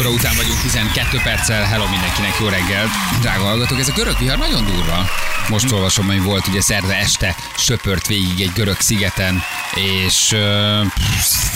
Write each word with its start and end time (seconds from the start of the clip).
óra 0.00 0.10
után 0.10 0.36
vagyunk, 0.36 0.60
12 0.60 1.18
perccel. 1.22 1.64
Hello 1.64 1.88
mindenkinek, 1.88 2.36
jó 2.40 2.46
reggel. 2.46 2.86
Drága 3.20 3.42
hallgatók, 3.42 3.78
ez 3.78 3.88
a 3.88 3.92
görög 3.92 4.18
vihar 4.18 4.38
nagyon 4.38 4.64
durva. 4.64 5.06
Most 5.48 5.72
olvasom, 5.72 6.06
hogy 6.06 6.22
volt 6.22 6.46
ugye 6.46 6.60
szerve 6.60 6.96
este, 6.96 7.36
söpört 7.56 8.06
végig 8.06 8.40
egy 8.40 8.52
görög 8.54 8.80
szigeten, 8.80 9.42
és 9.74 10.32
uh, 10.32 10.86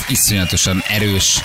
iszonyatosan 0.08 0.82
erős, 0.88 1.40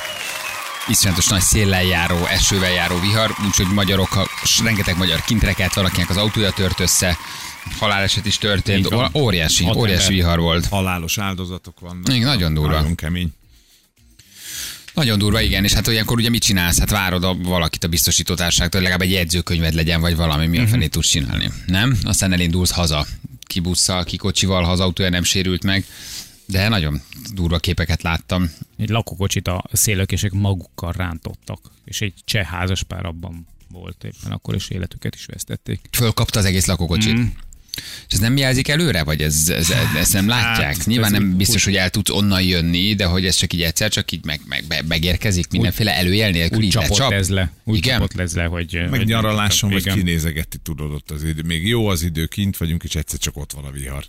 iszonyatos 0.87 1.27
nagy 1.27 1.41
széllel 1.41 1.83
járó, 1.83 2.25
esővel 2.25 2.71
járó 2.71 2.99
vihar, 2.99 3.35
úgyhogy 3.45 3.67
magyarok, 3.73 4.29
rengeteg 4.63 4.97
magyar 4.97 5.21
kint 5.21 5.43
rekelt, 5.43 5.73
valakinek 5.73 6.09
az 6.09 6.17
autója 6.17 6.51
tört 6.51 6.79
össze, 6.79 7.17
haláleset 7.79 8.25
is 8.25 8.37
történt, 8.37 8.87
óriási, 9.13 9.69
óriási 9.75 10.13
vihar 10.13 10.39
volt. 10.39 10.67
Halálos 10.67 11.17
áldozatok 11.17 11.79
vannak. 11.79 12.13
Igen, 12.13 12.27
nagyon 12.27 12.53
durva. 12.53 12.75
Nagyon 12.75 12.95
kemény. 12.95 13.37
Nagyon 14.99 15.17
durva, 15.19 15.41
igen, 15.41 15.63
és 15.63 15.73
hát 15.73 15.87
olyankor 15.87 16.17
ugye 16.17 16.29
mit 16.29 16.41
csinálsz? 16.41 16.79
Hát 16.79 16.89
várod 16.89 17.23
a, 17.23 17.33
valakit 17.35 17.83
a 17.83 17.87
biztosítótárságtól, 17.87 18.81
hogy 18.81 18.89
legalább 18.89 19.09
egy 19.09 19.15
jegyzőkönyved 19.15 19.73
legyen, 19.73 20.01
vagy 20.01 20.15
valami, 20.15 20.47
mi 20.47 20.57
a 20.57 20.61
Mhm. 20.61 20.69
felét 20.71 20.91
tudsz 20.91 21.07
csinálni. 21.07 21.49
Nem? 21.65 21.97
Aztán 22.03 22.31
elindulsz 22.33 22.71
haza. 22.71 23.05
Ki 23.43 23.59
busszal, 23.59 24.03
ki 24.03 24.17
kocsival, 24.17 24.63
ha 24.63 24.71
az 24.71 24.79
autója 24.79 25.09
nem 25.09 25.23
sérült 25.23 25.63
meg. 25.63 25.85
De 26.45 26.67
nagyon 26.67 27.01
durva 27.33 27.57
képeket 27.57 28.01
láttam. 28.01 28.51
Egy 28.77 28.89
lakókocsit 28.89 29.47
a 29.47 29.63
szélökések 29.71 30.31
magukkal 30.31 30.91
rántottak, 30.91 31.59
és 31.85 32.01
egy 32.01 32.13
cseh 32.25 32.45
házaspár 32.45 33.05
abban 33.05 33.47
volt 33.71 34.03
éppen 34.03 34.31
akkor, 34.31 34.55
és 34.55 34.69
életüket 34.69 35.15
is 35.15 35.25
vesztették. 35.25 35.79
Fölkapta 35.91 36.39
az 36.39 36.45
egész 36.45 36.65
lakókocsit. 36.65 37.13
Mm. 37.17 37.25
És 38.07 38.13
ez 38.13 38.19
nem 38.19 38.37
jelzik 38.37 38.67
előre, 38.67 39.03
vagy 39.03 39.21
ez, 39.21 39.43
ez, 39.47 39.69
ez, 39.69 39.95
ezt 39.99 40.13
nem 40.13 40.27
látják? 40.27 40.77
Hát, 40.77 40.85
Nyilván 40.85 41.13
ez 41.13 41.19
nem 41.19 41.29
úgy- 41.29 41.35
biztos, 41.35 41.63
hogy 41.63 41.75
el 41.75 41.89
tudsz 41.89 42.09
onnan 42.09 42.41
jönni, 42.41 42.93
de 42.95 43.05
hogy 43.05 43.25
ez 43.25 43.35
csak 43.35 43.53
így 43.53 43.61
egyszer, 43.61 43.89
csak 43.89 44.11
így 44.11 44.25
meg, 44.25 44.39
meg, 44.47 44.63
meg, 44.67 44.87
megérkezik 44.87 45.45
mindenféle 45.51 45.95
előjel 45.95 46.29
nélkül, 46.31 46.57
Úgy 46.57 46.69
csapott 46.69 46.89
lecsap. 46.89 47.11
ez 47.11 47.29
le, 47.29 47.51
úgy 47.63 47.77
Igen? 47.77 47.93
csapott 47.99 48.19
ez 48.19 48.33
le, 48.35 48.43
hogy... 48.43 48.73
Meg 48.73 48.89
hogy- 48.89 49.05
nyaraláson 49.05 49.69
vagy 49.69 49.93
kinézegeti 49.93 50.57
tudod 50.63 50.91
ott 50.91 51.11
az 51.11 51.23
idő. 51.23 51.41
Még 51.45 51.67
jó 51.67 51.87
az 51.87 52.03
idő, 52.03 52.25
kint 52.25 52.57
vagyunk, 52.57 52.83
és 52.83 52.95
egyszer 52.95 53.19
csak 53.19 53.37
ott 53.37 53.51
van 53.51 53.63
a 53.65 53.71
vihar. 53.71 54.03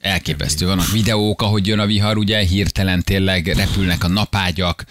Elképesztő. 0.00 0.66
Vannak 0.66 0.90
videók, 0.92 1.42
ahogy 1.42 1.66
jön 1.66 1.78
a 1.78 1.86
vihar, 1.86 2.16
ugye 2.16 2.38
hirtelen 2.38 3.02
tényleg 3.02 3.46
repülnek 3.46 4.04
a 4.04 4.08
napágyak, 4.08 4.84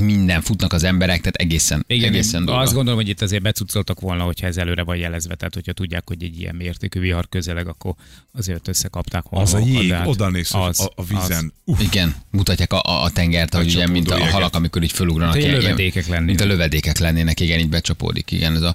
minden, 0.00 0.40
futnak 0.42 0.72
az 0.72 0.84
emberek, 0.84 1.18
tehát 1.18 1.34
egészen, 1.36 1.84
Igen, 1.86 2.08
egészen 2.08 2.44
durva. 2.44 2.60
azt 2.60 2.74
gondolom, 2.74 2.98
hogy 2.98 3.08
itt 3.08 3.22
azért 3.22 3.42
becucoltak 3.42 4.00
volna, 4.00 4.22
hogyha 4.24 4.46
ez 4.46 4.56
előre 4.56 4.82
van 4.82 4.96
jelezve, 4.96 5.34
tehát 5.34 5.54
hogyha 5.54 5.72
tudják, 5.72 6.02
hogy 6.08 6.22
egy 6.22 6.40
ilyen 6.40 6.54
mértékű 6.54 7.00
vihar 7.00 7.28
közeleg, 7.28 7.66
akkor 7.68 7.94
azért 8.32 8.68
összekapták 8.68 9.24
volna. 9.28 9.46
Az 9.46 9.54
a 9.54 9.58
jég, 9.58 9.92
hát 9.92 10.06
oda 10.06 10.28
néz 10.30 10.54
az- 10.54 10.80
a, 10.80 10.92
a 10.96 11.04
vízen. 11.04 11.52
Uff, 11.64 11.80
Igen, 11.80 12.14
mutatják 12.30 12.72
a, 12.72 12.80
a, 12.82 13.02
a 13.02 13.10
tengert, 13.10 13.54
ahogy 13.54 13.66
ugye, 13.66 13.86
mint 13.88 14.10
a 14.10 14.24
halak, 14.30 14.54
amikor 14.54 14.82
így 14.82 14.92
fölugranak. 14.92 15.34
Mint 15.34 15.46
a 15.46 15.50
lövedékek 15.56 16.06
lennének. 16.06 16.26
Mint 16.26 16.40
a 16.40 16.46
lövedékek 16.46 16.98
lennének, 16.98 17.40
igen, 17.40 17.58
így 17.58 17.68
becsapódik. 17.68 18.30
Igen, 18.30 18.54
ez 18.54 18.62
a 18.62 18.74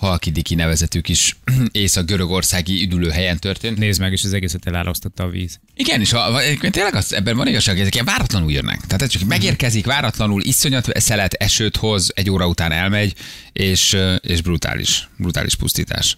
halkidiki 0.00 0.54
nevezetük 0.54 1.08
is 1.08 1.36
észak-görögországi 1.72 2.82
üdülőhelyen 2.82 3.38
történt. 3.38 3.78
Nézd 3.78 4.00
meg, 4.00 4.12
és 4.12 4.24
az 4.24 4.32
egészet 4.32 4.66
elárasztotta 4.66 5.22
a 5.22 5.28
víz. 5.28 5.60
Igen, 5.74 6.00
és 6.00 6.12
a, 6.12 6.40
tényleg 6.70 6.94
az, 6.94 7.12
ebben 7.12 7.36
van 7.36 7.46
igazság, 7.46 7.80
ezek 7.80 7.94
ilyen 7.94 8.06
váratlanul 8.06 8.52
jönnek. 8.52 8.86
Tehát 8.86 9.10
csak 9.10 9.22
megérkezik, 9.22 9.86
váratlanul, 9.86 10.42
iszonyat 10.42 10.98
szelet, 10.98 11.32
esőt 11.32 11.76
hoz, 11.76 12.10
egy 12.14 12.30
óra 12.30 12.46
után 12.46 12.72
elmegy, 12.72 13.14
és, 13.52 13.96
és 14.20 14.42
brutális, 14.42 15.08
brutális 15.16 15.54
pusztítás. 15.54 16.16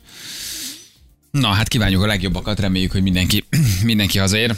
Na, 1.31 1.49
hát 1.49 1.69
kívánjuk 1.69 2.03
a 2.03 2.07
legjobbakat, 2.07 2.61
reméljük, 2.61 2.93
hogy 2.93 3.03
mindenki, 3.03 3.45
mindenki 3.83 4.19
hazaér. 4.19 4.57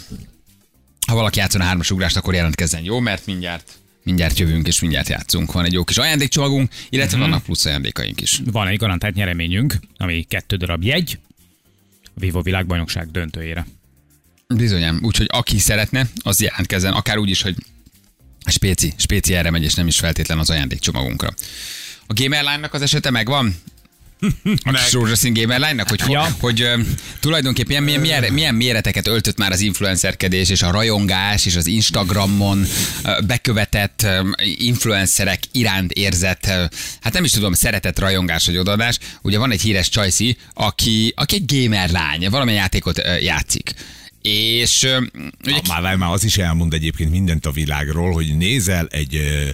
Ha 1.06 1.14
valaki 1.14 1.38
játszon 1.38 1.60
a 1.60 1.64
hármas 1.64 1.90
ugrást, 1.90 2.16
akkor 2.16 2.34
jelentkezzen, 2.34 2.84
jó? 2.84 3.00
Mert 3.00 3.26
mindjárt, 3.26 3.72
mindjárt 4.04 4.38
jövünk, 4.38 4.66
és 4.66 4.80
mindjárt 4.80 5.08
játszunk. 5.08 5.52
Van 5.52 5.64
egy 5.64 5.72
jó 5.72 5.84
kis 5.84 5.98
ajándékcsomagunk, 5.98 6.72
illetve 6.88 7.18
vannak 7.18 7.42
plusz 7.42 7.64
ajándékaink 7.64 8.20
is. 8.20 8.40
Van 8.44 8.66
egy 8.66 8.76
garantált 8.76 9.14
nyereményünk, 9.14 9.74
ami 9.96 10.22
kettő 10.22 10.56
darab 10.56 10.82
jegy, 10.82 11.18
a 12.04 12.20
Vivo 12.20 12.42
világbajnokság 12.42 13.10
döntőjére. 13.10 13.66
Bizonyám, 14.48 15.00
úgyhogy 15.02 15.26
aki 15.30 15.58
szeretne, 15.58 16.08
az 16.22 16.40
jelentkezzen, 16.40 16.92
akár 16.92 17.18
úgy 17.18 17.30
is, 17.30 17.42
hogy 17.42 17.56
spéci, 18.46 18.92
spéci 18.96 19.34
erre 19.34 19.50
megy, 19.50 19.62
és 19.62 19.74
nem 19.74 19.86
is 19.86 19.98
feltétlen 19.98 20.38
az 20.38 20.50
ajándékcsomagunkra. 20.50 21.34
A 22.06 22.12
Gamerline-nak 22.12 22.74
az 22.74 22.82
esete 22.82 23.10
megvan? 23.10 23.54
A 24.64 24.72
kis 24.72 24.92
rózsaszín 24.92 25.32
Gamerline-nak, 25.32 25.88
hogy, 25.88 26.00
Ja. 26.08 26.36
hogy 26.40 26.60
ö, 26.60 26.80
tulajdonképpen 27.20 27.82
milyen, 27.82 28.00
milyen, 28.00 28.32
milyen 28.32 28.54
méreteket 28.54 29.06
öltött 29.06 29.38
már 29.38 29.52
az 29.52 29.60
influencerkedés 29.60 30.48
és 30.48 30.62
a 30.62 30.70
rajongás 30.70 31.46
és 31.46 31.56
az 31.56 31.66
Instagramon 31.66 32.64
bekövetett 33.26 34.06
influencerek 34.58 35.38
iránt 35.52 35.92
érzett, 35.92 36.46
hát 37.00 37.12
nem 37.12 37.24
is 37.24 37.30
tudom, 37.30 37.52
szeretett 37.52 37.98
rajongás 37.98 38.46
vagy 38.46 38.56
odaadás. 38.56 38.98
Ugye 39.22 39.38
van 39.38 39.50
egy 39.52 39.60
híres 39.62 39.88
csajszi, 39.88 40.36
aki, 40.54 41.12
aki 41.16 41.34
egy 41.34 41.62
gamer 41.62 41.90
lány, 41.90 42.30
valamilyen 42.30 42.60
játékot 42.60 43.02
játszik. 43.22 43.74
És 44.22 44.82
ugye 45.44 45.56
Ah, 45.56 45.66
már, 45.68 45.82
várj, 45.82 45.96
már 45.96 46.12
az 46.12 46.24
is 46.24 46.36
elmond 46.38 46.72
egyébként 46.74 47.10
mindent 47.10 47.46
a 47.46 47.50
világról, 47.50 48.12
hogy 48.12 48.36
nézel 48.36 48.86
egy 48.90 49.14
ö, 49.14 49.48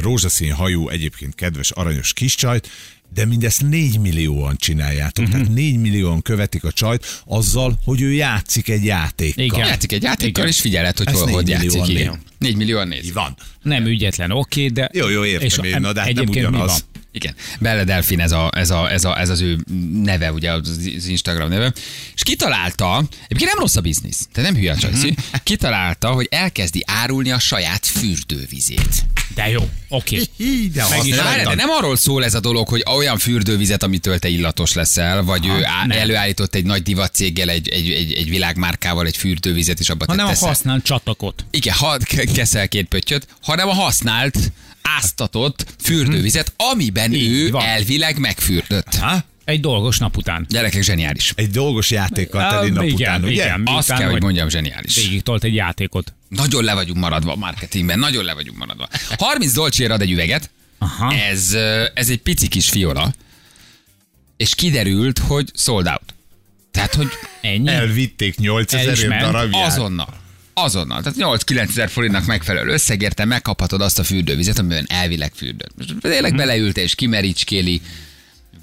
rózsaszín 0.00 0.52
hajú, 0.52 0.88
egyébként 0.88 1.34
kedves, 1.34 1.70
aranyos 1.70 2.12
kiscsajt, 2.12 2.68
de 3.14 3.24
mindezt 3.24 3.62
4 3.62 3.98
millióan 3.98 4.56
csináljátok. 4.56 5.24
Uh-huh. 5.24 5.40
Tehát 5.40 5.54
4 5.54 5.78
millióan 5.78 6.22
követik 6.22 6.64
a 6.64 6.72
csajt 6.72 7.22
azzal, 7.26 7.78
hogy 7.84 8.00
ő 8.00 8.12
játszik 8.12 8.68
egy 8.68 8.84
játékkal. 8.84 9.44
Igen. 9.44 9.66
játszik 9.66 9.92
egy 9.92 10.02
játékkal, 10.02 10.30
Igen. 10.30 10.46
és 10.46 10.60
figyeled, 10.60 10.96
hogy 10.96 11.10
hol, 11.10 11.24
négy 11.24 11.34
hogy 11.34 11.48
játszik. 11.48 11.80
néz. 11.80 11.88
Igen. 11.88 12.20
4 12.38 12.56
millióan 12.56 12.88
néz. 12.88 13.04
Így 13.04 13.12
van. 13.12 13.36
Nem 13.62 13.86
ügyetlen, 13.86 14.30
oké, 14.30 14.66
de... 14.66 14.90
Jó, 14.92 15.08
jó, 15.08 15.24
értem 15.24 15.64
én, 15.64 15.80
na, 15.80 15.92
de 15.92 16.00
hát 16.00 16.12
nem 16.12 16.22
egyébként 16.22 16.50
mi 16.50 16.56
ugyanaz. 16.56 16.84
Igen, 17.12 17.34
Belle 17.60 17.84
Delfin 17.84 18.20
ez, 18.20 18.32
a, 18.32 18.50
ez, 18.54 18.70
a, 18.70 18.90
ez, 18.92 19.04
a, 19.04 19.20
ez 19.20 19.28
az 19.28 19.40
ő 19.40 19.58
neve, 20.02 20.32
ugye 20.32 20.52
az 20.52 21.06
Instagram 21.08 21.48
neve, 21.48 21.72
és 22.14 22.22
kitalálta, 22.22 23.04
egyébként 23.24 23.50
nem 23.50 23.58
rossz 23.58 23.76
a 23.76 23.80
biznisz, 23.80 24.28
tehát 24.32 24.50
nem 24.50 24.60
hülye 24.60 24.72
a 24.72 24.76
csajszi, 24.76 25.14
kitalálta, 25.42 26.08
hogy 26.10 26.26
elkezdi 26.30 26.82
árulni 26.86 27.30
a 27.30 27.38
saját 27.38 27.86
fürdővizét. 27.86 29.04
De 29.34 29.48
jó, 29.48 29.68
oké. 29.88 30.22
Hí, 30.36 30.68
de 30.68 30.86
Meg 30.88 30.98
azt 30.98 31.06
is 31.06 31.14
De, 31.14 31.22
nem- 31.22 31.24
várj, 31.32 31.42
de 31.42 31.54
nem 31.54 31.68
arról 31.70 31.96
szól 31.96 32.24
ez 32.24 32.34
a 32.34 32.40
dolog, 32.40 32.68
hogy 32.68 32.84
olyan 32.96 33.18
fürdővizet, 33.18 33.82
amitől 33.82 34.18
te 34.18 34.28
illatos 34.28 34.72
leszel, 34.72 35.22
vagy 35.22 35.46
ő 35.46 35.64
á, 35.64 35.86
nem. 35.86 35.98
előállított 35.98 36.54
egy 36.54 36.64
nagy 36.64 36.82
divatcéggel, 36.82 37.48
egy, 37.50 37.68
egy, 37.68 37.90
egy, 37.90 38.12
egy 38.12 38.28
világmárkával 38.28 39.06
egy 39.06 39.16
fürdővizet, 39.16 39.80
és 39.80 39.88
abba 39.90 40.04
te 40.04 40.10
Hanem 40.12 40.26
a 40.26 40.28
teszel. 40.28 40.48
használt 40.48 40.84
csatakot. 40.84 41.44
Igen, 41.50 41.74
ha 41.74 41.96
ke- 41.96 42.32
keszel 42.32 42.68
két 42.68 42.86
pöttyöt, 42.88 43.26
hanem 43.42 43.68
a 43.68 43.72
használt, 43.74 44.52
áztatott 44.96 45.66
fürdővizet, 45.82 46.52
amiben 46.72 47.12
Így 47.12 47.28
ő 47.32 47.50
van. 47.50 47.64
elvileg 47.64 48.18
megfürdött. 48.18 48.94
Ha? 48.94 49.24
Egy 49.44 49.60
dolgos 49.60 49.98
nap 49.98 50.16
után. 50.16 50.46
Gyerekek, 50.48 50.82
zseniális. 50.82 51.32
Egy 51.36 51.50
dolgos 51.50 51.90
játékkal 51.90 52.50
teli 52.50 52.68
Ah, 52.68 52.74
nap 52.74 52.84
igen, 52.84 52.94
után, 52.94 53.22
ugye? 53.22 53.32
igen. 53.32 53.62
Azt 53.64 53.64
Miután, 53.88 53.98
kell, 53.98 54.10
hogy 54.10 54.22
mondjam, 54.22 54.48
zseniális. 54.48 54.94
Végig 54.94 55.22
tolt 55.22 55.44
egy 55.44 55.54
játékot. 55.54 56.12
Nagyon 56.28 56.64
le 56.64 56.74
vagyunk 56.74 56.98
maradva 56.98 57.32
a 57.32 57.36
marketingben, 57.36 57.98
nagyon 57.98 58.24
le 58.24 58.34
vagyunk 58.34 58.58
maradva. 58.58 58.88
30 59.18 59.52
dolcsér 59.52 59.90
ad 59.90 60.00
egy 60.02 60.10
üveget, 60.10 60.50
Aha. 60.78 61.14
ez, 61.14 61.52
ez 61.94 62.08
egy 62.08 62.18
pici 62.18 62.48
kis 62.48 62.68
fiola, 62.68 63.12
és 64.36 64.54
kiderült, 64.54 65.18
hogy 65.18 65.50
sold 65.54 65.86
out. 65.86 66.14
Tehát, 66.70 66.94
hogy 66.94 67.08
Ennyi? 67.40 67.68
Elvitték 67.68 68.34
El 68.36 68.42
8000 68.44 68.92
is 68.92 69.04
ment. 69.04 69.22
darabját. 69.22 69.66
azonnal. 69.66 70.17
Azonnal. 70.62 71.02
Tehát 71.02 71.40
8-9 71.44 71.68
ezer 71.68 71.88
forintnak 71.90 72.26
megfelelő 72.26 72.72
összegérte 72.72 73.24
megkaphatod 73.24 73.80
azt 73.80 73.98
a 73.98 74.04
fürdővizet, 74.04 74.58
amiben 74.58 74.86
elvileg 74.88 75.32
fürdött. 75.34 75.70
Most 75.76 75.94
tényleg 76.00 76.34
beleülte 76.34 76.82
és 76.82 76.94
kimericskéli, 76.94 77.80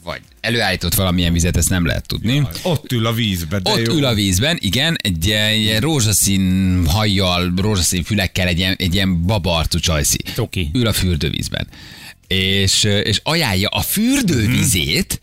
vagy 0.04 0.22
előállított 0.42 0.94
valamilyen 0.94 1.34
vizet, 1.34 1.58
ezt 1.58 1.70
nem 1.70 1.86
lehet 1.86 2.08
tudni. 2.08 2.48
Ott 2.64 2.92
ül 2.92 3.06
a 3.06 3.14
vízbe, 3.14 3.60
de 3.60 3.72
Ott 3.72 3.88
jó. 3.88 3.94
ül 3.94 4.06
a 4.06 4.14
vízben, 4.14 4.58
igen, 4.62 4.98
egy 5.02 5.26
ilyen, 5.26 5.80
rózsaszín 5.80 6.86
hajjal, 6.88 7.54
rózsaszín 7.58 8.04
fülekkel, 8.04 8.48
egy 8.48 8.58
ilyen, 8.58 8.76
egy 8.78 8.94
ilyen 8.94 9.26
babarcú 9.26 9.80
csajszi. 9.80 10.18
Toki. 10.36 10.70
Ül 10.74 10.88
a 10.88 10.94
fürdővízben. 10.94 11.68
És, 12.28 12.84
és 12.84 13.20
ajánlja 13.24 13.68
a 13.70 13.82
fürdővizét, 13.82 15.20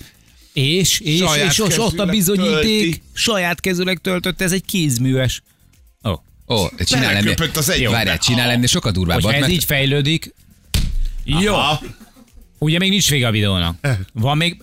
És, 0.53 1.01
és, 1.01 1.19
Saját 1.19 1.51
és 1.51 1.61
ott, 1.61 1.79
ott 1.79 1.99
a 1.99 2.07
bizonyíték, 2.07 2.81
tölti. 2.83 3.03
saját 3.13 3.61
kezüleg 3.61 3.99
töltött, 3.99 4.41
ez 4.41 4.53
egy 4.53 4.65
kézműves. 4.65 5.43
Ó, 6.53 6.63
Ó, 6.63 6.69
csinál 6.85 7.13
Beleköpött 7.15 7.57
az 7.57 7.69
egyikbe. 7.71 7.91
várjál, 7.91 8.19
csinál 8.19 8.51
ennél 8.51 8.67
sokkal 8.67 8.93
durvábbat, 8.93 9.23
hogyha 9.23 9.37
ez 9.37 9.43
mert 9.43 9.53
így 9.53 9.65
fejlődik, 9.65 10.35
jó. 11.25 11.55
Ugye 12.59 12.79
még 12.79 12.91
nincs 12.91 13.11
vége 13.11 13.27
a 13.27 13.31
videónak. 13.31 13.77
Van 14.13 14.37
még... 14.37 14.63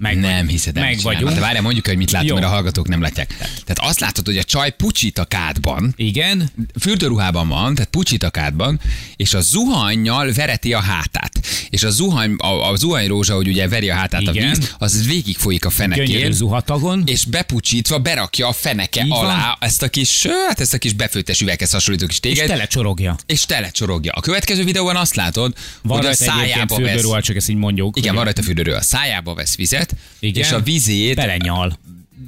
Meg 0.00 0.18
nem 0.18 0.48
hiszed, 0.48 0.76
el, 0.76 0.82
Meg 0.82 1.00
vagyunk. 1.02 1.32
De 1.34 1.40
várjál, 1.40 1.62
mondjuk, 1.62 1.86
hogy 1.86 1.96
mit 1.96 2.16
Jó. 2.22 2.34
mert 2.34 2.46
a 2.46 2.50
hallgatók 2.50 2.88
nem 2.88 3.00
látják. 3.00 3.36
Tehát 3.38 3.78
azt 3.80 4.00
látod, 4.00 4.26
hogy 4.26 4.36
a 4.38 4.44
csaj 4.44 4.70
pucsit 4.70 5.18
a 5.18 5.24
kádban, 5.24 5.92
Igen, 5.96 6.50
fürdőruhában 6.80 7.48
van, 7.48 7.74
tehát 7.74 7.90
pucsit 7.90 8.22
a 8.22 8.30
kádban, 8.30 8.80
és 9.16 9.34
a 9.34 9.40
zuhannyal 9.40 10.32
vereti 10.32 10.72
a 10.74 10.80
hátát. 10.80 11.46
és 11.70 11.82
a 11.82 11.90
zuhany, 11.90 12.34
a, 12.38 12.70
a 12.70 12.76
zuhany 12.76 13.06
rózsa, 13.06 13.34
hogy 13.34 13.48
ugye 13.48 13.68
veri 13.68 13.90
a 13.90 13.94
hátát 13.94 14.20
Igen. 14.20 14.44
a 14.44 14.54
víz, 14.54 14.74
az 14.78 15.06
végig 15.06 15.36
folyik 15.36 15.64
a 15.64 15.70
Gyönyörű 15.76 15.94
fenekén, 16.06 16.32
zuhatagon. 16.32 17.02
és 17.06 17.24
bepucsítva 17.24 17.98
berakja 17.98 18.48
a 18.48 18.52
feneke 18.52 19.02
Így 19.02 19.08
van. 19.08 19.24
alá 19.24 19.56
ezt 19.60 19.82
a 19.82 19.88
kis, 19.88 20.26
hát 20.48 20.60
ezt 20.60 20.74
a 20.74 20.78
kis 20.78 20.92
befőttes 20.92 21.40
üveghez 21.40 21.70
hasonlító 21.70 22.06
kis 22.06 22.14
És 22.14 22.20
téged, 22.20 22.46
telecsorogja. 22.46 23.16
és 23.26 23.44
telecsorogja. 23.46 24.12
A 24.12 24.20
következő 24.20 24.64
videóban 24.64 24.96
azt 24.96 25.14
látod, 25.14 25.52
Van 25.82 25.96
hogy 25.98 26.06
a 26.06 26.12
szájába 26.14 26.76
vesz, 26.76 26.86
fürdőruha, 26.86 27.22
csak 27.22 27.36
ezt 27.36 27.48
így 27.48 27.56
mondjuk. 27.56 27.96
igen, 27.96 28.14
van 28.14 28.24
rajta 28.24 28.42
fürdőről, 28.42 28.74
a 28.74 28.82
szájába 28.82 29.34
vesz 29.34 29.56
vizet, 29.56 29.89
Igen. 30.18 30.44
és 30.44 30.52
a 30.52 30.60
vizét 30.60 31.14
Belenyal. 31.14 31.78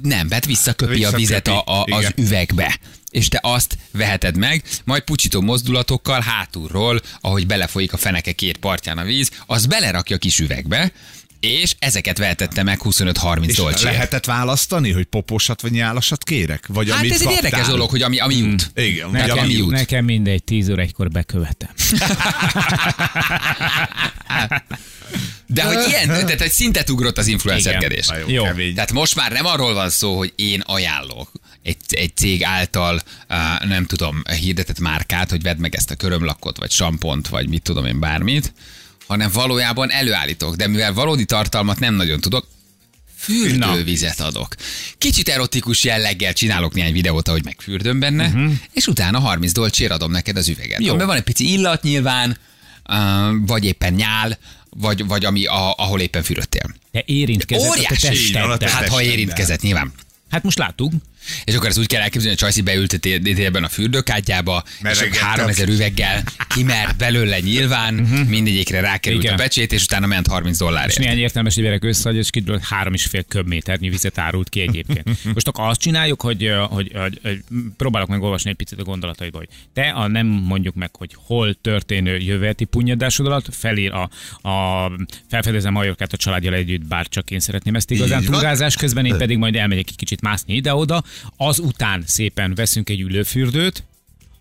nem, 0.01 0.31
hát 0.31 0.45
visszaköpi, 0.45 0.91
a 0.91 0.95
Visszaköpi, 0.95 1.21
vizet 1.21 1.47
a, 1.47 1.63
a, 1.65 1.85
az 1.89 2.11
üvegbe. 2.15 2.79
És 3.09 3.27
te 3.27 3.39
azt 3.41 3.77
veheted 3.91 4.37
meg, 4.37 4.63
majd 4.83 5.03
pucsító 5.03 5.41
mozdulatokkal 5.41 6.21
hátulról, 6.21 7.01
ahogy 7.21 7.47
belefolyik 7.47 7.93
a 7.93 7.97
feneke 7.97 8.31
két 8.31 8.57
partján 8.57 8.97
a 8.97 9.03
víz, 9.03 9.31
az 9.45 9.65
belerakja 9.65 10.15
a 10.15 10.19
kis 10.19 10.39
üvegbe, 10.39 10.91
és 11.43 11.75
ezeket 11.79 12.17
vehetette 12.17 12.63
meg 12.63 12.79
25-30 12.83 13.47
És 13.47 13.55
dolcsért. 13.55 13.83
lehetett 13.83 14.25
választani, 14.25 14.91
hogy 14.91 15.05
poposat 15.05 15.61
vagy 15.61 15.71
nyálasat 15.71 16.23
kérek? 16.23 16.67
Vagy 16.67 16.89
Hát 16.89 16.99
amit 16.99 17.11
ez 17.11 17.19
egy 17.21 17.25
kaptál? 17.27 17.43
érdekes 17.43 17.67
dolog, 17.67 17.89
hogy 17.89 18.01
ami, 18.01 18.19
ami 18.19 18.35
jut. 18.35 18.71
Igen, 18.75 19.09
Nekem 19.09 19.37
ami 19.37 19.53
jut. 19.53 19.69
Nekem 19.71 20.05
mindegy, 20.05 20.43
10 20.43 20.69
óra 20.69 20.81
egykor 20.81 21.09
bekövetem. 21.09 21.69
De 25.47 25.63
hogy 25.63 25.87
ilyen, 25.87 26.07
tehát 26.07 26.41
egy 26.41 26.51
szintet 26.51 26.89
ugrott 26.89 27.17
az 27.17 27.27
influencerkedés. 27.27 28.07
Na 28.07 28.17
jó, 28.17 28.27
Jó. 28.27 28.43
Tehát 28.73 28.91
most 28.91 29.15
már 29.15 29.31
nem 29.31 29.45
arról 29.45 29.73
van 29.73 29.89
szó, 29.89 30.17
hogy 30.17 30.33
én 30.35 30.59
ajánlok 30.59 31.31
egy, 31.63 31.77
egy 31.89 32.15
cég 32.15 32.43
által, 32.43 33.01
uh, 33.29 33.67
nem 33.67 33.85
tudom, 33.85 34.21
hirdetett 34.39 34.79
márkát, 34.79 35.29
hogy 35.29 35.41
vedd 35.41 35.57
meg 35.57 35.75
ezt 35.75 35.91
a 35.91 35.95
körömlakot, 35.95 36.57
vagy 36.57 36.71
sampont, 36.71 37.27
vagy 37.27 37.49
mit 37.49 37.61
tudom 37.61 37.85
én, 37.85 37.99
bármit, 37.99 38.53
hanem 39.07 39.29
valójában 39.33 39.91
előállítok. 39.91 40.55
De 40.55 40.67
mivel 40.67 40.93
valódi 40.93 41.25
tartalmat 41.25 41.79
nem 41.79 41.93
nagyon 41.93 42.19
tudok, 42.19 42.47
fürdővizet 43.17 44.19
adok. 44.19 44.55
Kicsit 44.97 45.29
erotikus 45.29 45.83
jelleggel 45.83 46.33
csinálok 46.33 46.73
néhány 46.73 46.93
videót, 46.93 47.27
ahogy 47.27 47.43
megfürdöm 47.43 47.99
benne, 47.99 48.27
uh-huh. 48.27 48.51
és 48.71 48.87
utána 48.87 49.19
30 49.19 49.51
dolcsér 49.51 49.91
adom 49.91 50.11
neked 50.11 50.37
az 50.37 50.47
üveget. 50.47 50.79
Jó. 50.81 50.87
Amiben 50.87 51.07
van 51.07 51.15
egy 51.15 51.23
pici 51.23 51.51
illat 51.51 51.81
nyilván, 51.81 52.37
vagy 53.45 53.65
éppen 53.65 53.93
nyál, 53.93 54.37
vagy, 54.69 55.05
vagy 55.05 55.25
ami, 55.25 55.45
a, 55.45 55.73
ahol 55.77 55.99
éppen 55.99 56.23
fürödtél. 56.23 56.75
Te 56.91 57.03
érintkezett 57.05 57.69
a 57.69 57.73
te 57.73 57.79
Óriási! 57.79 58.07
A 58.07 58.09
testeddel. 58.09 58.57
te 58.57 58.65
Hát 58.69 58.73
ha 58.73 58.79
testeddel. 58.79 59.11
érintkezett, 59.11 59.61
nyilván. 59.61 59.91
Hát 60.29 60.43
most 60.43 60.57
láttuk. 60.57 60.93
És 61.43 61.55
akkor 61.55 61.67
ezt 61.67 61.79
úgy 61.79 61.87
kell 61.87 62.01
elképzelni, 62.01 62.29
hogy 62.29 62.37
Csajci 62.37 62.61
beültetél 62.61 63.45
ebben 63.45 63.63
a 63.63 63.69
fürdőkádjába, 63.69 64.63
és 64.65 64.71
akkor 64.81 64.93
Meregettem. 64.95 65.27
3000 65.27 65.69
üveggel 65.69 66.23
kimert 66.47 66.97
belőle 66.97 67.39
nyilván, 67.39 67.93
mindegyikre 68.27 68.79
rákerült 68.79 69.23
Igen. 69.23 69.33
a 69.33 69.37
pecsét, 69.37 69.73
és 69.73 69.83
utána 69.83 70.05
ment 70.05 70.27
30 70.27 70.51
És 70.53 70.57
dollárért. 70.57 70.97
néhány 70.97 71.17
értelmes 71.17 71.55
emberek 71.73 71.83
összeadja, 71.83 72.21
és 72.21 72.29
és 72.93 73.05
fél 73.05 73.23
köbméternyi 73.23 73.89
vizet 73.89 74.17
árult 74.17 74.49
ki 74.49 74.61
egyébként. 74.61 75.23
Most 75.33 75.47
akkor 75.47 75.67
azt 75.67 75.79
csináljuk, 75.79 76.21
hogy, 76.21 76.51
hogy, 76.69 76.91
hogy, 76.95 77.19
hogy 77.23 77.39
próbálok 77.77 78.07
meg 78.07 78.21
olvasni 78.21 78.49
egy 78.49 78.55
picit 78.55 78.79
a 78.79 78.83
gondolataiba, 78.83 79.37
hogy 79.37 79.47
te 79.73 79.89
a 79.89 80.07
nem 80.07 80.27
mondjuk 80.27 80.75
meg, 80.75 80.95
hogy 80.95 81.15
hol 81.15 81.53
történő 81.53 82.17
jövőleti 82.17 82.63
punnyadásod 82.63 83.25
alatt 83.25 83.55
felír 83.55 83.91
a, 83.91 84.09
a 84.49 84.91
felfedezem 85.29 85.73
Majorkát 85.73 86.13
a 86.13 86.17
családjal 86.17 86.53
együtt, 86.53 86.85
bár 86.85 87.07
csak 87.07 87.31
én 87.31 87.39
szeretném 87.39 87.75
ezt 87.75 87.91
igazán 87.91 88.23
túrázás 88.23 88.75
közben, 88.75 89.05
én 89.05 89.17
pedig 89.17 89.37
majd 89.37 89.55
elmegyek 89.55 89.87
egy 89.87 89.95
kicsit 89.95 90.21
mászni 90.21 90.55
ide-oda, 90.55 91.03
azután 91.37 92.03
szépen 92.07 92.55
veszünk 92.55 92.89
egy 92.89 92.99
ülőfürdőt, 93.01 93.83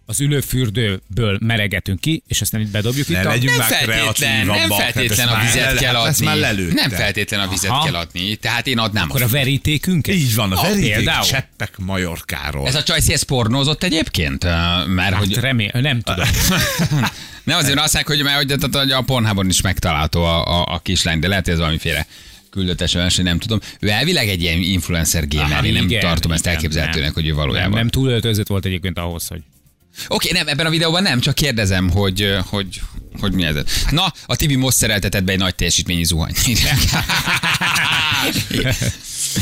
az 0.07 0.21
ülőfürdőből 0.21 1.39
meregetünk 1.41 2.01
ki, 2.01 2.23
és 2.27 2.41
aztán 2.41 2.61
itt 2.61 2.69
bedobjuk 2.71 3.09
Ne 3.09 3.21
itt 3.21 3.27
a... 3.27 3.29
legyünk 3.29 3.57
Nem 3.57 3.67
feltétlen, 3.67 4.47
nem 4.47 4.71
feltétlen 4.71 5.29
a 5.29 5.41
vizet 5.41 5.77
kell 5.79 5.97
ezt 6.07 6.21
már 6.21 6.29
adni. 6.35 6.41
lelőtte. 6.41 6.75
Nem 6.75 6.91
feltétlen 6.91 7.41
a 7.41 7.49
vizet 7.49 7.71
Aha. 7.71 7.85
kell 7.85 7.95
adni. 7.95 8.35
Tehát 8.37 8.67
én 8.67 8.79
adnám. 8.79 9.09
Akkor 9.09 9.23
a 9.23 9.29
verítékünket? 9.29 10.15
Így 10.15 10.35
van, 10.35 10.53
a 10.53 10.57
Ah, 10.57 10.63
veríték 10.69 10.95
például. 10.95 11.25
cseppek 11.25 11.79
Majorkáról. 11.79 12.67
Ez 12.67 12.75
a 12.75 12.83
Csajci, 12.83 13.13
ez 13.13 13.23
pornózott 13.23 13.83
egyébként? 13.83 14.45
Mert 14.87 14.99
Hát 14.99 15.15
hogy... 15.15 15.35
remé- 15.35 15.73
nem 15.73 16.01
tudom. 16.01 16.27
Nem 17.45 17.59
azért 17.59 17.79
azt 17.79 17.95
mondják, 17.95 18.07
hogy, 18.07 18.23
mert, 18.23 18.77
hogy, 18.77 18.91
a 18.93 19.01
Pornhubon 19.01 19.49
is 19.49 19.61
megtalálható 19.61 20.23
a, 20.25 20.45
a, 20.61 20.75
a 20.75 20.79
kislány, 20.79 21.19
de 21.19 21.29
lehet, 21.29 21.45
hogy 21.45 21.53
ez 21.53 21.59
valamiféle 21.61 22.07
küldetes 22.53 22.93
hogy 22.93 23.25
nem 23.25 23.39
tudom. 23.39 23.61
Ő 23.81 23.89
elvileg 23.89 24.29
egy 24.29 24.43
ilyen 24.43 24.63
influencer 24.63 25.29
gamer, 25.29 25.53
Aha, 25.53 25.65
én 25.65 25.73
nem 25.73 25.85
igen, 25.85 26.01
tartom 26.01 26.33
ezt 26.33 26.43
igen, 26.43 26.55
elképzelhetőnek, 26.55 27.15
nem. 27.15 27.15
hogy 27.15 27.29
ő 27.29 27.35
valójában. 27.35 27.71
Nem, 27.71 27.79
nem 27.79 27.89
túlöltözött 27.89 28.47
volt 28.47 28.65
egyébként 28.65 28.99
ahhoz, 28.99 29.27
hogy 29.27 29.41
Oké, 30.09 30.33
nem, 30.33 30.49
ebben 30.49 30.67
a 30.67 30.71
videóban 30.71 31.03
nem, 31.03 31.21
csak 31.21 31.35
kérdezem, 31.35 31.91
hogy, 31.91 32.37
hogy, 32.47 32.81
hogy 33.21 33.33
mi 33.33 33.45
ez. 33.45 33.57
Na, 33.91 34.13
a 34.27 34.37
Tibi 34.37 34.55
most 34.55 34.77
szereltetett 34.77 35.25
be 35.25 35.33
egy 35.33 35.39
nagy 35.39 35.55
teljesítményi 35.55 36.05
zuhany. 36.05 36.33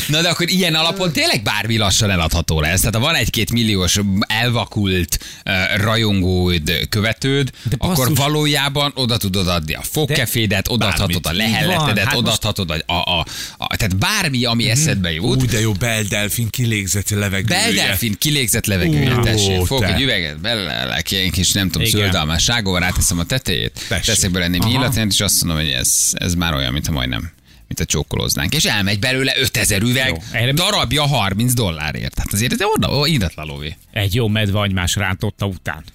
Na 0.09 0.21
de 0.23 0.29
akkor 0.29 0.49
ilyen 0.51 0.75
alapon 0.75 1.13
tényleg 1.13 1.43
bármi 1.43 1.77
lassan 1.77 2.11
eladható 2.11 2.61
lesz. 2.61 2.79
Tehát 2.81 2.95
ha 2.95 3.01
van 3.01 3.15
egy-két 3.15 3.53
milliós 3.53 3.99
elvakult 4.27 5.19
uh, 5.45 5.83
rajongód, 5.83 6.87
követőd, 6.89 7.51
De 7.63 7.77
akkor 7.79 7.97
basszus. 7.97 8.19
valójában 8.19 8.93
oda 8.95 9.17
tudod 9.17 9.49
adni 9.49 9.75
a 9.75 9.83
fogkefédet, 9.83 10.69
odaadhatod 10.69 11.27
a 11.27 11.33
lehelletedet, 11.33 11.99
hát 12.05 12.07
most- 12.07 12.17
odaadhatod 12.17 12.71
a, 12.71 12.93
a, 12.93 13.19
a, 13.19 13.27
a, 13.59 13.77
tehát 13.77 13.97
bármi, 13.97 14.45
ami 14.45 14.71
eszedbe 14.71 15.13
jut. 15.13 15.43
Ú, 15.43 15.47
de 15.47 15.61
jó, 15.61 15.73
beldelfin 15.73 16.49
kilégzett 16.51 17.09
levegője. 17.11 17.61
Beldelfin 17.61 18.15
kilégzett 18.19 18.67
levegője, 18.67 19.15
Ú, 19.17 19.23
tessék. 19.23 19.67
Te. 19.79 19.95
egy 19.95 20.01
üveget, 20.01 20.41
belelek, 20.41 21.11
ilyen 21.11 21.31
kis, 21.31 21.53
nem 21.53 21.71
tudom, 21.71 21.87
zöldalmás 21.89 22.43
ságóval, 22.43 22.81
ráteszem 22.81 23.19
a 23.19 23.25
tetejét, 23.25 23.85
Tessék. 23.89 24.05
teszek 24.15 24.31
bele 24.31 24.49
némi 24.49 24.65
Aha. 24.65 24.73
illatát, 24.73 25.07
és 25.13 25.21
azt 25.21 25.45
mondom, 25.45 25.65
hogy 25.65 25.73
ez, 25.73 26.11
ez 26.13 26.35
már 26.35 26.55
olyan, 26.55 26.73
mint 26.73 26.89
a 26.89 26.93
majdnem 26.93 27.31
mint 27.71 27.81
a 27.81 27.85
csókolóznánk. 27.85 28.55
És 28.55 28.65
elmegy 28.65 28.99
belőle 28.99 29.33
5000 29.39 29.83
üveg, 29.83 30.23
Jó, 30.45 30.51
darabja 30.53 31.07
30 31.07 31.53
dollárért. 31.53 32.15
Tehát 32.15 32.33
azért 32.33 32.53
ez 32.53 32.59
oda, 32.77 32.97
ó, 32.99 33.07
indatlan 33.07 33.47
lóvé. 33.47 33.77
egy 33.93 34.15
jó 34.15 34.29
medve 34.29 34.59
agymás 34.59 34.95
rántotta 34.95 35.47
után. 35.47 35.85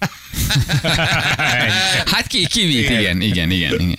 Hát 2.06 2.26
ki, 2.26 2.46
ki 2.46 2.64
mit? 2.66 2.90
Igen, 2.90 3.20
igen, 3.20 3.50
igen, 3.50 3.80
igen. 3.80 3.98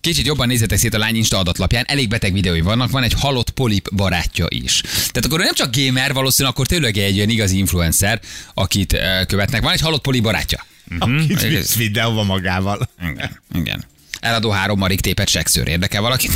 Kicsit 0.00 0.26
jobban 0.26 0.46
nézzetek 0.46 0.78
szét 0.78 0.94
a 0.94 0.98
lány 0.98 1.16
Insta 1.16 1.38
adatlapján, 1.38 1.84
elég 1.88 2.08
beteg 2.08 2.32
videói 2.32 2.60
vannak, 2.60 2.90
van 2.90 3.02
egy 3.02 3.12
halott 3.16 3.50
polip 3.50 3.94
barátja 3.94 4.46
is. 4.48 4.80
Tehát 4.80 5.24
akkor 5.24 5.38
nem 5.38 5.54
csak 5.54 5.76
gamer, 5.76 6.12
valószínűleg 6.12 6.54
akkor 6.54 6.66
tényleg 6.66 6.96
egy 6.96 7.16
olyan 7.16 7.28
igazi 7.28 7.58
influencer, 7.58 8.20
akit 8.54 8.92
eh, 8.92 9.24
követnek. 9.24 9.62
Van 9.62 9.72
egy 9.72 9.80
halott 9.80 10.00
polip 10.02 10.22
barátja. 10.22 10.66
Akit 10.98 11.42
Mhm. 11.42 11.48
visz 11.48 11.76
videóba 11.76 12.22
magával. 12.22 12.88
Igen, 13.12 13.40
igen. 13.54 13.84
Eladó 14.26 14.50
három 14.50 14.78
marik 14.78 15.00
tépet 15.00 15.28
sekszőr. 15.28 15.68
Érdekel 15.68 16.00
valakit? 16.00 16.30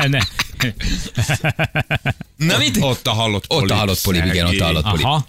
ne. 0.08 0.18
Na 2.36 2.58
mit? 2.58 2.76
Ott 2.80 3.06
a 3.06 3.10
halott 3.12 3.44
Ott 3.48 3.56
a 3.56 3.60
polip, 3.60 3.76
halott 3.76 4.00
polip, 4.02 4.24
igen, 4.24 4.46
ott 4.46 4.60
a 4.60 4.64
halott 4.64 4.88
polip. 4.88 5.04
Aha. 5.04 5.26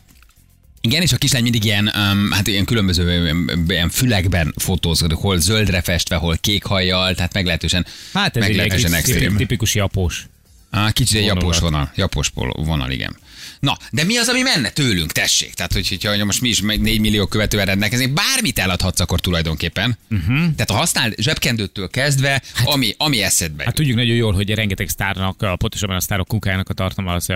Igen, 0.81 1.01
és 1.01 1.11
a 1.11 1.17
kislány 1.17 1.43
mindig 1.43 1.63
ilyen, 1.63 1.91
um, 1.95 2.31
hát 2.31 2.47
ilyen 2.47 2.65
különböző 2.65 3.33
ilyen 3.67 3.89
fülekben 3.89 4.53
fotózkodik, 4.57 5.17
hol 5.17 5.39
zöldre 5.39 5.81
festve, 5.81 6.15
hol 6.15 6.37
kék 6.37 6.63
hajjal, 6.63 7.15
tehát 7.15 7.33
meglehetősen, 7.33 7.85
Hát 8.13 8.37
ez 8.37 8.43
egy 8.43 8.47
meglehetősen 8.49 8.91
kicsit 8.91 9.09
extrém. 9.15 9.35
tipikus 9.35 9.75
japós. 9.75 10.27
Ah, 10.69 10.91
kicsit 10.91 11.17
egy 11.17 11.25
japós 11.25 11.59
vonal, 11.59 11.91
japós 11.95 12.31
vonal, 12.55 12.91
igen. 12.91 13.17
Na, 13.59 13.77
de 13.91 14.03
mi 14.03 14.17
az, 14.17 14.27
ami 14.27 14.41
menne 14.41 14.69
tőlünk, 14.69 15.11
tessék? 15.11 15.53
Tehát, 15.53 15.73
hogy, 15.73 15.87
hogyha 15.87 16.25
most 16.25 16.41
mi 16.41 16.49
is 16.49 16.61
meg 16.61 16.81
4 16.81 16.99
millió 16.99 17.25
követővel 17.25 17.65
rendelkezünk, 17.65 18.13
bármit 18.13 18.59
eladhatsz 18.59 18.99
akkor 18.99 19.19
tulajdonképpen. 19.19 19.97
Uh-huh. 20.09 20.37
Tehát 20.37 20.69
a 20.69 20.73
használt 20.73 21.21
zsebkendőtől 21.21 21.89
kezdve, 21.89 22.29
hát, 22.29 22.67
ami, 22.67 22.93
ami 22.97 23.21
eszedbe 23.21 23.63
Hát 23.63 23.75
tudjuk 23.75 23.95
nagyon 23.95 24.15
jól, 24.15 24.33
hogy 24.33 24.49
rengeteg 24.49 24.89
sztárnak, 24.89 25.37
pontosabban 25.37 25.95
a 25.95 25.99
sztárok 25.99 26.27
kunkájának 26.27 26.69
a 26.69 26.73
tartalma 26.73 27.13
az 27.13 27.27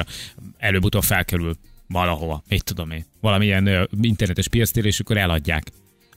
előbb-utóbb 0.57 1.03
felkerül 1.03 1.57
valahova. 1.87 2.43
Mit 2.47 2.63
tudom 2.63 2.91
én. 2.91 3.05
Valamilyen 3.21 3.89
internetes 4.01 4.47
piactér, 4.47 4.85
és 4.85 4.99
akkor 4.99 5.17
eladják. 5.17 5.67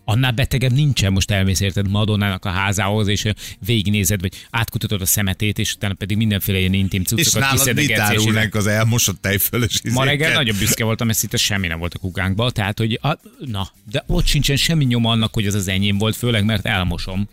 Annál 0.04 0.32
betegebb 0.32 0.72
nincsen, 0.72 1.12
most 1.12 1.30
elmész 1.30 1.60
érted 1.60 1.90
Madonnának 1.90 2.44
a 2.44 2.48
házához, 2.48 3.08
és 3.08 3.32
végignézed, 3.66 4.20
vagy 4.20 4.32
átkutatod 4.50 5.00
a 5.00 5.06
szemetét, 5.06 5.58
és 5.58 5.74
utána 5.74 5.94
pedig 5.94 6.16
mindenféle 6.16 6.58
ilyen 6.58 6.72
intim 6.72 7.00
És 7.00 7.08
cuccokat 7.08 7.40
nálad 7.40 7.56
mit 7.56 7.64
kiszedegetsz, 7.64 8.10
és 8.10 8.18
árulnánk 8.18 8.54
az 8.54 8.66
elmosott 8.66 9.20
tejfölös 9.20 9.80
Ma 9.92 10.04
reggel 10.04 10.32
nagyon 10.32 10.56
büszke 10.58 10.84
voltam, 10.84 11.06
mert 11.06 11.18
szinte 11.18 11.36
semmi 11.36 11.66
nem 11.66 11.78
volt 11.78 11.94
a 11.94 11.98
kukánkban, 11.98 12.52
tehát 12.52 12.78
hogy 12.78 12.98
a, 13.02 13.18
na, 13.38 13.68
de 13.90 14.04
ott 14.06 14.26
sincsen 14.26 14.56
semmi 14.56 14.84
nyoma 14.84 15.10
annak, 15.10 15.34
hogy 15.34 15.46
ez 15.46 15.54
az 15.54 15.68
enyém 15.68 15.98
volt, 15.98 16.16
főleg 16.16 16.44
mert 16.44 16.66
elmosom. 16.66 17.28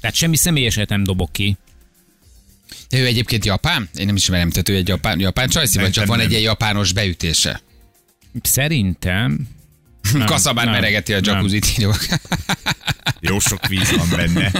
Tehát 0.00 0.16
semmi 0.16 0.36
személyeset 0.36 0.88
nem 0.88 1.04
dobok 1.04 1.32
ki. 1.32 1.56
De 2.88 2.98
ő 2.98 3.06
egyébként 3.06 3.44
japán? 3.44 3.88
Én 3.94 4.06
nem 4.06 4.16
ismerem, 4.16 4.50
tehát 4.50 4.68
ő 4.68 4.74
egy 4.74 4.88
japán, 4.88 5.20
japán 5.20 5.48
csajszi, 5.48 5.78
vagy 5.78 5.90
csak 5.90 6.06
van 6.06 6.20
egy 6.20 6.30
ilyen 6.30 6.42
japános 6.42 6.92
beütése? 6.92 7.60
Szerintem 8.42 9.48
Kaszabán 10.26 10.64
nem, 10.64 10.74
meregeti 10.74 11.12
a 11.12 11.18
jacuzzit. 11.22 11.66
írjuk. 11.70 11.96
Jó 13.20 13.38
sok 13.38 13.66
víz 13.66 13.90
van 13.96 14.08
benne. 14.16 14.52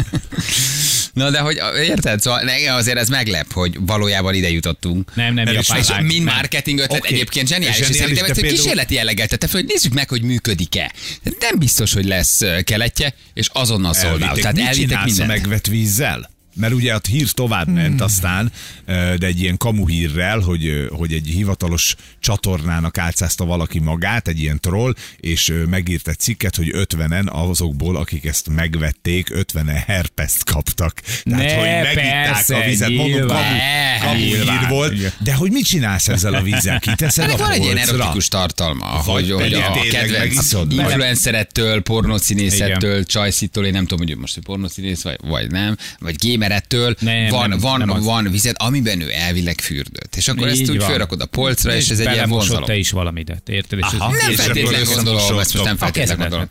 Na 1.13 1.31
de 1.31 1.39
hogy 1.39 1.61
érted? 1.83 2.21
Szóval 2.21 2.49
engem 2.49 2.75
azért 2.77 2.97
ez 2.99 3.09
meglep, 3.09 3.53
hogy 3.53 3.77
valójában 3.81 4.35
ide 4.35 4.51
jutottunk. 4.51 5.15
Nem, 5.15 5.35
nem, 5.35 5.47
És 5.47 5.69
lány. 5.69 6.05
mind 6.05 6.25
Nem. 6.25 6.35
marketing 6.35 6.79
ötlet 6.79 7.01
Oké. 7.01 7.15
egyébként 7.15 7.49
zseniális. 7.49 7.79
És 7.79 7.85
szerintem 7.87 8.15
de 8.15 8.21
ezt 8.21 8.29
egy 8.31 8.35
például- 8.35 8.57
kísérleti 8.57 8.95
jelleggel 8.95 9.27
tette 9.27 9.49
hogy 9.53 9.65
nézzük 9.65 9.93
meg, 9.93 10.09
hogy 10.09 10.23
működik-e. 10.23 10.93
Nem 11.23 11.59
biztos, 11.59 11.93
hogy 11.93 12.05
lesz 12.05 12.41
keletje, 12.65 13.15
és 13.35 13.49
azonnal 13.53 13.95
szolgál. 13.95 14.35
Tehát 14.37 14.59
elvittek 14.59 15.05
mindent. 15.05 15.29
megvet 15.29 15.67
vízzel? 15.67 16.31
Mert 16.55 16.73
ugye 16.73 16.95
a 16.95 17.01
hír 17.09 17.31
tovább 17.31 17.69
ment 17.69 17.89
Hmm. 17.91 18.05
aztán, 18.05 18.53
de 18.87 19.27
egy 19.27 19.41
ilyen 19.41 19.57
kamu 19.57 19.87
hírrel, 19.87 20.39
hogy, 20.39 20.87
hogy 20.91 21.13
egy 21.13 21.27
hivatalos 21.27 21.95
csatornának 22.21 22.99
álcázta 22.99 23.45
valaki 23.45 23.79
magát, 23.79 24.29
egy 24.29 24.41
ilyen 24.41 24.61
troll, 24.61 24.95
és 25.21 25.53
megírt 25.71 26.09
egy 26.09 26.19
cikket, 26.19 26.57
hogy 26.57 26.71
50-en 26.75 27.27
azokból, 27.27 27.97
akik 27.97 28.25
ezt 28.25 28.49
megvették, 28.49 29.29
50-en 29.35 29.83
herpeszt 29.87 30.45
kaptak. 30.45 31.01
Tehát, 31.01 31.45
Ne, 31.45 31.55
hogy 31.55 31.95
megitták 31.95 32.33
persze, 32.33 32.57
a 32.57 32.65
vizet. 32.65 32.89
Mondom, 32.89 33.07
nyilván. 33.07 33.43
kamu, 33.43 33.57
Ne, 33.57 33.99
kamu 33.99 34.19
hír 34.19 34.37
nyilván. 34.37 34.69
volt. 34.69 35.23
De 35.23 35.35
hogy 35.35 35.51
mit 35.51 35.65
csinálsz 35.65 36.09
ezzel 36.09 36.35
a 36.35 36.43
vízzel? 36.43 36.79
Kiteszed 36.81 37.25
Ennek 37.25 37.39
a 37.41 37.43
van 37.43 37.51
egy 37.53 37.63
ilyen 37.63 37.77
erotikus 37.77 38.29
tartalma, 38.29 38.85
hogy, 38.85 39.31
hogy 39.31 39.53
a 39.53 39.73
kedvenc 39.91 40.53
influencerettől, 40.71 41.81
pornószínészettől, 41.81 43.05
csajszitól, 43.05 43.67
én 43.67 43.73
nem 43.73 43.87
tudom, 43.87 44.07
hogy 44.07 44.17
most 44.17 44.37
ő 44.37 44.41
pornószínész 44.41 45.03
vagy, 45.03 45.17
vagy 45.23 45.51
nem, 45.51 45.77
vagy 45.99 46.17
gémerettől, 46.41 46.95
Nem, 47.01 47.29
van, 47.29 47.49
nem, 47.49 47.59
van, 47.59 47.79
nem 47.79 47.91
az. 47.91 48.05
van 48.05 48.31
vizet, 48.31 48.63
amiben 48.63 49.01
ő 49.01 49.11
elvileg 49.13 49.61
fürdött. 49.61 50.17
És 50.17 50.29
akkor 50.29 50.49
ezt 50.49 50.61
Így 50.61 50.71
úgy 50.71 50.79
van. 50.79 50.89
felrakod 50.89 51.21
a 51.21 51.27
polcra, 51.27 51.75
és 51.75 51.89
ez 51.89 51.99
egy 51.99 52.13
ilyen 52.13 52.29
vonzalom. 52.29 52.65
te 52.65 52.77
is 52.77 52.91
valamidet, 52.91 53.49
érted? 53.49 53.79
És 53.79 53.85
Aha. 53.99 54.11
Nem 54.13 54.31
És 54.31 54.37
feltétlenül 54.37 54.87
gondolom, 54.95 55.39
ezt 55.39 55.53
most 55.55 55.65
nem 55.65 55.77
feltétlenül 55.77 56.29
gondolom. 56.29 56.49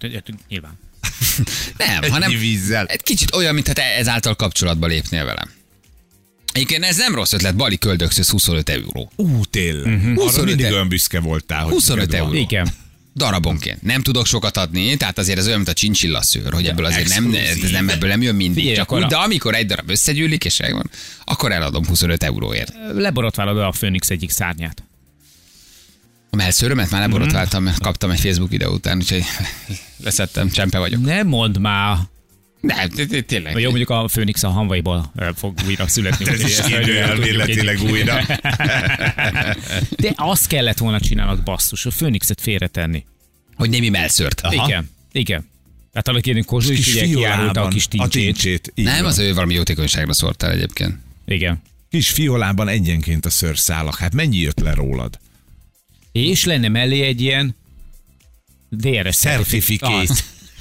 nyilván. 0.50 0.80
Nem, 1.78 2.04
Egy 2.04 2.10
hanem 2.10 2.30
vízzel. 2.40 2.86
egy 2.86 3.04
kicsit 3.04 3.36
olyan, 3.36 3.54
mintha 3.54 3.74
te 3.74 3.84
ezáltal 3.96 4.36
kapcsolatba 4.36 4.88
lépnél 4.88 5.26
velem. 5.26 5.52
Igen, 6.54 6.84
ez 6.84 6.98
nem 6.98 7.16
rossz 7.16 7.34
ötlet, 7.34 7.56
Bali 7.56 7.78
köldökszöz 7.78 8.30
25 8.30 8.70
euró. 8.70 9.12
Ú, 9.16 9.46
tényleg. 9.46 9.86
Uh-huh. 9.94 10.12
Arra 10.12 10.22
25 10.22 10.46
mindig 10.46 10.66
euró. 10.66 10.76
olyan 10.76 10.88
büszke 10.88 11.20
voltál. 11.20 11.64
Hogy 11.64 11.72
25 11.74 12.06
neked 12.06 12.20
van. 12.20 12.28
euró. 12.30 12.40
Igen. 12.42 12.68
Darabonként. 13.20 13.82
Nem 13.82 14.02
tudok 14.02 14.26
sokat 14.26 14.58
adni, 14.58 14.98
tehát 14.98 15.18
azért 15.18 15.38
ez 15.38 15.46
olyan, 15.46 15.58
mint 15.58 15.70
a 15.70 15.74
csincsillaszőr, 15.74 16.54
hogy 16.54 16.68
ebből 16.68 16.86
azért 16.86 17.10
nem, 17.10 17.34
ez 17.34 17.72
nem, 17.72 17.90
ebből 17.90 18.10
nem 18.10 18.22
jön 18.22 18.36
mindig. 18.36 18.58
Figyelj, 18.58 18.76
Csak 18.76 18.92
úgy, 18.92 19.06
de 19.06 19.16
amikor 19.16 19.56
egy 19.56 19.66
darab 19.66 19.90
összegyűlik, 19.90 20.46
és 20.46 20.60
megvan, 20.60 20.90
akkor 21.24 21.52
eladom 21.52 21.86
25 21.86 22.24
euróért. 22.24 22.74
Leborotválod 22.94 23.58
a 23.58 23.72
Főnix 23.72 24.10
egyik 24.10 24.30
szárnyát. 24.30 24.84
A 26.30 26.36
melszőrömet 26.36 26.92
már 26.92 27.02
leborotváltam, 27.02 27.64
mert 27.64 27.80
kaptam 27.80 28.12
egy 28.12 28.20
Facebook 28.20 28.50
videó 28.50 28.74
után, 28.74 28.98
úgyhogy 28.98 29.24
leszettem, 30.04 30.50
csempe 30.50 30.78
vagyok. 30.78 31.02
Nem 31.02 31.28
mondd 31.28 31.60
már. 31.60 31.98
Nem, 32.62 32.90
tényleg. 33.26 33.60
Jó, 33.60 33.68
mondjuk 33.70 33.90
a 33.90 34.08
Főnix 34.08 34.44
a 34.44 34.50
hanvaiból 34.50 35.12
fog 35.36 35.60
újra 35.68 35.88
születni. 35.88 36.28
Ez 36.30 36.44
is 36.44 36.58
elméletileg 36.58 37.82
újra. 37.82 38.22
De 39.98 40.14
azt 40.16 40.48
kellett 40.48 40.78
volna 40.78 41.00
csinálnod 41.00 41.44
basszus, 41.44 41.86
a 41.86 41.92
Főnixet 41.92 42.42
félretenni. 42.42 43.06
Hogy 43.56 43.70
némi 43.70 43.90
melszőrt. 43.90 44.42
Aha. 44.42 44.68
Igen, 44.68 44.90
igen. 45.12 45.48
Tehát 45.92 46.08
annak 46.08 46.26
ilyen 46.26 46.46
Kozsó 46.46 46.72
is 46.72 46.88
ugye 46.88 47.06
kiárulta 47.06 47.62
a 47.62 47.68
kis 47.68 47.88
a 47.98 48.08
tincsét. 48.08 48.72
így 48.76 48.86
Nem, 48.86 49.06
az 49.06 49.18
ő 49.18 49.34
valami 49.34 49.54
jótékonyságra 49.54 50.14
szórtál 50.14 50.52
egyébként. 50.52 50.98
Igen. 51.26 51.62
Kis 51.90 52.10
fiolában 52.10 52.68
egyenként 52.68 53.26
a 53.26 53.30
szőrszálak. 53.30 53.98
Hát 53.98 54.14
mennyi 54.14 54.38
jött 54.38 54.60
le 54.60 54.74
rólad? 54.74 55.20
És 56.12 56.46
lenne 56.46 56.68
mellé 56.68 57.02
egy 57.02 57.22
ilyen 57.22 57.56
DRS 58.70 59.18
Certificate. 59.18 60.14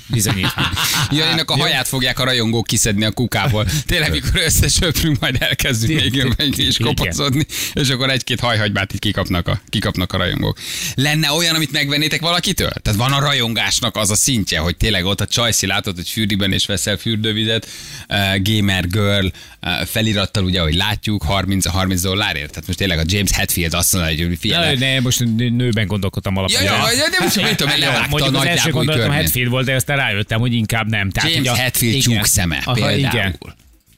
Bizonyítvány. 0.08 0.66
Janinak 1.18 1.50
a 1.50 1.56
haját 1.56 1.88
fogják 1.88 2.18
a 2.18 2.24
rajongók 2.24 2.66
kiszedni 2.66 3.04
a 3.04 3.10
kukából. 3.10 3.66
Tényleg, 3.86 4.10
mikor 4.10 4.40
összesöprünk, 4.44 5.20
majd 5.20 5.36
elkezdünk 5.38 6.36
még 6.36 6.58
is 6.58 6.78
Igen. 6.78 6.94
kopaszodni, 6.94 7.46
és 7.72 7.88
akkor 7.88 8.10
egy-két 8.10 8.40
hajhagymát 8.40 8.92
így 8.92 8.98
kikapnak 8.98 9.48
a, 9.48 9.60
kikapnak 9.68 10.12
a 10.12 10.16
rajongók. 10.16 10.58
Lenne 10.94 11.32
olyan, 11.32 11.54
amit 11.54 11.72
megvennétek 11.72 12.20
valakitől? 12.20 12.70
Tehát 12.82 12.98
van 12.98 13.12
a 13.12 13.20
rajongásnak 13.20 13.96
az 13.96 14.10
a 14.10 14.16
szintje, 14.16 14.58
hogy 14.58 14.76
tényleg 14.76 15.04
ott 15.04 15.20
a 15.20 15.26
csajszi 15.26 15.66
látod, 15.66 15.96
hogy 15.96 16.08
fürdőben 16.08 16.52
és 16.52 16.66
veszel 16.66 16.96
fürdővizet, 16.96 17.68
uh, 18.08 18.42
gamer 18.42 18.86
girl 18.86 19.26
uh, 19.26 19.86
felirattal, 19.86 20.44
ugye, 20.44 20.60
hogy 20.60 20.74
látjuk, 20.74 21.22
30 21.22 21.66
a 21.66 21.70
30 21.70 22.00
dollárért. 22.00 22.50
Tehát 22.50 22.66
most 22.66 22.78
tényleg 22.78 22.98
a 22.98 23.02
James 23.06 23.30
Hetfield 23.32 23.74
azt 23.74 23.92
mondja, 23.92 24.10
hogy 24.10 24.30
Ja, 24.30 24.36
figyelj, 24.38 24.76
ne, 24.76 25.00
most 25.00 25.24
nőben 25.36 25.86
gondolkodtam 25.86 26.34
Ja, 26.34 26.40
alapvetően. 26.40 26.72
ja, 26.72 26.90
ja, 26.90 27.08
de 27.10 27.16
most 27.20 27.42
mit 27.48 27.56
tudom, 27.56 27.78
levágta 27.78 28.24
a 28.24 28.26
az 28.26 28.32
nagy 28.32 28.46
első 28.46 28.70
gondolatom. 28.70 29.10
Hetfield 29.10 29.50
volt, 29.50 29.66
de 29.66 29.74
aztán 29.74 29.97
rájöttem, 29.98 30.40
hogy 30.40 30.52
inkább 30.52 30.88
nem. 30.88 31.10
Tehát, 31.10 31.30
James 31.30 31.42
ugye 31.48 31.50
a- 31.58 31.62
Hetfield 31.62 31.94
igen. 31.94 32.16
csúkszeme 32.16 32.56
Aha, 32.56 32.72
például. 32.72 32.98
Igen. 32.98 33.38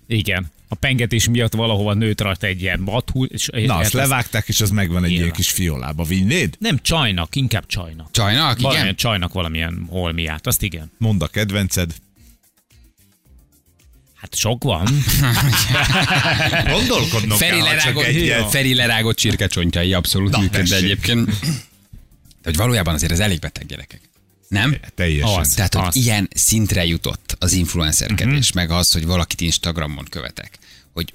igen. 0.07 0.50
A 0.69 0.75
pengetés 0.75 1.28
miatt 1.28 1.52
valahova 1.52 1.95
nőtt 1.95 2.21
rajta 2.21 2.47
egy 2.47 2.62
ilyen 2.62 2.80
mathú. 2.80 3.25
És 3.25 3.49
Na, 3.66 3.75
azt 3.75 3.85
ezt- 3.85 3.92
levágták, 3.92 4.49
és 4.49 4.61
az 4.61 4.71
megvan 4.71 5.04
egy 5.04 5.11
ilyen 5.11 5.33
kis 5.33 5.50
fiolába. 5.50 6.04
Vinnéd? 6.04 6.54
Nem 6.59 6.78
csajnak, 6.83 7.37
inkább 7.37 7.66
csajnak. 7.66 8.09
Csajnak, 8.11 8.57
Valamilyen 8.59 8.85
igen? 8.85 8.97
csajnak 8.97 9.33
valamilyen 9.33 9.87
holmiát, 9.88 10.47
azt 10.47 10.62
igen. 10.62 10.92
Mondd 10.99 11.23
a 11.23 11.26
kedvenced. 11.26 11.95
Hát 14.14 14.35
sok 14.35 14.62
van. 14.64 14.87
Gondolkodnom 16.76 17.38
Feri 17.38 17.50
kell, 17.50 17.66
ha 17.66 17.75
csak 17.75 17.83
lerágott, 17.85 18.04
egyet. 18.04 18.50
Feri 18.50 18.75
lerágott 18.75 19.16
csirkecsontjai 19.16 19.95
abszolút 19.95 20.30
Na, 20.30 20.59
egyébként. 20.75 21.26
De 22.42 22.49
hogy 22.49 22.57
valójában 22.57 22.95
azért 22.95 23.12
ez 23.12 23.21
elég 23.21 23.38
beteg 23.38 23.66
gyerekek. 23.66 24.00
Nem? 24.50 24.76
Teljesen. 24.95 25.38
Az. 25.40 25.49
Tehát, 25.49 25.75
hogy 25.75 25.87
Az. 25.87 25.97
ilyen 25.97 26.28
szintre 26.35 26.85
jutott 26.85 27.37
az 27.38 27.52
influencerkedés, 27.52 28.52
meg 28.52 28.71
az, 28.71 28.92
hogy 28.92 29.07
valakit 29.07 29.40
Instagramon 29.40 30.04
követek. 30.11 30.59
Hogy 30.92 31.12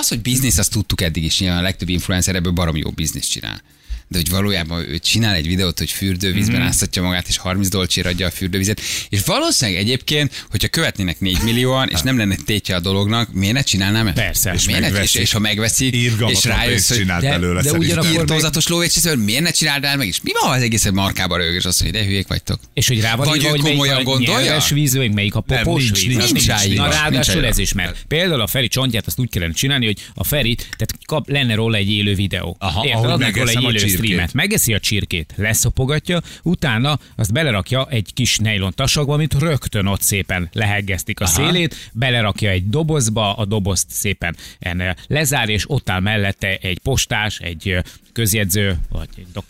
az, 0.00 0.08
hogy 0.08 0.20
biznisz, 0.20 0.58
azt 0.58 0.70
tudtuk 0.70 1.00
eddig 1.00 1.24
is, 1.24 1.38
nyilván 1.40 1.58
a 1.58 1.62
legtöbb 1.62 1.88
influencer 1.88 2.34
ebből 2.34 2.52
barom 2.52 2.76
jó 2.76 2.90
bizniszt 2.90 3.30
csinál. 3.30 3.62
De 4.08 4.18
hogy 4.18 4.30
valójában 4.30 4.88
ő 4.88 4.98
csinál 4.98 5.34
egy 5.34 5.46
videót, 5.46 5.78
hogy 5.78 5.90
fürdővízben 5.90 6.56
mm-hmm. 6.56 6.66
áztatja 6.66 7.02
magát, 7.02 7.28
és 7.28 7.36
30 7.36 7.68
dolcsér 7.68 8.06
adja 8.06 8.26
a 8.26 8.30
fürdővizet. 8.30 8.80
És 9.08 9.20
valószínűleg 9.24 9.80
egyébként, 9.80 10.44
hogyha 10.50 10.68
követnének 10.68 11.20
4 11.20 11.42
millióan, 11.42 11.88
és 11.88 12.00
nem 12.00 12.16
lenne 12.18 12.36
tétje 12.44 12.74
a 12.74 12.80
dolognak, 12.80 13.32
miért 13.32 13.54
ne 13.54 13.62
csinálnám? 13.62 14.12
Persze. 14.14 14.52
És, 14.52 14.60
És 14.60 14.66
miért 14.66 14.92
ne, 14.92 15.02
és, 15.02 15.14
és 15.14 15.32
ha 15.32 15.38
megveszik, 15.38 15.94
és 15.94 16.02
Irgalmatlan 16.02 16.56
rájössz, 16.56 16.88
hogy 16.88 16.98
csinált 16.98 17.22
de- 17.22 17.28
belőle 17.30 17.62
de 17.62 17.72
ugyanakkor 17.72 18.12
írtózatos 18.12 18.68
lóvét, 18.68 18.92
és 18.96 19.02
miért 19.24 19.42
ne 19.42 19.50
csináld 19.50 19.96
meg 19.96 20.06
is? 20.06 20.20
Mi 20.22 20.30
van 20.40 20.56
az 20.56 20.62
egész, 20.62 20.82
hogy 20.82 20.92
markába 20.92 21.36
rög, 21.36 21.54
és 21.54 21.64
azt 21.64 21.82
mondja, 21.82 22.00
de 22.00 22.06
hülyék 22.06 22.26
vagytok. 22.28 22.60
És 22.74 22.88
hogy 22.88 23.00
rá 23.00 23.16
van 23.16 23.26
Vagy 23.26 23.44
hogy 23.44 23.60
komolyan 23.60 23.96
a 23.96 24.02
gondolja? 24.02 24.40
nyelves 24.40 24.70
víz, 24.70 24.96
vagy 24.96 25.14
melyik 25.14 25.34
a 25.34 25.44
Nem, 25.46 25.62
popos 25.62 25.82
nincs, 25.82 26.00
víz. 26.00 26.06
nincs, 26.06 26.22
Az 26.22 26.30
nincs 26.30 26.46
ráírva. 26.46 26.74
Na 26.74 26.82
Nincs 26.82 27.00
ráadásul 27.00 27.44
ez 27.44 27.58
is, 27.58 27.72
mert 27.72 28.04
például 28.08 28.40
a 28.40 28.46
Feri 28.46 28.68
csontját 28.68 29.06
azt 29.06 29.18
úgy 29.18 29.30
kellene 29.30 29.52
csinálni, 29.52 29.86
hogy 29.86 29.98
a 30.14 30.24
Feri, 30.24 30.54
tehát 30.54 30.94
kap, 31.06 31.30
lenne 31.30 31.54
róla 31.54 31.76
egy 31.76 31.90
élő 31.90 32.14
videó. 32.14 32.56
Aha, 32.58 32.84
Érted? 32.86 33.10
egy 33.10 33.18
megeszem 33.18 33.64
a 33.64 33.70
élő. 33.70 33.78
Streamet. 33.96 34.32
Megeszi 34.32 34.74
a 34.74 34.80
csirkét, 34.80 35.32
leszopogatja, 35.36 36.20
utána 36.42 36.98
azt 37.16 37.32
belerakja 37.32 37.86
egy 37.90 38.10
kis 38.14 38.38
nejlon 38.38 38.72
tasakba, 38.74 39.14
amit 39.14 39.34
rögtön 39.38 39.86
ott 39.86 40.02
szépen 40.02 40.48
leheggesztik 40.52 41.20
a 41.20 41.24
Aha. 41.24 41.32
szélét, 41.32 41.90
belerakja 41.92 42.50
egy 42.50 42.68
dobozba, 42.68 43.34
a 43.34 43.44
dobozt 43.44 43.90
szépen 43.90 44.36
en, 44.58 44.96
lezár, 45.06 45.48
és 45.48 45.70
ott 45.70 45.90
áll 45.90 46.00
mellette 46.00 46.56
egy 46.56 46.78
postás, 46.78 47.38
egy 47.38 47.76
közjegyző, 48.12 48.78
vagy 48.88 49.08
egy 49.16 49.26
dok- 49.32 49.46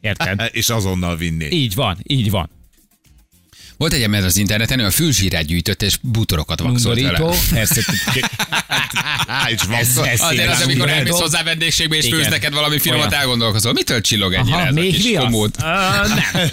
Érted? 0.00 0.48
És 0.52 0.68
azonnal 0.68 1.16
vinnéd. 1.16 1.52
Így 1.52 1.74
van, 1.74 1.98
így 2.02 2.30
van. 2.30 2.50
Volt 3.76 3.92
egy 3.92 4.02
ember 4.02 4.24
az 4.24 4.36
interneten, 4.36 4.78
ő 4.78 4.84
a 4.84 4.90
fülzsírát 4.90 5.44
gyűjtött, 5.44 5.82
és 5.82 5.96
bútorokat 6.00 6.60
Undorító, 6.60 7.26
vele. 7.50 7.62
és 7.62 7.68
Ez- 9.48 9.66
vakszol. 9.66 10.06
ez- 10.06 10.20
Azért 10.20 10.48
az, 10.50 10.60
amikor 10.62 10.88
elmész 10.88 11.18
hozzá 11.18 11.42
vendégségbe, 11.42 11.96
és 11.96 12.08
főz 12.08 12.26
neked 12.28 12.52
valami 12.52 12.78
finomat, 12.78 13.12
elgondolkozol. 13.12 13.72
Mitől 13.72 14.00
csillog 14.00 14.32
ennyire 14.32 14.56
Aha, 14.56 14.66
ez 14.66 14.70
a 14.76 14.80
még 14.80 14.94
kis 14.94 15.02
viasz? 15.04 15.22
komód? 15.24 15.54
Uh, 15.58 15.64
nem. 16.08 16.48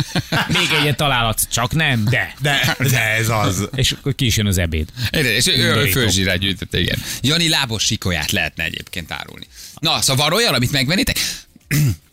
Még 0.47 0.67
egyet 0.81 0.97
találhatsz, 0.97 1.43
csak 1.51 1.73
nem, 1.73 2.03
de. 2.09 2.33
De, 2.39 2.75
de 2.89 2.99
ez 3.17 3.29
az. 3.29 3.69
És 3.75 3.91
akkor 3.91 4.15
ki 4.15 4.25
is 4.25 4.37
jön 4.37 4.45
az 4.47 4.57
ebéd. 4.57 4.87
És 5.11 5.47
ő 5.47 5.79
a 5.81 5.87
fölzsírát 5.91 6.37
gyűjtött, 6.37 6.75
igen. 6.75 7.03
Jani 7.21 7.49
lábos 7.49 7.83
sikolyát 7.83 8.31
lehetne 8.31 8.63
egyébként 8.63 9.11
árulni. 9.11 9.47
Na, 9.79 10.01
szóval 10.01 10.29
van 10.29 10.37
olyan, 10.37 10.53
amit 10.53 10.71
megvennétek? 10.71 11.17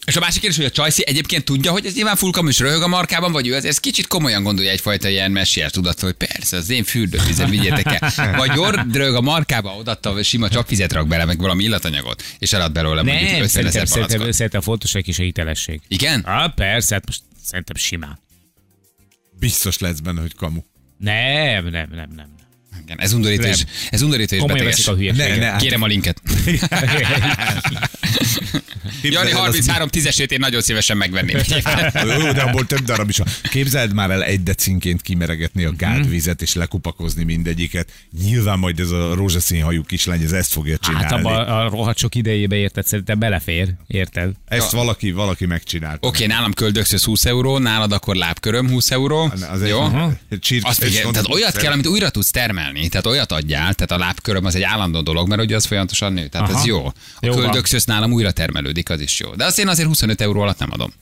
És 0.08 0.16
a 0.16 0.20
másik 0.20 0.40
kérdés, 0.40 0.58
hogy 0.58 0.66
a 0.66 0.70
Csajci 0.70 1.02
egyébként 1.06 1.44
tudja, 1.44 1.72
hogy 1.72 1.86
ez 1.86 1.94
nyilván 1.94 2.16
fullkam 2.16 2.48
és 2.48 2.58
röhög 2.58 2.82
a 2.82 2.86
markában, 2.86 3.32
vagy 3.32 3.46
ő 3.46 3.54
ez, 3.54 3.64
ez 3.64 3.78
kicsit 3.78 4.06
komolyan 4.06 4.42
gondolja 4.42 4.70
egyfajta 4.70 5.08
ilyen 5.08 5.30
messiás 5.30 5.70
tudat, 5.70 6.00
hogy 6.00 6.12
persze, 6.12 6.56
az 6.56 6.70
én 6.70 6.84
fürdővizem, 6.84 7.50
vigyétek 7.50 7.96
el. 8.00 8.36
Vagy 8.36 8.50
gyor, 8.50 8.86
röhög 8.92 9.14
a 9.14 9.20
markába, 9.20 9.70
odatta 9.70 10.22
sima 10.22 10.48
csapvizet 10.48 10.92
rak 10.92 11.08
bele, 11.08 11.24
meg 11.24 11.38
valami 11.38 11.64
illatanyagot, 11.64 12.22
és 12.38 12.52
elad 12.52 12.72
belőle 12.72 13.02
mondjuk 13.02 13.30
Nem, 13.30 13.42
50 13.42 13.48
szerintem, 13.48 13.82
ezer 13.82 13.88
szerintem, 13.88 14.30
szerintem 14.32 14.60
fontos 14.60 14.94
egy 14.94 15.04
kis 15.04 15.18
a 15.18 15.22
hitelesség. 15.22 15.80
Igen? 15.88 16.20
Ah, 16.20 16.54
persze, 16.54 16.94
hát 16.94 17.06
most 17.06 17.20
szerintem 17.44 17.76
simán. 17.76 18.20
Biztos 19.38 19.78
lesz 19.78 19.98
benne, 19.98 20.20
hogy 20.20 20.34
kamu. 20.34 20.60
Nem, 20.98 21.64
nem, 21.64 21.88
nem, 21.90 22.08
nem. 22.16 22.36
Igen, 22.82 23.00
ez 23.00 23.12
undorító 23.12 23.46
és, 23.46 23.64
ez 23.90 24.02
undorító 24.02 24.36
és 24.36 24.42
beteges. 24.42 24.86
a. 24.86 24.94
Ne, 24.94 25.36
ne. 25.36 25.56
Kérem 25.56 25.82
a 25.82 25.86
linket. 25.86 26.22
Jani 29.02 29.30
el, 29.30 29.36
az 29.36 29.42
33 29.44 29.88
tízesét 29.88 30.32
én 30.32 30.38
nagyon 30.40 30.60
szívesen 30.60 30.96
megvenném. 30.96 31.36
Jó, 32.22 32.32
de 32.32 32.42
abból 32.42 32.66
több 32.66 32.84
darab 32.84 33.08
is 33.08 33.16
van. 33.18 33.26
Képzeld 33.50 33.92
már 33.94 34.10
el 34.10 34.24
egy 34.24 34.42
decinként 34.42 35.02
kimeregetni 35.02 35.64
a 35.64 35.72
gádvizet 35.76 36.42
és 36.42 36.54
lekupakozni 36.54 37.24
mindegyiket. 37.24 37.88
Nyilván 38.24 38.58
majd 38.58 38.80
ez 38.80 38.90
a 38.90 39.14
rózsaszín 39.14 39.62
hajú 39.62 39.82
kislány, 39.82 40.22
ez 40.22 40.32
ezt 40.32 40.52
fogja 40.52 40.76
csinálni. 40.78 41.04
Hát 41.04 41.12
abba 41.12 41.46
a 41.46 41.68
rohadt 41.68 41.98
sok 41.98 42.14
idejébe 42.14 42.56
érted, 42.56 42.86
szerintem 42.86 43.18
belefér, 43.18 43.68
érted? 43.86 44.30
Ezt 44.48 44.70
valaki, 44.70 45.10
valaki 45.12 45.46
megcsinálta. 45.46 46.06
Oké, 46.08 46.26
nálam 46.26 46.52
köldökszösz 46.52 47.04
20 47.04 47.24
euró, 47.24 47.58
nálad 47.58 47.92
akkor 47.92 48.14
lábköröm 48.16 48.68
20 48.70 48.90
euró. 48.90 49.32
Az 49.50 49.62
egy- 49.62 49.68
Jó? 49.68 49.80
Aha. 49.80 50.12
Csirke- 50.40 50.68
Azt 50.70 50.78
figyelj, 50.84 51.04
és 51.04 51.10
tehát 51.12 51.28
olyat 51.28 51.56
kell, 51.56 51.72
amit 51.72 51.86
újra 51.86 52.10
tudsz 52.10 52.30
termelni, 52.30 52.88
tehát 52.88 53.06
olyat 53.06 53.32
adjál, 53.32 53.74
tehát 53.74 53.90
a 53.90 53.98
lábköröm 53.98 54.44
az 54.44 54.54
egy 54.54 54.62
állandó 54.62 55.00
dolog, 55.00 55.28
mert 55.28 55.40
ugye 55.42 55.56
az 55.56 55.64
folyamatosan 55.66 56.12
nő, 56.12 56.26
tehát 56.26 56.48
Aha. 56.50 56.58
ez 56.58 56.64
jó. 56.66 56.86
A 56.86 56.92
köldökszösz 57.20 57.84
nálam 57.84 58.12
újra 58.12 58.30
termelődik, 58.58 58.90
az 58.90 59.00
is 59.00 59.20
jó. 59.20 59.34
De 59.34 59.44
azt 59.44 59.58
én 59.58 59.68
azért 59.68 59.88
25 59.88 60.20
euró 60.20 60.40
alatt 60.40 60.58
nem 60.58 60.68
adom. 60.72 60.92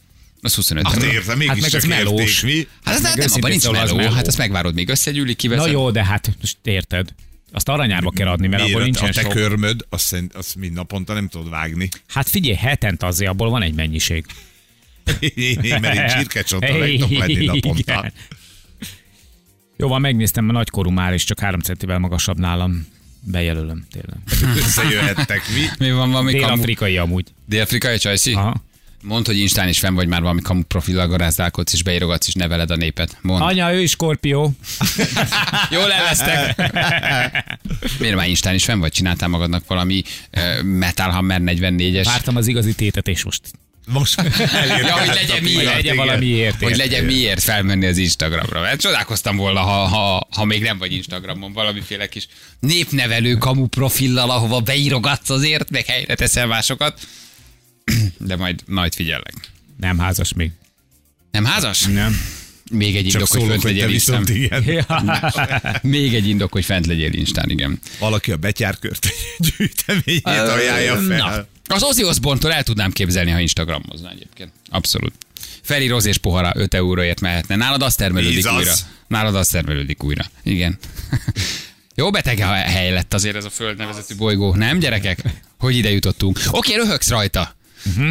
Az 0.40 0.54
25 0.54 0.84
Azt 0.86 0.96
euró. 0.96 1.10
értem, 1.10 1.36
mégis 1.38 1.52
Hát 1.52 1.60
meg 1.60 1.70
csak 1.70 1.82
az 1.82 1.88
melós. 1.88 2.40
mi? 2.40 2.66
Hát 2.84 2.94
ez 2.94 3.02
meg 3.02 3.16
nem, 3.16 3.28
abban 3.32 3.50
nincs 3.50 3.70
meló, 3.70 3.96
meló. 3.96 4.10
hát 4.10 4.26
azt 4.26 4.38
megvárod, 4.38 4.74
még 4.74 4.88
összegyűlik, 4.88 5.36
kiveszed. 5.36 5.64
Na 5.64 5.70
jó, 5.70 5.90
de 5.90 6.04
hát 6.04 6.30
most 6.40 6.56
érted. 6.62 7.08
Azt 7.52 7.68
aranyárba 7.68 8.10
kell 8.10 8.28
adni, 8.28 8.46
mert 8.46 8.62
abból 8.62 8.80
Miért? 8.80 8.84
nincsen 9.00 9.08
a 9.08 9.12
te 9.12 9.20
sok. 9.22 9.30
körmöd, 9.42 9.86
azt, 9.88 10.04
szerint- 10.04 10.34
azt 10.34 10.56
mind 10.56 10.72
naponta 10.72 11.12
nem 11.14 11.28
tudod 11.28 11.50
vágni. 11.50 11.88
Hát 12.08 12.28
figyelj, 12.28 12.56
hetente 12.56 13.06
azért 13.06 13.30
abból 13.30 13.50
van 13.50 13.62
egy 13.62 13.74
mennyiség. 13.74 14.24
Mert 15.80 15.94
én 15.94 16.08
csirkecsonta 16.08 16.72
meg 16.78 16.98
lenni 17.10 17.44
naponta. 17.44 18.12
Jó 19.76 19.88
van, 19.88 20.00
megnéztem, 20.00 20.44
mert 20.44 20.56
nagykorú 20.56 20.90
már, 20.90 21.12
és 21.12 21.24
csak 21.24 21.40
három 21.40 21.60
centivel 21.60 21.98
magasabb 21.98 22.38
nálam. 22.38 22.86
Bejelölöm, 23.28 23.86
tényleg. 23.90 24.18
Összejöhettek 24.64 25.42
mi? 25.54 25.86
Mi 25.86 25.92
van 25.92 26.10
valami 26.10 26.32
kamu? 26.32 26.54
Dél-afrikai 26.54 26.96
amúgy. 26.96 27.26
Dél-afrikai 27.46 27.98
csajszi? 27.98 28.32
Aha. 28.32 28.64
Mondd, 29.02 29.26
hogy 29.26 29.38
Instán 29.38 29.68
is 29.68 29.78
fenn 29.78 29.94
vagy 29.94 30.08
már 30.08 30.20
valami 30.20 30.40
kamu 30.40 30.62
profillal 30.62 31.06
garázdálkodsz, 31.06 31.72
és 31.72 31.82
beírogatsz, 31.82 32.26
és 32.26 32.34
neveled 32.34 32.70
a 32.70 32.76
népet. 32.76 33.16
Mondd. 33.20 33.42
Anya, 33.42 33.74
ő 33.74 33.80
is 33.80 33.90
skorpió. 33.90 34.52
Jól 35.70 35.92
elvesztek. 35.92 36.56
Miért 37.98 38.16
már 38.16 38.28
Instán 38.28 38.54
is 38.54 38.64
fenn 38.64 38.78
vagy? 38.78 38.92
Csináltál 38.92 39.28
magadnak 39.28 39.66
valami 39.66 40.02
uh, 40.36 40.62
Metal 40.62 41.10
Hammer 41.10 41.40
44-es? 41.44 42.02
Vártam 42.04 42.36
az 42.36 42.46
igazi 42.46 42.74
tétet, 42.74 43.08
és 43.08 43.24
most 43.24 43.40
Most 43.86 44.22
Ja, 44.82 44.98
hogy 44.98 45.06
legyen 45.06 45.42
miért, 45.42 45.64
legyen 45.64 45.78
igen. 45.78 45.96
valamiért. 45.96 46.62
hogy 46.62 46.76
legyen 46.76 47.04
miért 47.04 47.42
felmenni 47.42 47.86
az 47.86 47.96
Instagramra. 47.96 48.60
Mert 48.60 48.80
csodálkoztam 48.80 49.36
volna, 49.36 49.60
ha, 49.60 49.86
ha, 49.86 50.28
ha 50.30 50.44
még 50.44 50.62
nem 50.62 50.78
vagy 50.78 50.92
Instagramon, 50.92 51.52
valamiféle 51.52 52.08
kis 52.08 52.28
népnevelő 52.60 53.34
kamu 53.34 53.66
profillal, 53.66 54.30
ahova 54.30 54.60
beírogatsz 54.60 55.30
azért, 55.30 55.70
meg 55.70 55.86
helyre 55.86 56.14
teszel 56.14 56.46
másokat. 56.46 57.06
De 58.18 58.36
majd, 58.36 58.62
majd 58.66 58.94
figyellek. 58.94 59.34
Nem 59.80 59.98
házas 59.98 60.32
még. 60.32 60.50
Nem 61.30 61.44
házas? 61.44 61.82
Nem. 61.82 62.20
Még 62.70 62.96
egy 62.96 63.06
csak 63.06 63.12
indok, 63.14 63.28
hogy 63.28 63.40
szólok, 63.40 63.62
hogy 63.62 63.76
te 63.76 63.80
legyél 63.80 63.94
Instán. 63.94 64.26
igen. 64.28 64.86
Még 65.82 66.14
egy 66.14 66.28
indok, 66.28 66.52
hogy 66.52 66.64
fent 66.64 66.86
legyél 66.86 67.12
Instán, 67.12 67.50
igen. 67.50 67.78
Valaki 67.98 68.32
a 68.32 68.36
betyárkört 68.36 69.08
gyűjteményét 69.38 70.26
ajánlja 70.26 70.96
fel. 70.96 71.16
Na, 71.16 71.46
az 71.66 71.82
Ozzy 71.82 72.04
Osbourne-tól 72.04 72.52
el 72.52 72.62
tudnám 72.62 72.92
képzelni, 72.92 73.30
ha 73.30 73.38
Instagramozna 73.38 74.10
egyébként. 74.10 74.50
Abszolút. 74.68 75.12
Feri 75.62 75.86
rozés 75.86 76.18
pohara 76.18 76.52
5 76.54 76.74
euróért 76.74 77.20
mehetne. 77.20 77.56
Nálad 77.56 77.82
az 77.82 77.94
termelődik 77.94 78.34
Víz 78.34 78.46
az. 78.46 78.54
újra. 78.54 78.72
Nálad 79.06 79.34
az 79.34 79.48
termelődik 79.48 80.02
újra. 80.02 80.24
Igen. 80.42 80.78
Jó 81.94 82.10
beteg 82.10 82.38
a 82.38 82.46
hely 82.52 82.92
lett 82.92 83.14
azért 83.14 83.36
ez 83.36 83.44
a 83.44 83.50
föld 83.50 83.76
nevezetű 83.76 84.16
bolygó. 84.16 84.54
Nem, 84.54 84.78
gyerekek? 84.78 85.18
Hogy 85.58 85.76
ide 85.76 85.90
jutottunk? 85.90 86.40
Oké, 86.50 86.74
röhögsz 86.74 87.08
rajta. 87.08 87.54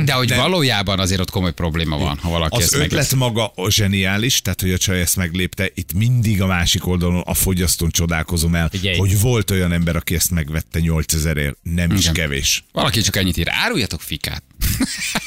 De 0.06 0.14
hogy 0.14 0.28
De- 0.28 0.36
valójában 0.36 1.00
azért 1.00 1.20
ott 1.22 1.30
komoly 1.30 1.54
probléma 1.54 1.98
van, 1.98 2.18
ha 2.18 2.30
valaki 2.30 2.56
Az 2.56 2.62
ezt 2.64 2.74
ötlet 2.74 2.92
megeszi. 2.92 3.16
maga 3.16 3.52
a 3.56 3.72
zseniális, 3.72 4.42
tehát 4.42 4.62
hogy 4.62 4.72
a 4.72 4.78
csaj 4.78 5.02
ezt 5.02 5.16
meglépte, 5.16 5.70
itt 5.74 5.94
mindig 5.94 6.42
a 6.42 6.46
másik 6.46 6.88
oldalon 6.88 7.22
a 7.26 7.34
fogyasztón 7.34 7.90
csodálkozom 7.90 8.56
el, 8.56 8.70
Figyelj. 8.70 8.98
hogy 8.98 9.20
volt 9.20 9.52
olyan 9.52 9.72
ember, 9.72 9.96
aki 9.96 10.16
ezt 10.16 10.32
megvette 10.32 10.80
8000ért, 10.80 11.56
nem 11.62 11.92
is 11.92 12.00
Igen. 12.02 12.14
kevés. 12.14 12.64
Valaki 12.72 13.02
csak 13.02 13.16
ennyit 13.16 13.38
ír. 13.38 13.48
Áruljatok 13.50 14.02
fikát. 14.02 14.44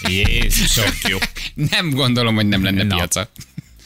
Jézus, 0.09 0.81
jó. 1.09 1.19
Nem 1.71 1.91
gondolom, 1.91 2.35
hogy 2.35 2.47
nem 2.47 2.63
lenne 2.63 2.83
Na. 2.83 2.97
piaca. 2.97 3.31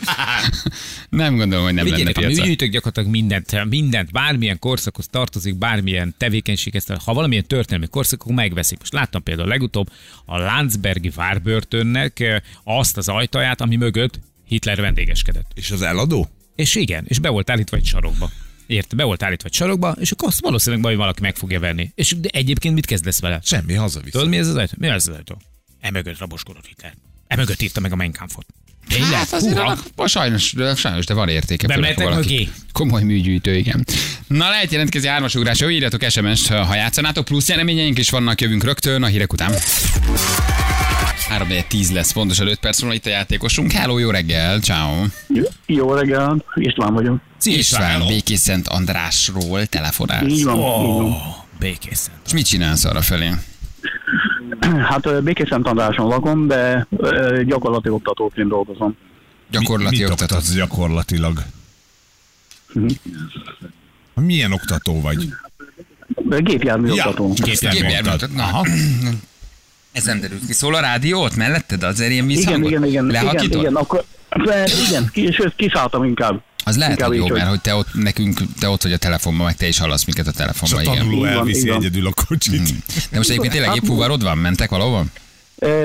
Nem 1.09 1.37
gondolom, 1.37 1.65
hogy 1.65 1.75
nem 1.75 1.85
lenne 1.85 1.97
Vigyétek, 1.97 2.17
mi 2.17 2.27
piaca. 2.27 2.45
gyűjtök 2.45 2.71
gyakorlatilag 2.71 3.11
mindent, 3.11 3.65
mindent, 3.69 4.13
bármilyen 4.13 4.59
korszakhoz 4.59 5.07
tartozik, 5.11 5.57
bármilyen 5.57 6.15
tevékenységhez, 6.19 6.85
tartozik. 6.85 7.09
ha 7.09 7.15
valamilyen 7.15 7.47
történelmi 7.47 7.87
korszak, 7.87 8.23
akkor 8.23 8.35
megveszik. 8.35 8.79
Most 8.79 8.93
láttam 8.93 9.23
például 9.23 9.49
legutóbb 9.49 9.91
a 10.25 10.39
Landsbergi 10.39 11.11
várbörtönnek 11.11 12.21
eh, 12.21 12.41
azt 12.65 12.97
az 12.97 13.09
ajtaját, 13.09 13.61
ami 13.61 13.77
mögött 13.77 14.21
Hitler 14.47 14.81
vendégeskedett. 14.81 15.51
És 15.55 15.71
az 15.71 15.83
eladó? 15.83 16.29
És 16.57 16.75
igen, 16.75 17.05
és 17.09 17.19
be 17.19 17.29
volt 17.29 17.51
állítva 17.51 17.77
egy 17.77 17.85
sarokba. 17.85 18.31
Érte, 18.67 18.97
be 18.97 19.05
volt 19.05 19.23
állítva 19.23 19.49
egy 19.49 19.55
sarokba, 19.55 19.97
és 20.01 20.11
akkor 20.11 20.29
azt 20.29 20.41
valószínűleg 20.41 20.85
majd 20.85 20.97
valaki 20.97 21.21
meg 21.21 21.37
fogja 21.37 21.61
venni. 21.61 21.91
És 21.95 22.17
de 22.21 22.29
egyébként 22.33 22.75
mit 22.75 22.87
kezdesz 22.87 23.21
vele? 23.21 23.41
Semmi, 23.43 23.75
hazavisz. 23.75 24.13
Tudod, 24.13 24.29
mi 24.29 24.37
ez 24.37 24.49
az 24.49 24.57
ajtó? 24.57 24.75
Mi 24.79 24.87
ez 24.89 25.09
az 25.09 25.15
ajtó? 25.15 25.37
Emögött 25.81 26.19
raboskodott 26.19 26.67
Hitler. 26.67 26.95
Emögött 27.27 27.63
írta 27.63 27.81
meg 27.81 27.93
a 27.93 27.97
Mein 27.97 28.13
Kampfot. 28.13 28.47
Tényleg? 28.93 29.13
Hát 29.13 29.33
azért 29.33 29.55
Húha. 29.59 29.67
annak 29.97 30.09
sajnos, 30.09 30.53
de 30.53 30.75
sajnos, 30.75 31.07
de 31.07 31.15
van 31.15 31.29
értéke. 31.29 31.67
valaki 31.77 32.05
mögé? 32.05 32.49
Komoly 32.73 33.03
műgyűjtő, 33.03 33.57
igen. 33.57 33.85
Na 34.27 34.49
lehet 34.49 34.73
jelentkezni 34.73 35.09
hármas 35.09 35.35
ugrás, 35.35 35.59
jó, 35.61 35.69
írjatok 35.69 36.03
SMS-t, 36.11 36.47
ha 36.49 36.75
játszanátok, 36.75 37.25
plusz 37.25 37.49
nyereményeink 37.49 37.99
is 37.99 38.11
vannak, 38.11 38.41
jövünk 38.41 38.65
rögtön 38.65 39.03
a 39.03 39.07
hírek 39.07 39.33
után. 39.33 39.55
3 41.29 41.49
10 41.69 41.91
lesz, 41.91 42.13
pontosan 42.13 42.47
5 42.47 42.59
perc 42.59 42.81
múlva 42.81 42.95
itt 42.95 43.07
a 43.07 43.09
játékosunk. 43.09 43.73
Hello, 43.73 43.99
jó 43.99 44.11
reggel, 44.11 44.61
ciao. 44.61 45.05
Jó, 45.29 45.43
jó 45.67 45.95
reggel, 45.95 46.45
István 46.55 46.95
vagyok. 46.95 47.21
István 47.43 48.07
Békés 48.07 48.39
Szent 48.39 48.69
Andrásról 48.69 49.67
telefonálsz. 49.67 50.33
Így 50.33 50.45
van, 50.45 50.57
így 50.57 50.63
van. 50.63 51.05
Ó, 51.05 51.13
békészen. 51.59 52.15
És 52.27 52.33
mit 52.33 52.47
csinálsz 52.47 52.85
arra 52.85 53.03
felé? 53.03 53.31
Hát 54.91 55.07
ö, 55.07 55.21
Békészent 55.21 55.67
Andráson 55.67 56.07
lakom, 56.09 56.47
de 56.47 56.87
gyakorlati 57.47 57.89
oktatóként 57.89 58.49
dolgozom. 58.49 58.97
Gyakorlati 59.51 59.97
mit 59.97 60.11
oktató. 60.11 60.23
oktatsz 60.37 60.55
gyakorlatilag? 60.55 61.43
Mhm. 62.73 62.87
Milyen 64.15 64.53
oktató 64.53 65.01
vagy? 65.01 65.29
Gépjármű 66.39 66.87
Ja, 66.87 66.95
oktató. 66.95 67.33
Gépjármű 67.33 67.81
Gépjármű 67.81 68.09
oktat. 68.11 68.31
oktató. 68.31 68.51
Na, 68.53 68.61
Ez 69.93 70.05
nem 70.05 70.21
derült 70.21 70.47
ki. 70.47 70.53
Szól 70.53 70.75
a 70.75 70.81
rádió 70.81 71.23
ott 71.23 71.37
melletted? 71.37 71.83
Azért 71.83 72.11
ilyen 72.11 72.25
Igen, 72.25 72.37
visszhangot? 72.37 72.71
igen, 72.71 72.85
igen, 72.85 73.09
igen, 73.09 73.23
Lehakítod? 73.23 73.61
igen, 73.61 73.75
akkor, 73.77 74.05
de, 74.45 74.69
igen, 74.89 75.09
ki, 75.13 75.33
sőt, 75.33 75.55
kiszálltam 75.57 76.05
inkább. 76.05 76.43
Az 76.65 76.77
lehet, 76.77 76.93
Inkább 76.93 77.09
hogy 77.09 77.19
jó, 77.19 77.25
így, 77.25 77.33
mert 77.33 77.49
hogy 77.49 77.61
te 77.61 77.75
ott, 77.75 77.89
nekünk, 77.93 78.41
te 78.61 78.69
ott 78.69 78.83
vagy 78.83 78.93
a 78.93 78.97
telefonban, 78.97 79.47
meg 79.47 79.57
te 79.57 79.67
is 79.67 79.79
hallasz 79.79 80.05
minket 80.05 80.27
a 80.27 80.31
És 80.31 80.37
a 80.37 80.39
telefonban, 80.39 80.83
igen. 80.83 80.97
tanuló 80.97 81.19
van, 81.19 81.29
elviszi 81.29 81.69
van. 81.69 81.77
egyedül 81.77 82.07
a 82.07 82.13
kocsit. 82.29 82.63
De 83.11 83.17
most 83.17 83.31
egyébként 83.31 83.53
tényleg 83.53 83.77
épp 83.77 83.83
fuvarod 83.85 84.23
van? 84.23 84.39
Mentek 84.39 84.71
valahova? 84.71 85.05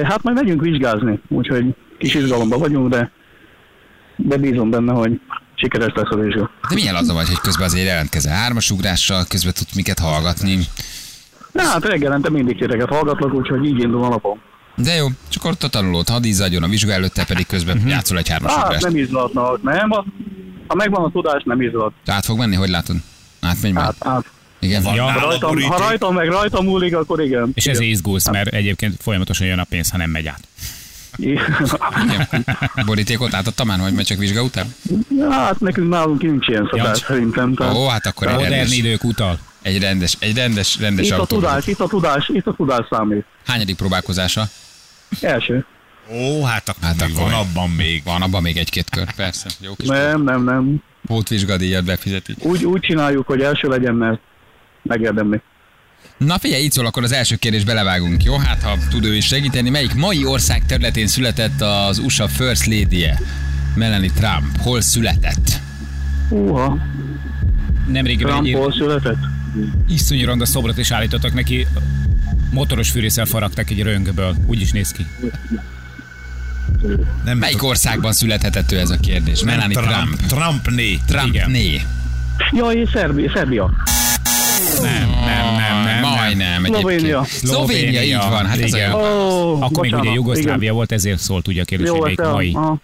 Hát 0.04 0.24
majd 0.24 0.36
megyünk 0.36 0.62
vizsgázni, 0.62 1.20
úgyhogy 1.28 1.66
kis 1.98 2.14
izgalomban 2.14 2.60
vagyunk, 2.60 2.90
de, 2.90 3.12
de 4.16 4.38
bízom 4.38 4.70
benne, 4.70 4.94
hogy 4.94 5.20
sikeres 5.56 5.92
lesz 5.96 6.10
a 6.10 6.16
vizsga. 6.16 6.52
De 6.70 6.76
milyen 6.76 6.96
az 6.96 7.10
a 7.10 7.14
vagy, 7.14 7.28
hogy 7.28 7.40
közben 7.40 7.66
azért 7.66 7.88
jelentkezel 7.88 8.36
hármas 8.36 8.72
ugrással, 8.72 9.26
közben 9.30 9.54
tudsz 9.54 9.76
minket 9.76 10.00
hallgatni. 10.00 10.60
Na 11.52 11.64
hát 11.64 11.86
reggelente 11.86 12.30
mindig 12.30 12.58
titeket 12.58 12.90
hallgatlak, 12.90 13.34
úgyhogy 13.34 13.66
így 13.66 13.80
indul 13.84 14.04
a 14.04 14.08
napom. 14.10 14.40
De 14.78 14.94
jó, 14.94 15.08
csak 15.30 15.46
ott 15.46 15.63
a 15.63 15.68
tanulót 15.68 16.10
hadd 16.10 16.24
izzadjon 16.24 16.63
a 16.63 16.68
vizsga 16.68 16.92
előtte, 16.92 17.26
pedig 17.26 17.48
közben 17.48 17.84
játszol 17.88 18.18
egy 18.18 18.30
hármas 18.30 18.52
Hát 18.54 18.66
ugrást. 18.66 18.84
nem 18.84 18.98
izlatnak, 18.98 19.63
nem? 19.63 19.90
Ha, 19.90 20.76
megvan 20.76 21.04
a 21.04 21.12
tudás, 21.12 21.42
nem 21.46 21.62
izlat. 21.62 21.94
Át 22.06 22.26
fog 22.26 22.38
menni, 22.38 22.56
hogy 22.56 22.70
látod? 22.70 22.96
Átmegy 23.42 23.74
már? 23.74 23.84
Hát, 23.84 23.96
hát. 24.00 24.26
Igen. 24.60 24.84
Ja. 24.96 25.04
Ha 25.12 25.20
rajtam, 25.20 25.62
ha 25.62 25.78
rajtam 25.78 26.13
meg 26.13 26.28
rajtam 26.28 26.66
múlik, 26.66 26.96
akkor 26.96 27.22
igen. 27.22 27.52
És 27.54 27.66
ezért 27.68 27.90
izgulsz, 27.90 28.30
mert 28.30 28.54
egyébként 28.54 28.96
folyamatosan 29.02 29.48
jön 29.48 29.60
a 29.60 29.63
pénz, 29.63 29.90
ha 29.90 29.98
nem 29.98 30.10
megy 30.10 30.28
át. 30.28 30.48
Igen. 31.16 31.58
Borítékot 32.86 33.34
átadta 33.34 33.63
már, 33.63 33.80
hogy 33.80 33.94
megy 33.94 34.06
csak 34.06 34.18
vizsga 34.18 34.42
után? 34.44 34.76
hát 35.30 35.60
nekünk 35.60 35.90
nálunk 35.90 36.22
nincs 36.22 36.48
ilyen 36.48 36.68
szokás 36.72 36.98
szerintem. 36.98 37.54
Tehát 37.54 37.76
Ó, 37.76 37.88
hát 37.88 38.06
akkor 38.06 38.28
egy 38.28 38.40
rendes, 38.40 38.76
idők 38.78 39.04
utal. 39.04 39.40
egy 39.62 39.80
rendes, 39.82 40.16
egy 40.20 40.36
rendes, 40.36 40.78
rendes 40.80 41.06
itt 41.06 41.12
a 41.12 41.20
autó. 41.20 41.36
tudás, 41.36 41.68
itt 41.68 41.80
a 41.80 41.88
tudás, 41.88 42.30
itt 42.34 42.48
a 42.48 42.54
tudás 42.58 42.86
számít. 42.90 43.26
Hányadik 43.46 43.76
próbálkozása? 43.76 44.48
Első. 45.22 45.65
Ó, 46.12 46.43
hát 46.43 46.70
akkor, 46.70 46.84
Hát 46.84 47.08
még 47.08 47.15
akkor 47.15 47.32
van 47.32 47.39
abban 47.39 47.70
még. 47.70 48.02
Van 48.04 48.22
abban 48.22 48.41
még 48.41 48.58
egy-két 48.58 48.89
kör, 48.89 49.13
persze. 49.13 49.50
Jó 49.60 49.74
kis 49.76 49.88
Nem, 49.88 50.24
nem, 50.24 50.43
nem. 50.43 50.84
pótvizsgadíjat 51.06 51.84
befizetik. 51.86 52.36
Úgy, 52.46 52.65
úgy 52.65 52.82
csináljuk, 52.82 53.28
hogy 53.28 53.41
első 53.41 53.67
legyen, 53.67 53.96
mert 53.96 54.20
megérdemli. 54.82 55.41
Na 56.17 56.38
figyelj, 56.39 56.63
így 56.63 56.72
szól, 56.72 56.86
akkor 56.86 57.04
az 57.04 57.12
első 57.12 57.36
kérdés 57.36 57.63
belevágunk, 57.63 58.24
jó? 58.24 58.38
Hát 58.38 58.62
ha 58.63 58.78
tud 58.89 59.06
ő 59.06 59.15
is 59.15 59.26
segíteni. 59.26 59.70
Melyik 59.70 59.93
mai 59.93 60.26
ország 60.26 60.65
területén 60.65 61.08
született 61.08 61.62
az 61.62 61.98
USA 62.00 62.28
First 62.28 62.65
Lady-je? 62.65 63.20
Melanie 63.76 64.12
Trump. 64.12 64.58
Hol 64.62 64.82
született? 64.82 65.60
Húha, 66.30 66.78
Nemrégiben 67.88 68.34
egy 68.34 68.52
Trumpol 68.52 68.72
született. 68.74 69.17
iszonyú 69.88 70.26
ronda 70.26 70.46
szobrot 70.46 70.78
is 70.78 70.91
állítottak 70.91 71.34
neki 71.34 71.67
Motoros 72.52 72.90
fűrészsel 72.90 73.26
faragtak 73.26 73.70
egy 73.70 73.82
röngből. 73.84 74.36
Úgy 74.46 74.62
is 74.62 74.72
néz 74.72 74.92
ki. 74.92 75.06
Nem 77.26 77.38
Melyik 77.38 77.64
országban 77.64 78.12
születhetett 78.12 78.72
ő 78.72 78.78
ez 78.80 78.90
a 78.90 78.98
kérdés? 78.98 79.44
Melanie 79.44 79.76
Trump. 79.76 80.16
Trump 80.28 80.70
né. 80.70 80.98
Trump 81.08 81.28
Igen. 81.34 81.52
né. 81.52 81.82
Jaj, 82.52 82.88
Szerbia. 82.94 83.32
Szerbia. 83.34 83.72
Nem, 84.82 85.10
nem, 85.10 85.56
nem, 85.56 85.84
nem. 85.84 86.02
Majdnem. 86.02 86.64
Szlovénia. 86.64 87.24
Szlovénia, 87.24 88.04
így 88.04 88.16
van. 88.16 88.46
Hát 88.46 88.58
ez 88.60 88.74
Igen. 88.74 88.94
olyan. 88.94 89.12
Ó, 89.12 89.62
Akkor 89.62 89.82
még 89.84 89.92
bocsánat, 89.92 90.06
ugye 90.06 90.14
Jugoszlávia 90.14 90.56
igen. 90.62 90.74
volt, 90.74 90.92
ezért 90.92 91.20
szólt 91.20 91.48
ugye 91.48 91.62
a 91.62 91.66
kérdés, 91.66 91.88
Jó, 91.88 92.00
hogy 92.00 92.20
el, 92.20 92.32
mai. 92.32 92.52
aha. 92.56 92.78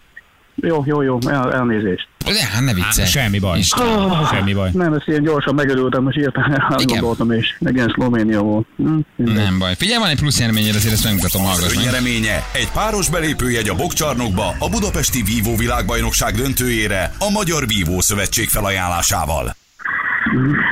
Jó, 0.55 0.83
jó, 0.85 1.01
jó, 1.01 1.17
el, 1.27 1.53
elnézést. 1.53 2.07
De 2.25 2.45
hát 2.53 2.61
ne 2.63 2.73
viccelj. 2.73 3.07
semmi 3.07 3.39
baj. 3.39 3.57
Isten. 3.59 3.87
Ah, 3.87 4.29
Semmi 4.31 4.53
baj. 4.53 4.69
Nem, 4.73 4.93
ezt 4.93 5.07
ilyen 5.07 5.23
gyorsan 5.23 5.55
megörültem, 5.55 6.03
most 6.03 6.17
írtam, 6.17 6.43
gondoltam, 6.85 7.31
és 7.31 7.57
igen, 7.59 7.91
Szlovénia 7.95 8.41
volt. 8.41 8.65
Hm. 8.77 8.97
Nem 9.15 9.59
baj. 9.59 9.75
Figyelj, 9.77 9.99
van 9.99 10.09
egy 10.09 10.19
plusz 10.19 10.39
nyereményed, 10.39 10.75
azért 10.75 10.93
ezt 10.93 11.03
megmutatom, 11.03 11.43
hallgass 11.43 11.75
meg. 11.75 11.83
Nyereménye 11.85 12.43
egy 12.51 12.69
páros 12.73 13.09
belépőjegy 13.09 13.69
a 13.69 13.75
Bokcsarnokba 13.75 14.55
a 14.59 14.69
Budapesti 14.69 15.23
Vívó 15.23 15.55
világbajnokság 15.55 16.35
döntőjére 16.35 17.11
a 17.19 17.29
Magyar 17.29 17.67
Vívó 17.67 18.01
Szövetség 18.01 18.49
felajánlásával. 18.49 19.55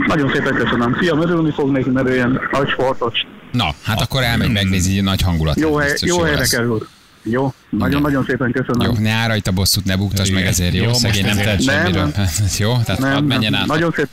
Nagyon 0.07 0.31
szépen 0.33 0.53
köszönöm. 0.53 0.93
Fiam, 0.93 1.21
örülni 1.21 1.51
fog 1.51 1.71
neki, 1.71 1.89
mert 1.89 2.07
ő 2.07 2.13
ilyen 2.13 2.39
nagy 2.51 2.69
sportos. 2.69 3.25
Na, 3.51 3.69
hát 3.83 4.01
akkor 4.01 4.23
elmegy, 4.23 4.51
megnézi, 4.51 4.91
így 4.91 5.03
nagy 5.03 5.21
hangulat. 5.21 5.59
Jó, 5.59 5.75
hely, 5.75 5.93
jó 6.01 6.21
helyre 6.21 6.37
lesz. 6.39 6.57
Jó, 7.23 7.53
nagyon-nagyon 7.69 8.25
szépen 8.27 8.51
köszönöm. 8.51 8.91
Jó, 8.91 9.01
ne 9.01 9.12
állj 9.12 9.27
rajta 9.27 9.51
bosszút, 9.51 9.86
ne 9.86 9.95
buktass 9.95 10.29
meg 10.29 10.45
ezért, 10.45 10.73
jó? 10.73 10.84
Jó, 10.84 10.93
Szegény 10.93 11.25
nem 11.25 11.38
ezért. 11.38 11.63
semmiről. 11.63 12.13
jó, 12.57 12.77
tehát 12.86 13.01
nem, 13.01 13.25
menjen 13.25 13.51
nem, 13.51 13.62
át. 13.62 13.67
nagyon 13.67 13.91
szép. 13.95 14.07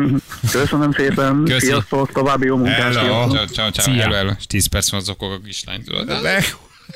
Köszönöm 0.52 0.92
szépen. 0.92 1.44
Köszi. 1.44 1.66
Sziasztok, 1.66 2.12
további 2.12 2.46
jó 2.46 2.56
munkát. 2.56 2.94
Hello. 2.94 3.30
Ciao, 3.30 3.46
ciao, 3.46 3.70
ciao. 3.70 3.84
Szia. 3.84 4.02
Hello, 4.02 4.14
hello. 4.14 4.32
És 4.38 4.46
10 4.46 4.66
perc 4.66 4.90
van 4.90 5.00
zokog 5.00 5.32
a 5.32 5.40
kislány, 5.44 5.84
tudod? 5.84 6.12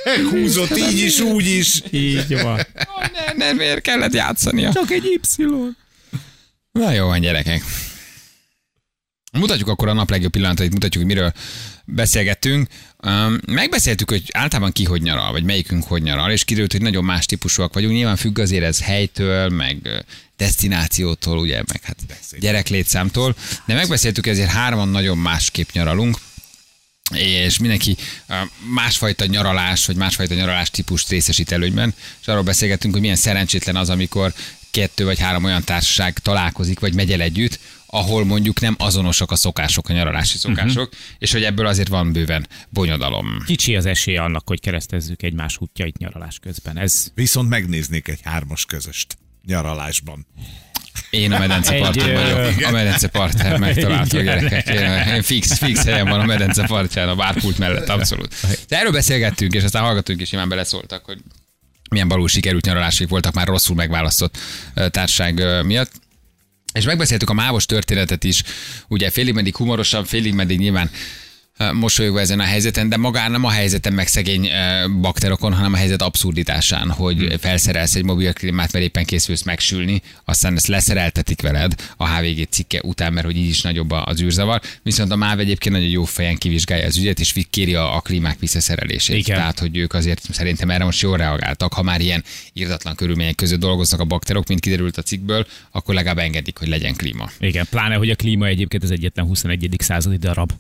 Meghúzott 0.04 0.76
így 0.76 0.98
is, 0.98 1.20
úgy 1.20 1.46
is. 1.46 1.82
Így 1.90 2.42
van. 2.42 2.60
Oh, 2.74 3.06
ne, 3.36 3.44
ne, 3.46 3.52
miért 3.52 3.80
kellett 3.80 4.12
játszania? 4.12 4.72
Csak 4.72 4.90
egy 4.90 5.04
Y. 5.36 5.40
Na 6.72 6.90
jó 6.90 7.06
van, 7.06 7.20
gyerekek. 7.20 7.62
Mutatjuk 9.32 9.68
akkor 9.68 9.88
a 9.88 9.92
nap 9.92 10.10
legjobb 10.10 10.30
pillanatait, 10.30 10.72
mutatjuk, 10.72 11.04
hogy 11.04 11.14
miről 11.14 11.32
beszélgettünk. 11.84 12.68
Megbeszéltük, 13.46 14.10
hogy 14.10 14.30
általában 14.32 14.72
ki 14.72 14.84
hogy 14.84 15.02
nyaral, 15.02 15.32
vagy 15.32 15.44
melyikünk 15.44 15.84
hogy 15.84 16.02
nyaral, 16.02 16.30
és 16.30 16.44
kiderült, 16.44 16.72
hogy 16.72 16.82
nagyon 16.82 17.04
más 17.04 17.26
típusúak 17.26 17.74
vagyunk. 17.74 17.94
Nyilván 17.94 18.16
függ 18.16 18.38
azért 18.38 18.64
ez 18.64 18.82
helytől, 18.82 19.48
meg 19.48 20.04
destinációtól, 20.36 21.38
ugye, 21.38 21.62
meg 21.72 21.82
hát 21.82 21.96
gyereklétszámtól, 22.38 23.36
de 23.66 23.74
megbeszéltük, 23.74 24.26
ezért 24.26 24.50
hárman 24.50 24.88
nagyon 24.88 25.18
másképp 25.18 25.68
nyaralunk 25.72 26.18
és 27.12 27.58
mindenki 27.58 27.96
másfajta 28.74 29.26
nyaralás, 29.26 29.86
vagy 29.86 29.96
másfajta 29.96 30.34
nyaralás 30.34 30.70
típust 30.70 31.08
részesít 31.08 31.52
előnyben, 31.52 31.94
és 32.20 32.28
arról 32.28 32.42
beszélgettünk, 32.42 32.92
hogy 32.92 33.02
milyen 33.02 33.16
szerencsétlen 33.16 33.76
az, 33.76 33.90
amikor 33.90 34.34
kettő 34.70 35.04
vagy 35.04 35.18
három 35.18 35.44
olyan 35.44 35.64
társaság 35.64 36.18
találkozik, 36.18 36.80
vagy 36.80 36.94
megy 36.94 37.12
el 37.12 37.20
együtt, 37.20 37.58
ahol 37.94 38.24
mondjuk 38.24 38.60
nem 38.60 38.74
azonosak 38.78 39.30
a 39.30 39.36
szokások, 39.36 39.88
a 39.88 39.92
nyaralási 39.92 40.38
szokások, 40.38 40.88
uh-huh. 40.92 40.98
és 41.18 41.32
hogy 41.32 41.42
ebből 41.42 41.66
azért 41.66 41.88
van 41.88 42.12
bőven 42.12 42.46
bonyodalom. 42.70 43.42
Kicsi 43.46 43.76
az 43.76 43.86
esélye 43.86 44.22
annak, 44.22 44.48
hogy 44.48 44.60
keresztezzük 44.60 45.22
egymás 45.22 45.56
útjait 45.58 45.98
nyaralás 45.98 46.38
közben. 46.38 46.78
Ez 46.78 47.10
Viszont 47.14 47.48
megnéznék 47.48 48.08
egy 48.08 48.20
hármas 48.22 48.64
közöst 48.64 49.16
nyaralásban. 49.46 50.26
Én 51.10 51.32
a 51.32 51.38
medence 51.38 51.72
Egy, 51.72 51.80
parton 51.80 52.08
ö, 52.08 52.12
vagyok. 52.12 52.66
A 52.66 52.70
medence 52.70 53.08
partján 53.08 53.60
megtaláltam 53.60 54.20
Igen. 54.20 54.38
gyerekek. 54.38 54.68
Én, 54.68 55.14
én 55.14 55.22
fix, 55.22 55.58
fix 55.58 55.84
helyen 55.84 56.08
van 56.08 56.20
a 56.20 56.24
medence 56.24 56.66
partján, 56.66 57.08
a 57.08 57.14
bárpult 57.14 57.58
mellett, 57.58 57.88
abszolút. 57.88 58.34
De 58.68 58.78
erről 58.78 58.92
beszélgettünk, 58.92 59.54
és 59.54 59.62
aztán 59.62 59.82
hallgatunk, 59.82 60.20
és 60.20 60.30
nyilván 60.30 60.48
beleszóltak, 60.48 61.04
hogy 61.04 61.18
milyen 61.90 62.08
balul 62.08 62.28
sikerült 62.28 62.64
nyaralásig 62.64 63.08
voltak 63.08 63.34
már 63.34 63.46
rosszul 63.46 63.76
megválasztott 63.76 64.38
társaság 64.74 65.64
miatt. 65.64 66.02
És 66.74 66.84
megbeszéltük 66.84 67.30
a 67.30 67.34
mávos 67.34 67.66
történetet 67.66 68.24
is, 68.24 68.42
ugye 68.88 69.10
félig 69.10 69.34
meddig 69.34 69.56
humorosan, 69.56 70.04
félig 70.04 70.34
meddig 70.34 70.58
nyilván 70.58 70.90
mosolyogva 71.72 72.20
ezen 72.20 72.40
a 72.40 72.44
helyzeten, 72.44 72.88
de 72.88 72.96
magán 72.96 73.30
nem 73.30 73.44
a 73.44 73.50
helyzeten 73.50 73.92
meg 73.92 74.06
szegény 74.06 74.48
bakterokon, 75.00 75.52
hanem 75.52 75.72
a 75.72 75.76
helyzet 75.76 76.02
abszurditásán, 76.02 76.90
hogy 76.90 77.16
hmm. 77.16 77.38
felszerelsz 77.38 77.94
egy 77.94 78.04
mobil 78.04 78.32
klímát, 78.32 78.72
mert 78.72 78.84
éppen 78.84 79.04
készülsz 79.04 79.42
megsülni, 79.42 80.02
aztán 80.24 80.54
ezt 80.54 80.66
leszereltetik 80.66 81.42
veled 81.42 81.74
a 81.96 82.08
HVG 82.08 82.46
cikke 82.50 82.80
után, 82.82 83.12
mert 83.12 83.26
hogy 83.26 83.36
így 83.36 83.48
is 83.48 83.62
nagyobb 83.62 83.90
az 83.90 84.20
űrzavar. 84.20 84.60
Viszont 84.82 85.10
a 85.10 85.16
MÁV 85.16 85.38
egyébként 85.38 85.74
nagyon 85.74 85.90
jó 85.90 86.04
fejen 86.04 86.36
kivizsgálja 86.36 86.86
az 86.86 86.96
ügyet, 86.96 87.20
és 87.20 87.34
kéri 87.50 87.74
a, 87.74 87.96
a 87.96 88.00
klímák 88.00 88.38
visszaszerelését. 88.38 89.16
Igen. 89.16 89.36
Tehát, 89.36 89.58
hogy 89.58 89.76
ők 89.76 89.92
azért 89.92 90.32
szerintem 90.32 90.70
erre 90.70 90.84
most 90.84 91.00
jól 91.00 91.16
reagáltak. 91.16 91.72
Ha 91.72 91.82
már 91.82 92.00
ilyen 92.00 92.24
írdatlan 92.52 92.94
körülmények 92.94 93.34
között 93.34 93.60
dolgoznak 93.60 94.00
a 94.00 94.04
bakterok, 94.04 94.48
mint 94.48 94.60
kiderült 94.60 94.96
a 94.96 95.02
cikkből, 95.02 95.46
akkor 95.70 95.94
legalább 95.94 96.18
engedik, 96.18 96.58
hogy 96.58 96.68
legyen 96.68 96.94
klíma. 96.94 97.30
igen, 97.38 97.66
pláne, 97.70 97.94
hogy 97.94 98.10
a 98.10 98.16
klíma 98.16 98.46
egyébként 98.46 98.82
az 98.82 98.90
egyetlen 98.90 99.26
21. 99.26 99.76
századi 99.78 100.16
darab 100.16 100.52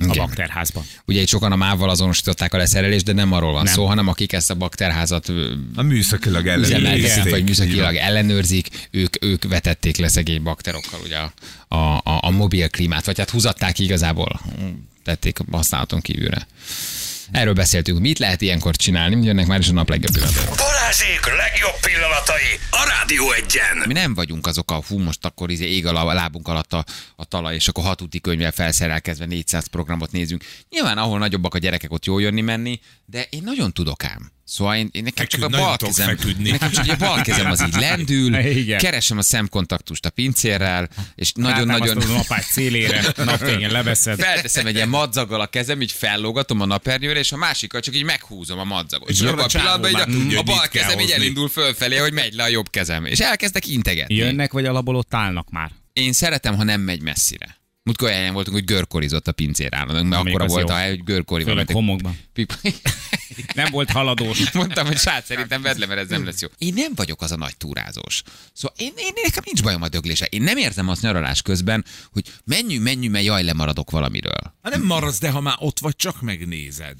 a 0.00 0.12
Igen. 0.12 0.26
bakterházban. 0.26 0.84
Ugye 1.06 1.20
itt 1.20 1.28
sokan 1.28 1.52
a 1.52 1.56
mával 1.56 1.90
azonosították 1.90 2.54
a 2.54 2.56
leszerelést, 2.56 3.04
de 3.04 3.12
nem 3.12 3.32
arról 3.32 3.52
van 3.52 3.62
Nem. 3.64 3.72
szó, 3.72 3.86
hanem 3.86 4.08
akik 4.08 4.32
ezt 4.32 4.50
a 4.50 4.54
bakterházat 4.54 5.28
A 5.74 5.82
műszakilag 5.82 6.46
ellenőrizték. 6.46 7.30
vagy 7.30 7.44
műszakilag 7.44 7.94
ellenőrzik, 7.94 8.88
ők, 8.90 9.24
ők 9.24 9.44
vetették 9.44 9.96
le 9.96 10.08
szegény 10.08 10.42
bakterokkal 10.42 11.00
ugye 11.04 11.16
a, 11.16 11.32
a, 11.68 11.96
a, 11.96 12.18
a 12.20 12.30
mobil 12.30 12.68
klímát, 12.68 13.06
vagy 13.06 13.18
hát 13.18 13.30
húzatták 13.30 13.78
igazából, 13.78 14.40
tették 15.04 15.38
használaton 15.50 16.00
kívülre. 16.00 16.46
Erről 17.32 17.52
beszéltünk, 17.52 18.00
mit 18.00 18.18
lehet 18.18 18.40
ilyenkor 18.40 18.76
csinálni, 18.76 19.24
jönnek 19.24 19.46
már 19.46 19.58
is 19.58 19.68
a 19.68 19.72
nap 19.72 19.88
legjobb 19.88 20.12
pillanatai. 20.12 20.44
Balázsék 20.56 21.26
legjobb 21.26 21.80
pillanatai 21.80 22.58
a 22.70 22.84
Rádió 22.88 23.32
egyen. 23.32 23.86
Mi 23.86 23.92
nem 23.92 24.14
vagyunk 24.14 24.46
azok 24.46 24.70
a, 24.70 24.82
hú, 24.88 24.98
most 24.98 25.24
akkor 25.24 25.50
izé 25.50 25.74
ég 25.74 25.86
a 25.86 26.12
lábunk 26.12 26.48
alatt 26.48 26.72
a, 26.72 26.84
a 27.16 27.24
talaj, 27.24 27.54
és 27.54 27.68
akkor 27.68 27.84
hat 27.84 28.02
úti 28.02 28.20
könyvvel 28.20 28.52
felszerelkezve 28.52 29.26
400 29.26 29.66
programot 29.66 30.12
nézünk. 30.12 30.44
Nyilván, 30.68 30.98
ahol 30.98 31.18
nagyobbak 31.18 31.54
a 31.54 31.58
gyerekek, 31.58 31.92
ott 31.92 32.04
jól 32.04 32.22
jönni 32.22 32.40
menni, 32.40 32.80
de 33.04 33.26
én 33.30 33.42
nagyon 33.44 33.72
tudok 33.72 34.04
ám. 34.04 34.30
Szóval 34.50 34.76
én, 34.76 34.88
én 34.92 35.02
nekem 35.02 35.26
csak 35.26 35.42
a 35.42 35.48
nagyon 35.48 35.66
bal 35.66 35.76
kezem, 35.76 36.06
feküdni. 36.06 36.50
nekem 36.50 36.70
csak 36.70 36.88
a 36.88 36.96
bal 36.96 37.22
kezem 37.22 37.50
az 37.50 37.62
így 37.66 37.74
lendül, 37.74 38.36
Igen. 38.62 38.78
keresem 38.78 39.18
a 39.18 39.22
szemkontaktust 39.22 40.06
a 40.06 40.10
pincérrel, 40.10 40.88
és 41.14 41.32
Nagyon-nagyon... 41.34 41.96
a 41.96 42.06
napágy 42.06 42.42
szélére, 42.42 43.02
napfényen 43.16 43.70
leveszed. 43.70 44.20
Felteszem 44.20 44.66
egy 44.66 44.74
ilyen 44.74 44.88
madzaggal 44.88 45.40
a 45.40 45.46
kezem, 45.46 45.80
így 45.80 45.92
fellógatom 45.92 46.60
a 46.60 46.64
napernyőre, 46.64 47.18
és 47.18 47.32
a 47.32 47.36
másikkal 47.36 47.80
csak 47.80 47.94
így 47.96 48.04
meghúzom 48.04 48.58
a 48.58 48.64
madzagot. 48.64 49.08
És 49.08 49.20
És 49.20 49.26
abban 49.26 49.44
a 49.44 49.46
pillanatban 49.46 49.90
így 49.90 50.00
a, 50.00 50.04
tudja, 50.04 50.38
a 50.38 50.42
bal 50.42 50.68
kezem 50.68 50.98
így 50.98 51.10
elindul 51.10 51.48
fölfelé, 51.48 51.96
hogy 51.96 52.12
megy 52.12 52.34
le 52.34 52.42
a 52.42 52.48
jobb 52.48 52.70
kezem. 52.70 53.04
És 53.04 53.18
elkezdek 53.18 53.66
integetni. 53.66 54.14
Jönnek, 54.14 54.52
vagy 54.52 54.64
alapból 54.66 54.96
ott 54.96 55.14
állnak 55.14 55.50
már. 55.50 55.70
Én 55.92 56.12
szeretem, 56.12 56.56
ha 56.56 56.64
nem 56.64 56.80
megy 56.80 57.02
messzire. 57.02 57.59
Múltkor 57.82 58.08
olyan 58.08 58.32
voltunk, 58.32 58.56
hogy 58.56 58.64
görkorizott 58.64 59.28
a 59.28 59.32
pincér 59.32 59.74
állandóan, 59.74 60.06
mert 60.06 60.26
akkora 60.26 60.46
volt 60.46 60.68
jó. 60.68 60.74
a 60.74 60.78
hely, 60.78 60.88
hogy 60.88 61.04
görkori 61.04 61.42
van. 61.42 61.52
Főleg 61.52 61.68
egy 61.68 61.74
homokban. 61.74 62.18
pip- 62.32 62.60
Nem 63.54 63.70
volt 63.70 63.90
haladós. 63.90 64.50
Mondtam, 64.52 64.86
hogy 64.86 64.98
srác, 64.98 65.26
szerintem 65.26 65.62
vedd 65.62 65.78
le, 65.78 65.86
mert 65.86 66.00
ez 66.00 66.08
nem 66.08 66.24
lesz 66.24 66.40
jó. 66.40 66.48
Én 66.58 66.72
nem 66.74 66.92
vagyok 66.94 67.22
az 67.22 67.32
a 67.32 67.36
nagy 67.36 67.56
túrázós. 67.56 68.22
Szóval 68.52 68.76
én, 68.78 68.92
én 68.96 69.12
nekem 69.24 69.42
nincs 69.46 69.62
bajom 69.62 69.82
a 69.82 69.88
döglése. 69.88 70.26
Én 70.30 70.42
nem 70.42 70.56
érzem 70.56 70.88
azt 70.88 71.02
nyaralás 71.02 71.42
közben, 71.42 71.84
hogy 72.12 72.32
menjünk, 72.44 72.82
menjünk, 72.84 73.12
mert 73.12 73.24
jaj, 73.24 73.42
lemaradok 73.42 73.90
valamiről. 73.90 74.54
Ha 74.62 74.68
nem 74.68 74.82
maradsz, 74.82 75.18
de 75.18 75.30
ha 75.30 75.40
már 75.40 75.56
ott 75.58 75.78
vagy, 75.78 75.96
csak 75.96 76.20
megnézed. 76.22 76.96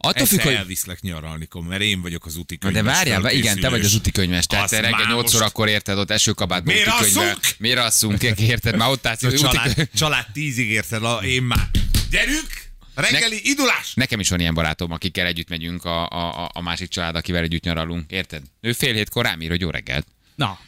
Attól 0.00 0.26
függ, 0.26 0.40
hogy 0.40 0.52
elviszlek 0.52 1.00
nyaralni, 1.00 1.48
mert 1.68 1.82
én 1.82 2.00
vagyok 2.00 2.26
az 2.26 2.36
úti 2.36 2.58
Na 2.60 2.68
de 2.70 2.74
könyves 2.74 2.94
várjál, 2.96 3.20
vá- 3.20 3.32
igen, 3.32 3.60
te 3.60 3.68
vagy 3.68 3.84
az 3.84 3.94
úti 3.94 4.10
könyves, 4.10 4.46
tehát 4.46 4.70
te 4.70 4.80
reggel 4.80 4.98
már 4.98 5.06
8 5.08 5.22
most- 5.22 5.34
órakor 5.34 5.68
érted 5.68 5.98
ott 5.98 6.10
esőkabátban 6.10 6.74
Miért 6.74 6.88
úti 6.88 7.02
könyvvel. 7.02 7.38
Miért 7.58 7.78
asszunk? 7.78 8.22
Érted, 8.22 8.76
már 8.76 8.88
ott 8.90 9.06
állsz. 9.06 9.22
Úti 9.22 9.36
család, 9.36 9.74
könyv- 9.74 9.90
család 9.94 10.26
tízig 10.32 10.70
érted, 10.70 11.04
a, 11.04 11.14
én 11.24 11.42
már. 11.42 11.68
Gyerünk! 12.10 12.66
Reggeli 12.94 13.40
indulás! 13.44 13.92
Nekem 13.94 14.20
is 14.20 14.28
van 14.28 14.40
ilyen 14.40 14.54
barátom, 14.54 14.92
akikkel 14.92 15.26
együtt 15.26 15.48
megyünk, 15.48 15.84
a, 15.84 16.08
a, 16.08 16.44
a- 16.44 16.50
a 16.52 16.60
másik 16.60 16.88
család, 16.88 17.14
akivel 17.16 17.42
együtt 17.42 17.62
nyaralunk. 17.64 18.10
Érted? 18.10 18.42
Ő 18.60 18.72
fél 18.72 18.94
hétkor 18.94 19.24
rám 19.24 19.40
ír, 19.40 19.48
hogy 19.48 19.60
jó 19.60 19.70
reggelt. 19.70 20.06
Na, 20.34 20.58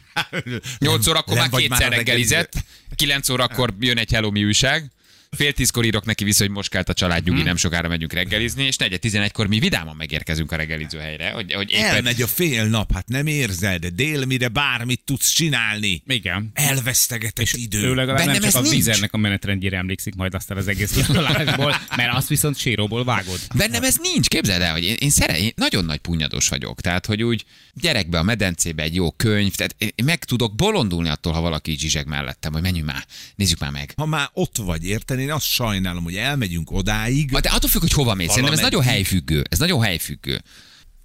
8 0.77 1.07
órakor 1.07 1.33
nem 1.35 1.49
már 1.51 1.51
már 1.51 1.61
kétszer 1.61 1.91
a 1.93 1.95
reggelizett, 1.95 2.53
9 2.95 3.29
órakor 3.29 3.73
jön 3.79 3.97
egy 3.97 4.11
Hello 4.11 4.31
Mi 4.31 4.43
újság, 4.45 4.91
fél 5.37 5.53
tízkor 5.53 5.85
írok 5.85 6.05
neki 6.05 6.23
vissza, 6.23 6.43
hogy 6.43 6.53
most 6.53 6.69
kelt 6.69 6.89
a 6.89 6.93
család 6.93 7.23
nyugi, 7.23 7.41
nem 7.41 7.55
sokára 7.55 7.87
megyünk 7.87 8.13
reggelizni, 8.13 8.63
és 8.63 8.77
negyed 8.77 8.99
tizenegykor 8.99 9.47
mi 9.47 9.59
vidáman 9.59 9.95
megérkezünk 9.95 10.51
a 10.51 10.55
reggeliző 10.55 10.97
helyre, 10.99 11.29
hogy, 11.29 11.53
hogy 11.53 11.71
éppen 11.71 11.83
Elmegy 11.83 12.21
a 12.21 12.27
fél 12.27 12.65
nap, 12.65 12.93
hát 12.93 13.07
nem 13.07 13.27
érzed, 13.27 13.85
dél 13.85 14.25
mire 14.25 14.47
bármit 14.47 15.01
tudsz 15.05 15.29
csinálni. 15.29 16.03
igen. 16.07 16.51
Elvesztegetett 16.53 17.49
idő. 17.53 17.81
Ő 17.81 17.95
legalább 17.95 18.17
Bennem 18.17 18.31
nem 18.31 18.41
csak 18.41 18.49
ez 18.49 18.55
a 18.55 18.61
nincs. 18.61 18.73
vizernek 18.73 19.13
a 19.13 19.17
menetrendjére 19.17 19.77
emlékszik 19.77 20.15
majd 20.15 20.33
aztán 20.33 20.57
az 20.57 20.67
egész 20.67 20.95
nyaralásból, 21.07 21.75
mert 21.95 22.13
azt 22.15 22.27
viszont 22.27 22.57
séróból 22.57 23.03
vágod. 23.03 23.39
Bennem 23.55 23.83
ez 23.83 23.95
nincs, 24.01 24.27
képzeld 24.27 24.61
el, 24.61 24.71
hogy 24.71 24.83
én, 24.83 24.95
én, 24.99 25.09
szere, 25.09 25.37
én 25.39 25.51
nagyon 25.55 25.85
nagy 25.85 25.99
punyados 25.99 26.47
vagyok, 26.47 26.81
tehát 26.81 27.05
hogy 27.05 27.23
úgy 27.23 27.45
gyerekbe 27.73 28.19
a 28.19 28.23
medencébe 28.23 28.83
egy 28.83 28.95
jó 28.95 29.11
könyv, 29.11 29.55
tehát 29.55 29.75
én 29.77 30.05
meg 30.05 30.23
tudok 30.23 30.55
bolondulni 30.55 31.09
attól, 31.09 31.33
ha 31.33 31.41
valaki 31.41 31.77
zsizseg 31.77 32.07
mellettem, 32.07 32.53
hogy 32.53 32.61
menjünk 32.61 32.87
már, 32.87 33.05
nézzük 33.35 33.59
már 33.59 33.71
meg. 33.71 33.93
Ha 33.95 34.05
már 34.05 34.29
ott 34.33 34.57
vagy, 34.57 34.85
érted? 34.85 35.19
Én 35.21 35.31
azt 35.31 35.45
sajnálom, 35.45 36.03
hogy 36.03 36.15
elmegyünk 36.15 36.71
odáig. 36.71 37.31
De 37.31 37.49
attól 37.49 37.69
függ, 37.69 37.81
hogy 37.81 37.91
hova 37.93 38.13
mész. 38.13 38.29
Szerintem 38.29 38.53
ez 38.53 38.59
nagyon 38.59 38.83
helyfüggő. 38.83 39.43
Ez 39.49 39.59
nagyon 39.59 39.81
helyfüggő. 39.81 40.41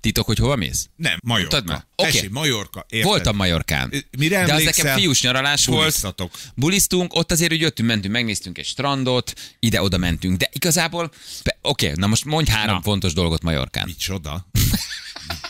Titok, 0.01 0.27
hogy 0.27 0.39
hova 0.39 0.57
mész? 0.57 0.89
Nem, 0.97 1.19
Majorka. 1.23 1.57
Mutatd 1.57 1.69
meg. 1.73 1.87
Oké. 1.97 2.11
Tessék, 2.11 2.31
Majorka. 2.31 2.87
Érted? 2.89 3.09
Voltam 3.11 3.37
Majorkán. 3.37 3.93
Mire 4.19 4.45
De 4.45 4.55
az 4.55 4.63
nekem 4.63 4.97
fiús 4.97 5.23
nyaralás 5.23 5.67
volt. 5.67 6.15
Bulisztunk, 6.55 7.15
ott 7.15 7.33
azért 7.33 7.53
úgy 7.53 7.61
jöttünk, 7.61 7.89
mentünk, 7.89 8.13
megnéztünk 8.15 8.59
egy 8.59 8.67
strandot, 8.67 9.33
ide-oda 9.59 9.97
mentünk. 9.99 10.39
De 10.39 10.49
igazából, 10.53 11.11
oké, 11.63 11.93
na 11.95 12.07
most 12.07 12.25
mondj 12.25 12.51
három 12.51 12.75
Na. 12.75 12.81
fontos 12.83 13.13
dolgot 13.13 13.43
Majorkán. 13.43 13.85
Micsoda? 13.87 14.47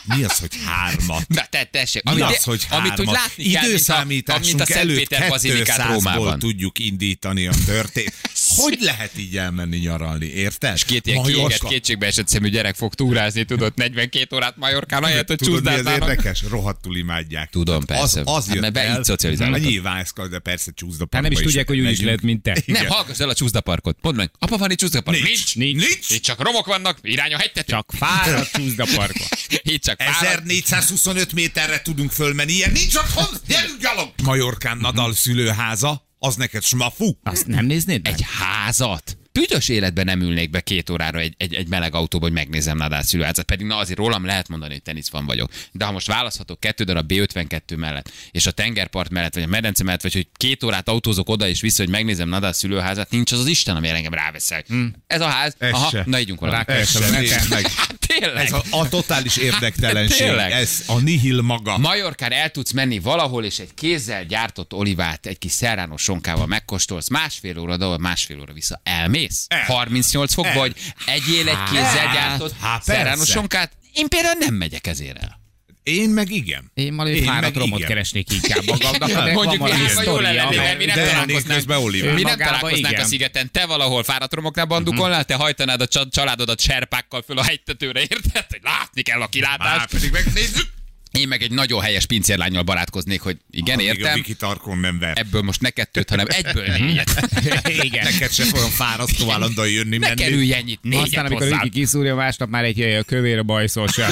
Mi 0.03 0.23
az, 0.23 0.37
hogy 0.39 0.51
hármat? 0.65 1.27
Na, 1.27 1.45
te, 1.49 1.63
tessék, 1.63 2.03
Mi 2.03 2.11
amit, 2.11 2.23
az, 2.23 2.43
hogy 2.43 2.67
amit 2.69 2.91
úgy 2.91 2.97
hármat? 2.97 3.15
látni 3.15 3.43
kell, 3.51 4.03
mint 4.05 4.29
a, 4.29 4.39
mint 4.39 4.61
a 4.61 4.65
Szent 4.65 4.93
Péter 4.93 5.29
bazilikát 5.29 5.79
200-ból 5.79 5.91
Rómában. 5.91 6.39
tudjuk 6.39 6.79
indítani 6.79 7.47
a 7.47 7.53
történet. 7.65 8.13
Hogy 8.61 8.77
lehet 8.81 9.11
így 9.17 9.37
elmenni 9.37 9.77
nyaralni, 9.77 10.25
érted? 10.25 10.75
És 10.75 10.83
két 10.83 11.07
ilyen 11.07 11.23
kiégett, 11.23 11.63
kétségbe 11.63 12.05
esett 12.05 12.27
szemű 12.27 12.49
gyerek 12.49 12.75
fog 12.75 12.93
túrázni, 12.93 13.43
tudod, 13.43 13.73
42 13.75 14.35
órát 14.35 14.57
Majorkán, 14.57 15.03
ahelyett, 15.03 15.27
hogy 15.27 15.37
Tudod, 15.37 15.63
mi 15.63 15.69
az 15.69 15.85
érdekes? 15.85 16.43
Rohadtul 16.49 16.97
imádják. 16.97 17.49
Tudom, 17.49 17.85
persze. 17.85 18.19
Az, 18.19 18.27
az 18.27 18.45
Hát, 18.45 18.53
jött 18.53 18.61
mert 18.61 18.73
be 18.73 18.81
el, 18.81 18.97
így 18.97 19.03
szocializálódtak. 19.03 19.61
Hát 19.61 19.71
nyilván 19.71 19.97
ez, 19.97 20.11
de 20.29 20.39
persze 20.39 20.71
csúszda 20.75 21.07
Hát 21.11 21.21
nem 21.21 21.31
is 21.31 21.39
tudják, 21.39 21.67
hogy 21.67 21.79
úgy 21.79 21.91
is 21.91 22.01
lehet, 22.01 22.21
mint 22.21 22.41
te. 22.41 22.63
Nem, 22.65 22.85
hallgass 22.87 23.19
el 23.19 23.29
a 23.29 23.33
csúszdaparkot. 23.33 23.97
Mondd 24.01 24.15
meg, 24.15 24.31
apa 24.39 24.57
van 24.57 24.71
itt 24.71 24.77
csúszdapark? 24.77 25.23
Nincs. 25.23 25.55
Nincs. 25.55 25.87
Nincs. 25.87 26.09
Itt 26.09 26.23
csak 26.23 26.41
romok 26.41 26.65
vannak, 26.65 26.97
irány 27.01 27.33
a 27.33 27.37
hegytető. 27.37 27.71
Csak 27.71 27.91
fáradt 27.97 28.51
csúszda 28.51 28.85
parkba. 28.95 29.25
Itt 29.73 29.83
csak 29.83 30.01
fáradt. 30.01 30.45
1425 30.49 31.33
méterre 31.33 31.81
tudunk 31.81 32.11
fölmenni, 32.11 32.51
ilyen 32.51 32.71
nincs 32.71 32.95
otthon, 32.95 33.25
gyerünk 33.47 33.81
gyalog! 33.81 34.09
Majorkán 34.23 34.77
Nadal 34.77 35.13
szülőháza, 35.13 36.06
az 36.27 36.35
neked 36.35 36.63
smafu? 36.63 37.11
Azt 37.23 37.47
nem 37.47 37.65
néznéd 37.65 38.03
meg? 38.03 38.13
Egy 38.13 38.25
házat? 38.39 39.16
Büdös 39.39 39.69
életben 39.69 40.05
nem 40.05 40.21
ülnék 40.21 40.49
be 40.49 40.61
két 40.61 40.89
órára 40.89 41.19
egy, 41.19 41.33
egy, 41.37 41.53
egy 41.53 41.67
meleg 41.67 41.95
autóba, 41.95 42.25
hogy 42.25 42.33
megnézem 42.33 42.77
Nadal 42.77 43.01
szülőházat, 43.01 43.45
pedig 43.45 43.65
na 43.65 43.77
azért 43.77 43.97
rólam 43.97 44.25
lehet 44.25 44.47
mondani, 44.47 44.71
hogy 44.71 44.81
teniszfan 44.81 45.25
vagyok. 45.25 45.51
De 45.71 45.85
ha 45.85 45.91
most 45.91 46.07
választhatok 46.07 46.59
kettő 46.59 46.83
darab 46.83 47.11
B52 47.13 47.77
mellett, 47.77 48.11
és 48.31 48.45
a 48.45 48.51
tengerpart 48.51 49.09
mellett, 49.09 49.33
vagy 49.33 49.43
a 49.43 49.47
medence 49.47 49.83
mellett, 49.83 50.01
vagy 50.01 50.13
hogy 50.13 50.27
két 50.33 50.63
órát 50.63 50.87
autózok 50.89 51.29
oda 51.29 51.47
és 51.47 51.61
vissza, 51.61 51.83
hogy 51.83 51.91
megnézem 51.91 52.29
Nadal 52.29 52.53
szülőházát, 52.53 53.09
nincs 53.09 53.31
az 53.31 53.39
az 53.39 53.47
Isten, 53.47 53.75
ami 53.75 53.89
engem 53.89 54.13
ráveszel. 54.13 54.63
Hmm. 54.67 54.93
Ez 55.07 55.21
a 55.21 55.27
ház, 55.27 55.55
Ez 55.57 55.73
aha, 55.73 55.89
se. 55.89 56.03
na 56.05 56.19
ígyunk 56.19 56.39
valamit. 56.39 56.67
Tényleg. 58.07 58.45
Ez 58.45 58.51
a, 58.51 58.63
a 58.69 58.89
totális 58.89 59.37
érdektelenség, 59.37 60.17
Tényleg. 60.17 60.51
ez 60.51 60.83
a 60.87 60.99
nihil 60.99 61.41
maga. 61.41 61.77
Majorkán 61.77 62.31
el 62.31 62.49
tudsz 62.49 62.71
menni 62.71 62.99
valahol, 62.99 63.45
és 63.45 63.59
egy 63.59 63.73
kézzel 63.73 64.25
gyártott 64.25 64.73
olivát 64.73 65.25
egy 65.25 65.37
kis 65.37 65.51
szerrános 65.51 66.01
sonkával 66.01 66.45
megkóstolsz, 66.45 67.09
másfél 67.09 67.57
óra, 67.59 67.77
de 67.77 67.97
másfél 67.97 68.39
óra 68.39 68.53
vissza 68.53 68.81
elmész. 68.83 69.26
El. 69.47 69.63
38 69.63 70.33
fok 70.33 70.45
El. 70.45 70.53
vagy, 70.53 70.75
egyél 71.05 71.49
egy 71.49 71.63
kézzel 71.71 72.13
gyártott 72.13 72.55
hát 72.61 72.83
szerrános 72.83 73.17
persze. 73.17 73.31
sonkát. 73.33 73.71
Én 73.93 74.07
például 74.07 74.37
nem 74.39 74.53
megyek 74.53 74.87
ezért 74.87 75.17
el. 75.17 75.39
Én 75.83 76.09
meg 76.09 76.31
igen. 76.31 76.71
Én 76.73 76.99
Én 76.99 77.23
fáradt 77.23 77.41
meg 77.41 77.55
romot 77.55 77.77
igen. 77.77 77.87
keresnék 77.89 78.31
inkább 78.31 78.63
magamnak. 78.79 79.23
de 79.25 79.31
Mondjuk 79.33 79.63
mi 79.63 79.69
jól 79.77 79.87
sztoria, 79.89 80.31
lenne, 80.49 80.73
mi 80.73 80.85
nem 80.85 80.95
találkoznánk, 80.95 81.65
mi 82.13 82.21
nem 82.21 82.37
találkoznánk 82.37 82.85
a 82.85 82.89
igen. 82.89 83.05
szigeten. 83.05 83.51
Te 83.51 83.65
valahol 83.65 84.03
fáradt 84.03 84.33
romoknál 84.33 84.65
bandukolnál, 84.65 85.23
te 85.23 85.33
hajtanád 85.35 85.81
a 85.81 85.87
csa- 85.87 86.11
családodat 86.11 86.59
serpákkal 86.59 87.21
föl 87.27 87.37
a 87.37 87.43
hegytetőre, 87.43 87.99
érted? 88.01 88.45
Hogy 88.49 88.59
látni 88.63 89.01
kell 89.01 89.15
a 89.17 89.19
Már 89.19 89.29
kilátást. 89.29 89.89
pedig 89.89 90.11
megnézzük. 90.11 90.67
Én 91.17 91.27
meg 91.27 91.41
egy 91.41 91.51
nagyon 91.51 91.81
helyes 91.81 92.05
pincérlányjal 92.05 92.63
barátkoznék, 92.63 93.21
hogy 93.21 93.37
igen, 93.51 93.75
Addig 93.75 93.89
A 93.89 93.93
értem. 93.93 94.13
Viki 94.13 94.33
Tarkon 94.33 94.77
nem 94.77 94.99
ver. 94.99 95.17
Ebből 95.17 95.41
most 95.41 95.61
ne 95.61 95.69
kettőt, 95.69 96.09
hanem 96.09 96.25
egyből 96.29 96.65
négyet. 96.67 97.27
Igen. 97.83 98.03
Neked 98.11 98.31
se 98.31 98.43
olyan 98.53 98.69
fárasztó 98.69 99.31
állandóan 99.31 99.69
jönni 99.69 99.97
Ne 99.97 100.07
menni. 100.07 100.21
kerülj 100.21 100.53
ennyit, 100.53 100.79
négyet 100.81 101.03
Aztán, 101.03 101.25
amikor 101.25 101.43
hozzád. 101.43 101.63
Viki 101.63 101.79
kiszúrja, 101.79 102.15
másnap 102.15 102.49
már 102.49 102.63
egy 102.63 102.81
ö, 102.81 102.99
kövér 103.01 103.45
bajszos 103.45 103.97
Igen, 103.97 104.07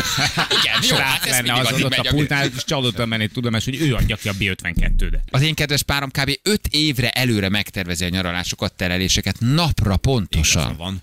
jó, 0.89 0.95
hát 0.95 1.21
srác 1.21 1.25
ez 1.25 1.31
lenne 1.31 1.53
az 1.59 1.81
ott 1.81 1.93
a 1.93 2.01
a- 2.01 2.09
pultnál, 2.09 2.45
és 2.55 2.63
csalódtam 2.63 3.09
menni, 3.09 3.27
tudom, 3.27 3.53
hogy 3.53 3.81
ő 3.81 3.93
adja 3.95 4.15
ki 4.15 4.29
a 4.29 4.33
B52-de. 4.39 5.23
Az 5.31 5.41
én 5.41 5.53
kedves 5.53 5.83
párom 5.83 6.09
kb. 6.09 6.31
5 6.43 6.67
évre 6.71 7.09
előre 7.09 7.49
megtervezi 7.49 8.05
a 8.05 8.09
nyaralásokat, 8.09 8.73
tereléseket, 8.73 9.35
napra 9.39 9.97
pontosan. 9.97 10.61
Igaza 10.63 10.77
van. 10.77 11.01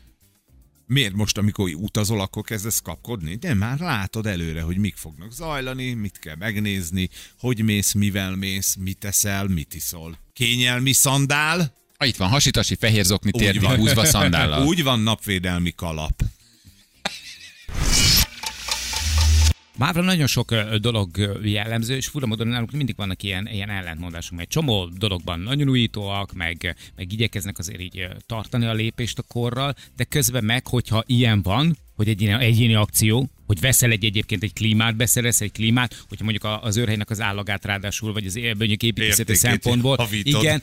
Miért 0.92 1.14
most, 1.14 1.38
amikor 1.38 1.70
utazol, 1.74 2.20
akkor 2.20 2.42
kezdesz 2.42 2.80
kapkodni? 2.80 3.34
De 3.34 3.54
már 3.54 3.78
látod 3.78 4.26
előre, 4.26 4.60
hogy 4.62 4.76
mik 4.78 4.96
fognak 4.96 5.32
zajlani, 5.32 5.92
mit 5.92 6.18
kell 6.18 6.36
megnézni, 6.38 7.08
hogy 7.38 7.62
mész, 7.64 7.92
mivel 7.92 8.36
mész, 8.36 8.74
mit 8.80 8.98
teszel, 8.98 9.46
mit 9.46 9.74
iszol. 9.74 10.18
Kényelmi 10.32 10.92
szandál, 10.92 11.80
Ah, 11.96 12.08
Itt 12.08 12.16
van 12.16 12.28
hasitasi, 12.28 12.74
fehér 12.74 13.04
zokni, 13.04 13.30
van. 13.60 13.76
húzva 13.76 14.04
szandállal. 14.04 14.66
úgy 14.66 14.82
van 14.82 15.00
napvédelmi 15.00 15.72
kalap. 15.74 16.22
Mávra 19.78 20.02
nagyon 20.02 20.26
sok 20.26 20.54
dolog 20.64 21.08
jellemző, 21.42 21.96
és 21.96 22.06
fura 22.06 22.26
módon 22.26 22.46
nálunk 22.46 22.72
mindig 22.72 22.96
vannak 22.96 23.22
ilyen, 23.22 23.48
ilyen 23.52 23.70
ellentmondások, 23.70 24.36
mert 24.36 24.48
csomó 24.48 24.86
dologban 24.86 25.40
nagyon 25.40 25.68
újítóak, 25.68 26.32
meg, 26.32 26.76
meg 26.96 27.12
igyekeznek 27.12 27.58
azért 27.58 27.80
így 27.80 28.08
tartani 28.26 28.66
a 28.66 28.72
lépést 28.72 29.18
a 29.18 29.22
korral, 29.22 29.74
de 29.96 30.04
közben 30.04 30.44
meg, 30.44 30.66
hogyha 30.66 31.02
ilyen 31.06 31.42
van, 31.42 31.76
hogy 31.96 32.08
egy 32.08 32.22
ilyen 32.22 32.40
egyéni 32.40 32.74
akció, 32.74 33.28
hogy 33.52 33.60
veszel 33.60 33.90
egy 33.90 34.04
egyébként 34.04 34.42
egy 34.42 34.52
klímát, 34.52 34.96
beszerez 34.96 35.42
egy 35.42 35.52
klímát, 35.52 36.04
hogyha 36.08 36.24
mondjuk 36.24 36.58
az 36.62 36.76
őrhelynek 36.76 37.10
az 37.10 37.20
állagát 37.20 37.64
ráadásul, 37.64 38.12
vagy 38.12 38.26
az 38.26 38.34
mondjuk 38.34 38.82
építészeti 38.82 39.34
szempontból, 39.34 39.96
javítod. 39.98 40.42
igen, 40.42 40.62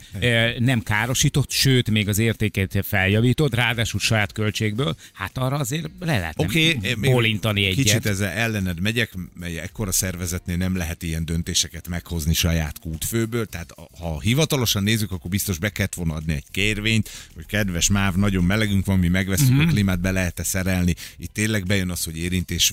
nem 0.58 0.82
károsított, 0.82 1.50
sőt, 1.50 1.90
még 1.90 2.08
az 2.08 2.18
értékét 2.18 2.84
feljavítod, 2.86 3.54
ráadásul 3.54 4.00
saját 4.00 4.32
költségből, 4.32 4.96
hát 5.12 5.38
arra 5.38 5.56
azért 5.56 5.90
le 6.00 6.18
lehetne 6.18 6.44
Oké, 6.44 6.76
okay, 6.76 6.94
bólintani 6.94 7.64
egyet. 7.64 7.84
Kicsit 7.84 8.06
ezzel 8.06 8.28
ellened 8.28 8.80
megyek, 8.80 9.12
mely 9.34 9.58
ekkora 9.58 9.92
szervezetnél 9.92 10.56
nem 10.56 10.76
lehet 10.76 11.02
ilyen 11.02 11.24
döntéseket 11.24 11.88
meghozni 11.88 12.34
saját 12.34 12.78
kútfőből, 12.78 13.46
tehát 13.46 13.74
ha 14.00 14.20
hivatalosan 14.20 14.82
nézzük, 14.82 15.12
akkor 15.12 15.30
biztos 15.30 15.58
be 15.58 15.68
kellett 15.68 15.94
volna 15.94 16.14
adni 16.14 16.32
egy 16.32 16.46
kérvényt, 16.50 17.10
hogy 17.34 17.46
kedves 17.46 17.88
MÁV, 17.88 18.14
nagyon 18.14 18.44
melegünk 18.44 18.86
van, 18.86 18.98
mi 18.98 19.08
megveszünk 19.08 19.48
Mhm. 19.50 19.58
uh-huh. 19.58 19.70
a 19.70 19.74
klímát, 19.74 20.00
be 20.00 20.10
lehet-e 20.10 20.42
szerelni. 20.42 20.94
Itt 21.16 21.32
tényleg 21.32 21.66
bejön 21.66 21.90
az, 21.90 22.04
hogy 22.04 22.18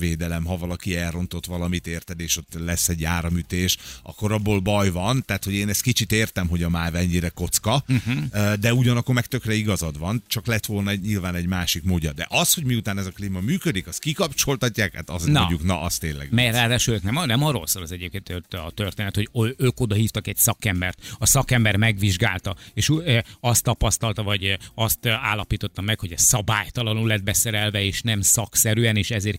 érintésvédelem, 0.08 0.46
ha 0.46 0.58
valaki 0.58 0.96
elrontott 0.96 1.46
valamit, 1.46 1.88
érted, 1.88 2.20
és 2.20 2.38
ott 2.38 2.54
lesz 2.65 2.89
egy 2.89 3.04
áramütés, 3.04 3.78
akkor 4.04 4.32
abból 4.32 4.60
baj 4.60 4.89
van, 4.89 5.24
tehát 5.26 5.43
hogy 5.43 5.54
én 5.54 5.70
ezt 5.70 5.82
kicsit 5.82 6.12
értem, 6.12 6.48
hogy 6.48 6.63
a 6.63 6.70
MÁV 6.70 6.96
ennyire 6.96 7.30
kocka, 7.30 7.84
uh-huh. 7.88 8.54
de 8.54 8.74
ugyanakkor 8.74 9.15
meg 9.15 9.26
tökre 9.26 9.54
igazad 9.54 10.00
van, 10.00 10.24
csak 10.28 10.46
lett 10.46 10.65
volna 10.65 10.89
egy, 10.89 11.02
nyilván 11.02 11.36
egy 11.36 11.48
másik 11.48 11.84
módja. 11.84 12.12
De 12.12 12.26
az, 12.30 12.54
hogy 12.54 12.63
miután 12.63 12.98
ez 12.98 13.06
a 13.06 13.12
klíma 13.12 13.39
működik, 13.39 13.88
azt 13.88 14.00
kikapcsoltatják, 14.00 14.96
hát 14.96 15.10
az 15.10 15.24
Na. 15.24 15.39
mondjuk, 15.39 15.63
na, 15.63 15.82
az 15.82 15.98
tényleg. 15.98 16.32
Mert 16.32 16.56
ráadásul 16.56 16.93
ők 16.93 17.04
nem, 17.04 17.26
nem 17.26 17.43
arról 17.43 17.67
szól 17.67 17.84
az 17.84 17.91
egyébként 17.91 18.30
a 18.54 18.72
történet, 18.72 19.15
hogy 19.15 19.56
ők 19.58 19.80
oda 19.80 19.96
hívtak 19.96 20.28
egy 20.28 20.38
szakembert, 20.38 21.15
a 21.17 21.26
szakember 21.26 21.76
megvizsgálta, 21.76 22.56
és 22.74 22.91
azt 23.39 23.63
tapasztalta, 23.63 24.24
vagy 24.24 24.58
azt 24.76 25.06
állapította 25.06 25.82
meg, 25.82 26.00
hogy 26.00 26.12
ez 26.12 26.22
szabálytalanul 26.22 27.08
lett 27.08 27.24
beszerelve, 27.24 27.84
és 27.84 28.02
nem 28.02 28.22
szakszerűen, 28.22 28.96
és 28.96 29.12
ezért 29.12 29.38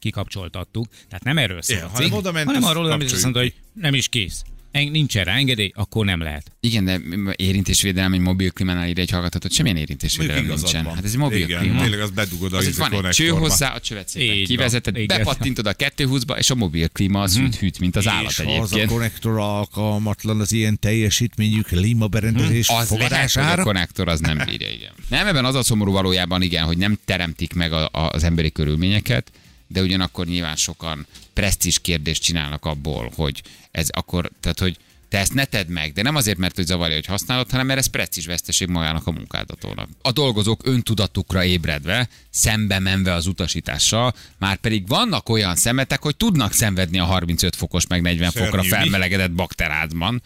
kikapcsoltattuk. 0.64 0.86
Tehát 1.08 1.24
nem 1.24 1.38
erről 1.38 1.62
szól. 1.62 1.76
Igen, 1.76 1.88
hanem 1.88 2.12
oda 2.12 2.32
ment, 2.32 2.46
hanem 2.46 2.62
azt 2.62 2.70
arról, 2.70 2.90
hogy 2.90 3.04
azt 3.04 3.22
mondta, 3.22 3.40
hogy 3.40 3.54
nem 3.72 3.94
is 3.94 4.08
kész. 4.08 4.42
Nincs 4.72 5.16
erre 5.16 5.30
engedély, 5.30 5.72
akkor 5.74 6.04
nem 6.04 6.20
lehet. 6.20 6.52
Igen, 6.60 6.84
de 6.84 7.00
érintésvédelem 7.36 8.12
egy 8.12 8.20
mobil 8.20 8.50
klímánál 8.50 8.88
ide 8.88 9.00
egy 9.00 9.10
hallgatót, 9.10 9.52
semmilyen 9.52 9.76
érintésvédelem 9.76 10.46
nincsen. 10.46 10.84
van. 10.84 10.94
Hát 10.94 11.04
ez 11.04 11.10
egy 11.10 11.16
mobil 11.18 11.38
Igen, 11.42 11.60
klíma. 11.60 11.80
tényleg 11.82 12.00
azt 12.00 12.14
bedugod 12.14 12.52
a 12.52 12.56
Az 12.56 12.66
izé 12.66 12.78
van 12.88 13.06
egy 13.06 13.12
cső 13.14 13.28
hozzá, 13.28 13.74
a 13.74 13.80
csövet 13.80 14.08
szépen 14.08 14.44
kivezeted, 14.44 14.96
Igen. 14.96 15.16
bepattintod 15.18 15.66
a 15.66 15.74
220-ba, 15.74 16.38
és 16.38 16.50
a 16.50 16.54
mobil 16.54 16.88
klíma 16.88 17.20
az 17.22 17.36
hűt, 17.36 17.54
hűt, 17.56 17.78
mint 17.78 17.96
az 17.96 18.06
állat 18.08 18.30
és 18.30 18.36
ha 18.36 18.42
az 18.42 18.58
a 18.58 18.62
egyébként. 18.62 18.90
konnektor 18.90 19.38
alkalmatlan 19.38 20.40
az 20.40 20.52
ilyen 20.52 20.78
teljesítményű 20.78 21.60
klímaberendezés 21.60 22.68
Az 22.68 22.74
lehet, 22.74 22.88
hogy 22.88 22.98
a 22.98 23.02
fogadására. 23.02 23.62
konnektor 23.62 24.08
az 24.08 24.20
nem 24.20 24.42
bírja, 24.44 24.70
igen. 24.70 24.92
Nem, 25.08 25.26
ebben 25.26 25.44
az 25.44 25.54
a 25.54 25.62
szomorú 25.62 25.92
valójában, 25.92 26.42
igen, 26.42 26.64
hogy 26.64 26.78
nem 26.78 26.98
teremtik 27.04 27.52
meg 27.54 27.72
a, 27.72 27.88
a, 27.92 28.08
az 28.12 28.24
emberi 28.24 28.52
körülményeket, 28.52 29.30
de 29.68 29.82
ugyanakkor 29.82 30.26
nyilván 30.26 30.56
sokan 30.56 31.06
presztis 31.32 31.78
kérdést 31.78 32.22
csinálnak 32.22 32.64
abból, 32.64 33.12
hogy 33.14 33.42
ez 33.70 33.88
akkor, 33.90 34.30
tehát 34.40 34.58
hogy 34.58 34.78
te 35.08 35.18
ezt 35.18 35.34
ne 35.34 35.44
tedd 35.44 35.68
meg, 35.68 35.92
de 35.92 36.02
nem 36.02 36.16
azért, 36.16 36.38
mert 36.38 36.56
hogy 36.56 36.66
zavarja, 36.66 36.94
hogy 36.94 37.06
használod, 37.06 37.50
hanem 37.50 37.66
mert 37.66 37.78
ez 37.78 37.86
presztis 37.86 38.26
veszteség 38.26 38.68
magának 38.68 39.06
a 39.06 39.10
munkáltatónak. 39.10 39.88
A 40.02 40.12
dolgozók 40.12 40.60
öntudatukra 40.64 41.44
ébredve, 41.44 42.08
szembe 42.30 42.78
menve 42.78 43.12
az 43.12 43.26
utasítással, 43.26 44.14
már 44.38 44.56
pedig 44.56 44.86
vannak 44.86 45.28
olyan 45.28 45.56
szemetek, 45.56 46.02
hogy 46.02 46.16
tudnak 46.16 46.52
szenvedni 46.52 46.98
a 46.98 47.04
35 47.04 47.56
fokos 47.56 47.86
meg 47.86 48.02
40 48.02 48.30
fokra 48.30 48.48
Szörnyű, 48.48 48.68
mi? 48.68 48.68
felmelegedett 48.68 49.32
bakterádban, 49.32 50.22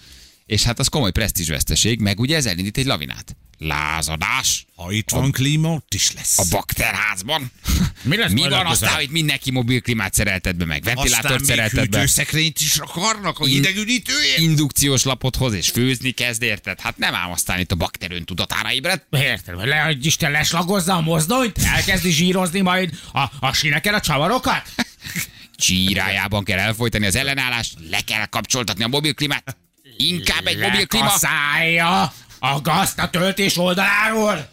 és 0.46 0.62
hát 0.62 0.78
az 0.78 0.88
komoly 0.88 1.10
presztízsveszteség, 1.10 2.00
meg 2.00 2.20
ugye 2.20 2.36
ez 2.36 2.46
elindít 2.46 2.78
egy 2.78 2.86
lavinát. 2.86 3.36
Lázadás 3.66 4.66
Ha 4.76 4.92
itt 4.92 5.10
van 5.10 5.30
klíma, 5.30 5.68
ott 5.68 5.94
is 5.94 6.12
lesz. 6.12 6.38
a 6.38 6.44
bakterházban. 6.50 7.50
Mi 8.02 8.16
lesz 8.16 8.30
Mi 8.30 8.48
van 8.48 8.66
aztán, 8.66 8.94
hogy 8.94 9.08
mindenki 9.10 9.50
mobilklímát 9.50 10.14
szerelted 10.14 10.56
be, 10.56 10.64
meg 10.64 10.78
Aztán 10.78 10.94
ventilátort 10.94 11.44
szerelted 11.44 11.88
be, 11.88 11.98
hűtőszekrényt 11.98 12.60
is 12.60 12.78
akarnak 12.78 13.38
a 13.38 13.44
hidegüdítőért. 13.44 14.38
indukciós 14.38 15.02
lapot 15.02 15.36
hoz, 15.36 15.52
és 15.52 15.68
főzni 15.68 16.10
kezd, 16.10 16.42
érted? 16.42 16.80
Hát 16.80 16.98
nem 16.98 17.14
ám 17.14 17.30
aztán 17.30 17.60
itt 17.60 17.72
a 17.72 17.74
bakterőn 17.74 18.24
tudatára 18.24 18.72
ébred. 18.72 19.02
Érted, 19.10 19.66
le, 19.66 19.76
hogy 19.76 20.06
Isten 20.06 20.30
leslagozza 20.30 20.94
a 20.94 21.00
mozdonyt, 21.00 21.58
elkezdi 21.58 22.10
zsírozni 22.10 22.60
majd 22.60 22.98
a, 23.12 23.24
a 23.40 23.52
sineken 23.52 23.94
a 23.94 24.00
csavarokat? 24.00 24.62
Csírájában 25.56 26.44
kell 26.44 26.58
elfolytani 26.58 27.06
az 27.06 27.14
ellenállást, 27.14 27.74
le 27.90 28.00
kell 28.00 28.26
kapcsoltatni 28.26 28.84
a 28.84 28.88
mobilklímát. 28.88 29.56
Inkább 29.96 30.46
egy 30.46 30.58
mobilklíma. 30.58 31.04
Lekaszálja 31.04 32.12
a 32.44 32.60
gazt 32.60 32.98
a 32.98 33.10
töltés 33.10 33.56
oldaláról. 33.56 34.50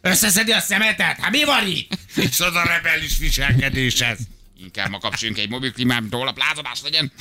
Összeszedi 0.00 0.52
a 0.52 0.60
szemetet? 0.60 1.18
Hát 1.20 1.30
mi 1.30 1.44
van 1.44 1.66
itt? 1.66 1.98
És 2.14 2.40
az 2.40 2.54
a 2.54 2.62
rebellis 2.62 3.18
viselkedéshez. 3.18 4.18
Inkább 4.58 4.90
ma 4.90 4.98
kapcsoljunk 4.98 5.40
egy 5.40 5.48
mobilklímát, 5.48 6.02
holnap 6.10 6.38
lázadás 6.38 6.80
legyen. 6.82 7.12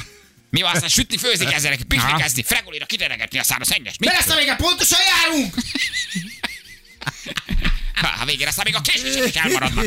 Mi 0.49 0.61
van, 0.61 0.73
aztán 0.73 0.89
sütni, 0.89 1.17
főzik 1.17 1.51
ezzel, 1.51 1.77
piknikezni, 1.87 2.43
fregolira 2.43 2.85
kideregetni 2.85 3.39
a 3.39 3.43
szára 3.43 3.65
szennyes. 3.65 3.97
De 3.97 4.11
lesz 4.11 4.29
a 4.29 4.35
vége, 4.35 4.55
pontosan 4.55 4.99
járunk! 5.07 5.53
Ha, 7.93 8.21
a 8.21 8.25
végén 8.25 8.47
aztán 8.47 8.65
még 8.65 8.75
a 8.75 8.81
késések 8.81 9.27
is 9.27 9.35
elmaradnak. 9.35 9.85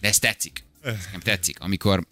De 0.00 0.08
ez 0.08 0.18
tetszik. 0.18 0.64
Nekem 0.82 1.20
tetszik, 1.20 1.60
amikor 1.60 2.06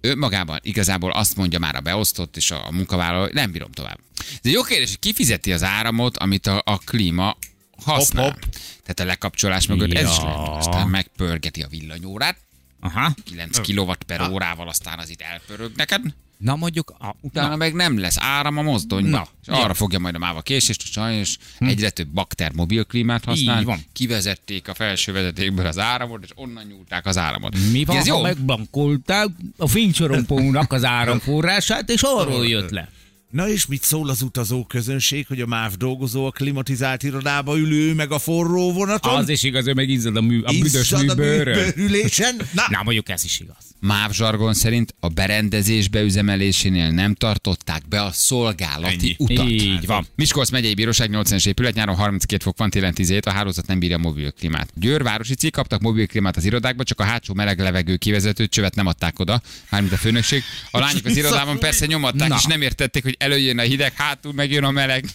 önmagában 0.00 0.58
igazából 0.62 1.12
azt 1.12 1.36
mondja 1.36 1.58
már 1.58 1.74
a 1.74 1.80
beosztott 1.80 2.36
és 2.36 2.50
a 2.50 2.70
munkavállaló, 2.70 3.30
nem 3.32 3.52
bírom 3.52 3.72
tovább. 3.72 3.98
Ez 4.32 4.38
egy 4.42 4.52
jó 4.52 4.62
kérdés, 4.62 4.88
hogy 4.88 4.98
ki 4.98 5.12
fizeti 5.12 5.52
az 5.52 5.62
áramot, 5.62 6.16
amit 6.16 6.46
a, 6.46 6.62
a 6.64 6.78
klíma 6.78 7.36
használ. 7.84 8.24
Hopp, 8.24 8.32
hopp. 8.32 8.42
Tehát 8.82 9.00
a 9.00 9.04
lekapcsolás 9.04 9.66
mögött 9.66 9.92
ez 9.92 10.10
is 10.10 10.16
Ja. 10.16 10.24
lehet. 10.24 10.48
Aztán 10.48 10.88
megpörgeti 10.88 11.62
a 11.62 11.68
villanyórát, 11.68 12.36
Aha. 12.80 13.14
9 13.24 13.58
kW 13.72 13.92
per 14.06 14.30
órával, 14.30 14.68
aztán 14.68 14.98
az 14.98 15.10
itt 15.10 15.20
elpörög 15.20 15.72
neked. 15.76 16.02
Na 16.38 16.56
mondjuk, 16.56 16.90
a, 16.98 17.14
Utána 17.20 17.56
meg 17.56 17.72
nem 17.74 17.98
lesz 17.98 18.16
áram 18.18 18.56
a 18.58 18.62
mozdonyba. 18.62 19.08
Na, 19.10 19.28
és 19.42 19.48
arra 19.62 19.74
fogja 19.74 19.98
majd 19.98 20.14
a 20.14 20.18
máva 20.18 20.40
késést, 20.40 20.82
hogy 20.82 20.90
sajnos 20.90 21.36
egyre 21.58 21.90
több 21.90 22.08
bakter 22.08 22.52
mobilklímát 22.52 23.24
használ. 23.24 23.54
Hm. 23.54 23.60
Így 23.60 23.66
van. 23.66 23.84
Kivezették 23.92 24.68
a 24.68 24.74
felső 24.74 25.12
vezetékből 25.12 25.66
az 25.66 25.78
áramot, 25.78 26.22
és 26.24 26.30
onnan 26.34 26.64
nyúlták 26.64 27.06
az 27.06 27.16
áramot. 27.16 27.56
mi 27.72 27.84
van, 27.84 27.96
Ez 27.96 28.08
ha 28.08 28.16
jó? 28.16 28.22
megblankolták 28.22 29.28
a 29.56 29.66
fénycsorompónak 29.68 30.72
az 30.72 30.84
áramforrását, 30.84 31.90
és 31.90 32.02
arról 32.02 32.46
jött 32.46 32.70
le? 32.70 32.88
Na 33.30 33.48
és 33.48 33.66
mit 33.66 33.82
szól 33.82 34.08
az 34.08 34.22
utazó 34.22 34.64
közönség, 34.64 35.26
hogy 35.26 35.40
a 35.40 35.46
MÁV 35.46 35.72
dolgozó 35.74 36.26
a 36.26 36.30
klimatizált 36.30 37.02
irodába 37.02 37.58
ülő, 37.58 37.94
meg 37.94 38.12
a 38.12 38.18
forró 38.18 38.72
vonaton? 38.72 39.14
Az 39.14 39.28
is 39.28 39.42
igaz, 39.42 39.66
ő 39.66 39.72
meg 39.72 39.88
izzad 39.88 40.16
a, 40.16 40.20
mű, 40.20 40.40
a 40.42 40.52
büdös 40.60 40.90
műbőrön. 40.90 41.58
műbőrülésen? 41.58 42.36
Na, 42.52 42.62
Na, 42.70 42.82
mondjuk 42.82 43.08
ez 43.08 43.24
is 43.24 43.40
igaz. 43.40 43.56
MÁV 43.80 44.12
zsargon 44.12 44.54
szerint 44.54 44.94
a 45.00 45.08
berendezés 45.08 45.88
beüzemelésénél 45.88 46.90
nem 46.90 47.14
tartották 47.14 47.88
be 47.88 48.02
a 48.02 48.12
szolgálati 48.12 49.16
Ennyi. 49.18 49.32
utat. 49.34 49.48
Így 49.48 49.86
van. 49.86 50.06
Miskolc 50.14 50.50
megyei 50.50 50.74
bíróság 50.74 51.10
80-es 51.12 51.46
épület, 51.46 51.74
nyáron 51.74 51.96
32 51.96 52.42
fok 52.44 52.58
van, 52.58 52.70
télen 52.70 52.94
17, 52.94 53.26
a 53.26 53.30
hálózat 53.30 53.66
nem 53.66 53.78
bírja 53.78 53.96
a 53.96 54.00
mobilklímát. 54.00 54.68
Győr 54.74 55.02
városi 55.02 55.34
cég 55.34 55.52
kaptak 55.52 55.80
mobilklímát 55.80 56.36
az 56.36 56.44
irodákba, 56.44 56.82
csak 56.84 57.00
a 57.00 57.04
hátsó 57.04 57.34
meleg 57.34 57.58
levegő 57.60 57.96
kivezető 57.96 58.46
csövet 58.46 58.74
nem 58.74 58.86
adták 58.86 59.18
oda, 59.18 59.42
mármint 59.70 59.92
a 59.92 59.96
főnökség. 59.96 60.42
A 60.70 60.78
lányok 60.78 61.04
az 61.04 61.16
irodában 61.16 61.58
persze 61.58 61.86
nyomatták, 61.86 62.28
Na. 62.28 62.34
és 62.36 62.44
nem 62.44 62.62
értették, 62.62 63.02
hogy 63.02 63.16
előjön 63.18 63.58
a 63.58 63.62
hideg, 63.62 63.92
hátul 63.94 64.32
megjön 64.32 64.64
a 64.64 64.70
meleg. 64.70 65.04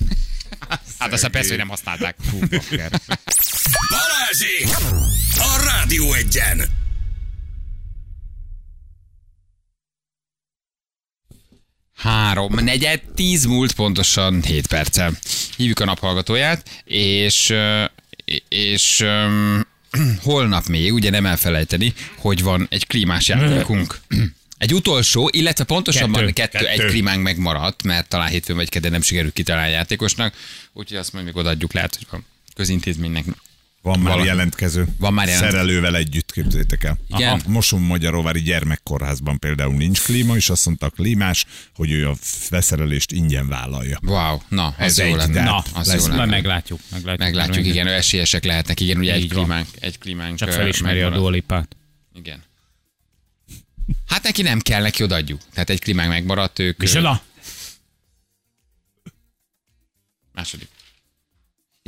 Hát 0.99 1.13
aztán 1.13 1.31
persze, 1.31 1.49
hogy 1.49 1.57
nem 1.57 1.67
használták. 1.67 2.15
Fú, 2.29 2.39
bakker. 2.39 2.91
Balázsék! 3.89 4.67
A 5.35 5.63
Rádió 5.65 6.13
egyen! 6.13 6.61
Három, 11.95 12.53
negyed, 12.53 13.01
tíz 13.15 13.45
múlt 13.45 13.71
pontosan 13.73 14.41
7 14.41 14.67
perccel. 14.67 15.17
Hívjuk 15.57 15.79
a 15.79 15.85
naphallgatóját, 15.85 16.83
és, 16.83 17.53
és 18.47 19.05
holnap 20.23 20.65
még, 20.65 20.93
ugye 20.93 21.09
nem 21.09 21.25
elfelejteni, 21.25 21.93
hogy 22.17 22.43
van 22.43 22.67
egy 22.69 22.87
klímás 22.87 23.27
játékunk. 23.27 23.99
Egy 24.63 24.73
utolsó, 24.73 25.29
illetve 25.31 25.63
pontosabban 25.63 26.21
Kettő. 26.25 26.31
kettő, 26.31 26.57
kettő, 26.65 26.67
egy 26.83 26.89
klímánk 26.89 27.23
megmaradt, 27.23 27.83
mert 27.83 28.07
talán 28.09 28.27
hétfőn 28.29 28.55
vagy 28.55 28.69
kedden 28.69 28.91
nem 28.91 29.01
sikerült 29.01 29.33
kitalálni 29.33 29.69
a 29.73 29.75
játékosnak, 29.75 30.33
úgyhogy 30.73 30.97
azt 30.97 31.13
majd 31.13 31.25
még 31.25 31.35
odaadjuk, 31.35 31.73
lehet, 31.73 31.95
hogy 31.95 32.07
van 32.09 32.25
közintézménynek. 32.55 33.25
van 33.81 33.99
már 33.99 34.11
valaki- 34.11 34.27
jelentkező. 34.27 34.85
Van 34.99 35.13
már 35.13 35.27
jelentkező. 35.27 35.57
Szerelővel 35.57 35.95
együtt, 35.95 36.31
képzétek 36.31 36.83
el. 36.83 36.97
Igen? 37.15 37.29
Aha. 37.29 37.39
Moson 37.47 37.81
Magyaróvári 37.81 38.41
gyermekkórházban 38.41 39.39
például 39.39 39.73
nincs 39.75 40.01
klíma, 40.01 40.35
és 40.35 40.49
azt 40.49 40.65
mondta 40.65 40.85
a 40.85 40.89
klímás, 40.89 41.45
hogy 41.75 41.91
ő 41.91 42.09
a 42.09 42.15
beszerelést 42.49 43.11
ingyen 43.11 43.47
vállalja. 43.47 43.99
Wow, 44.05 44.37
na, 44.47 44.65
az 44.65 44.73
Ez 44.77 44.97
jó 44.97 45.05
egy, 45.05 45.15
lenne. 45.15 45.43
Na, 45.43 45.63
az 45.73 45.87
lesz, 45.87 46.01
jó 46.01 46.07
majd 46.07 46.19
lenne. 46.19 46.31
meglátjuk. 46.31 46.79
Meglátjuk, 46.91 47.19
Meglátjuk, 47.27 47.65
igen, 47.65 47.87
ő 47.87 47.91
esélyesek 47.93 48.43
lehetnek, 48.43 48.79
igen, 48.79 48.97
ugye 48.97 49.13
egy 49.13 49.21
Így 49.23 49.33
van. 49.33 49.43
klímánk, 49.43 49.67
egy 49.79 49.97
klímánk. 49.97 50.37
Csak 50.37 50.51
felismeri 50.51 51.01
a 51.01 51.09
dualipát. 51.09 51.75
Igen. 52.15 52.43
Hát 54.07 54.23
neki 54.23 54.41
nem 54.41 54.59
kell, 54.59 54.81
neki 54.81 55.03
odaadjuk. 55.03 55.41
Tehát 55.53 55.69
egy 55.69 55.79
klímánk 55.79 56.09
megmaradt, 56.09 56.59
ők... 56.59 56.77
Micsoda? 56.77 57.21
Második. 60.33 60.67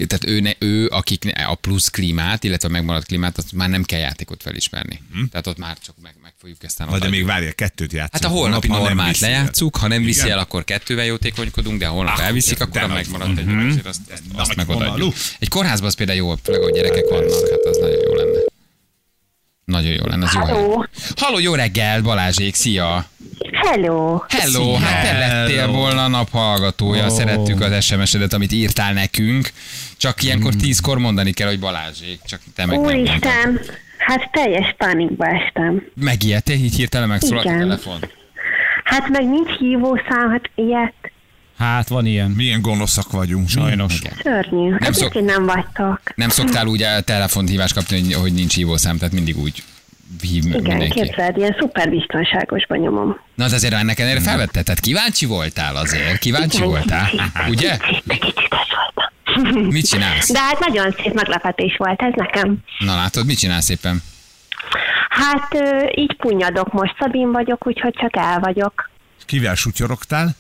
Tehát 0.08 0.26
ő, 0.26 0.40
ne, 0.40 0.52
ő, 0.60 0.88
akik 0.88 1.24
ne- 1.24 1.32
a 1.46 1.56
plusz 1.56 1.90
klímát, 1.90 2.44
illetve 2.44 2.68
a 2.68 2.72
megmaradt 2.72 3.06
klímát, 3.06 3.38
azt 3.38 3.52
már 3.52 3.70
nem 3.70 3.84
kell 3.84 4.00
játékot 4.00 4.42
felismerni. 4.42 5.02
Hm? 5.14 5.24
Tehát 5.26 5.48
ott 5.48 5.58
már 5.58 5.78
csak 5.80 5.96
meg, 6.02 6.16
meg 6.22 6.34
fogjuk 6.40 6.64
ezt 6.64 6.78
Na, 6.78 7.00
de 7.00 7.10
még 7.10 7.26
várja, 7.26 7.52
kettőt 7.52 7.92
játszunk. 7.94 8.24
Hát 8.24 8.32
a 8.32 8.36
holnapi 8.36 8.68
Holnap, 8.68 8.88
normát 8.88 9.20
lejátszuk, 9.20 9.76
ha 9.76 9.88
nem 9.88 10.04
viszi 10.04 10.20
Igen. 10.20 10.32
el, 10.32 10.40
akkor 10.40 10.64
kettővel 10.64 11.06
jótékonykodunk, 11.06 11.80
de 11.80 11.86
ha 11.88 11.94
holnap 11.94 12.18
Ah, 12.18 12.26
elviszik, 12.26 12.62
akkor 12.62 12.82
a 12.82 12.88
megmaradt 12.88 13.38
egy 13.38 13.46
vonalú. 13.46 13.68
másik, 13.68 13.86
azt, 13.86 14.00
azt, 14.12 14.22
azt 14.36 14.56
megodaadjuk. 14.56 15.14
Egy 15.40 15.50
kórházban 15.50 15.88
az 15.88 15.96
például 15.96 16.18
jó, 16.18 16.36
főleg, 16.36 16.62
hogy 16.62 16.74
gyerekek 16.74 17.08
vannak, 17.10 17.50
hát 17.50 17.66
az 17.66 17.78
nagyon 17.78 18.00
jó. 18.02 18.15
Nagyon 19.66 19.92
jó 19.92 20.06
lenne, 20.06 20.26
az 20.26 20.34
jó 20.34 20.42
hely. 20.42 20.54
Halló. 20.54 20.86
Halló, 21.16 21.40
jó 21.40 21.56
reggel, 21.56 22.02
Balázsék, 22.02 22.56
szia! 22.56 23.06
Hello. 23.52 24.22
Hello, 24.28 24.74
hát 24.74 25.04
te 25.04 25.18
lettél 25.18 25.68
volna 25.68 26.04
a 26.04 26.08
nap 26.08 26.30
hallgatója, 26.30 27.06
Ó. 27.06 27.10
szerettük 27.10 27.62
az 27.62 27.84
SMS-edet, 27.86 28.34
amit 28.34 28.52
írtál 28.52 28.94
nekünk. 28.94 29.50
Csak 29.98 30.24
ilyenkor 30.24 30.54
tízkor 30.56 30.98
mondani 30.98 31.32
kell, 31.32 31.48
hogy 31.48 31.60
Balázsék, 31.60 32.20
csak 32.26 32.40
te 32.56 32.66
meg. 32.66 32.80
Úristen, 32.80 33.60
hát 33.98 34.32
teljes 34.32 34.76
pánikba 34.78 35.26
estem. 35.26 35.84
Megijedtél, 35.96 36.56
így 36.56 36.76
hirtelen 36.76 37.08
megszólalt 37.08 37.46
a 37.46 37.50
telefon? 37.50 38.00
Hát 38.84 39.10
meg 39.10 39.30
nincs 39.30 39.58
hívószám, 39.58 40.30
hát 40.30 40.50
ilyet. 40.56 40.94
Hát 41.58 41.88
van 41.88 42.06
ilyen. 42.06 42.32
Milyen 42.32 42.62
gonoszak 42.62 43.12
vagyunk. 43.12 43.50
Sajnos. 43.50 44.00
Igen. 44.00 44.14
Szörnyű. 44.24 44.70
Nem 44.70 44.78
Nem, 44.80 44.92
szok- 44.92 45.22
nem 45.22 45.46
vagytok. 45.46 46.02
Nem 46.16 46.30
szoktál 46.30 46.68
úgy 46.68 46.82
a 46.82 47.02
telefonhívást 47.02 47.74
kapni, 47.74 48.02
hogy, 48.02 48.14
hogy 48.14 48.34
nincs 48.34 48.56
hívószám, 48.56 48.98
tehát 48.98 49.14
mindig 49.14 49.38
úgy 49.38 49.64
hív 50.22 50.46
Igen, 50.46 50.62
mindenki. 50.62 51.02
képzeld, 51.02 51.38
ilyen 51.38 51.56
szuper 51.60 51.90
biztonságosban 51.90 52.78
nyomom. 52.78 53.20
Na, 53.36 53.44
az 53.44 53.52
azért 53.54 53.74
ennek 53.74 54.00
ellenére 54.00 54.22
felvetted, 54.22 54.64
tehát 54.64 54.80
kíváncsi 54.80 55.26
voltál 55.26 55.76
azért, 55.76 56.18
kíváncsi 56.18 56.58
Igen. 56.58 56.70
voltál, 56.70 57.10
ugye? 57.50 57.72
Egy 58.08 58.20
kicsit 58.20 58.48
voltam. 58.50 59.70
Mit 59.70 59.88
csinálsz? 59.90 60.32
De 60.32 60.40
hát 60.40 60.60
nagyon 60.60 60.96
szép 61.04 61.14
meglepetés 61.14 61.76
volt 61.78 62.02
ez 62.02 62.12
nekem. 62.16 62.58
Na 62.80 62.96
látod, 62.96 63.26
mit 63.26 63.38
csinálsz 63.38 63.70
éppen? 63.70 64.04
Hát 65.10 65.56
így 65.96 66.16
punyadok 66.16 66.74
most, 66.74 66.96
Szabin 67.00 67.32
vagyok, 67.32 67.68
úgyhogy 67.68 67.94
csak 68.00 68.16
el 68.18 68.40
vagyok. 68.40 68.90
Kivel 69.26 69.56
sutyorogtál? 69.56 70.36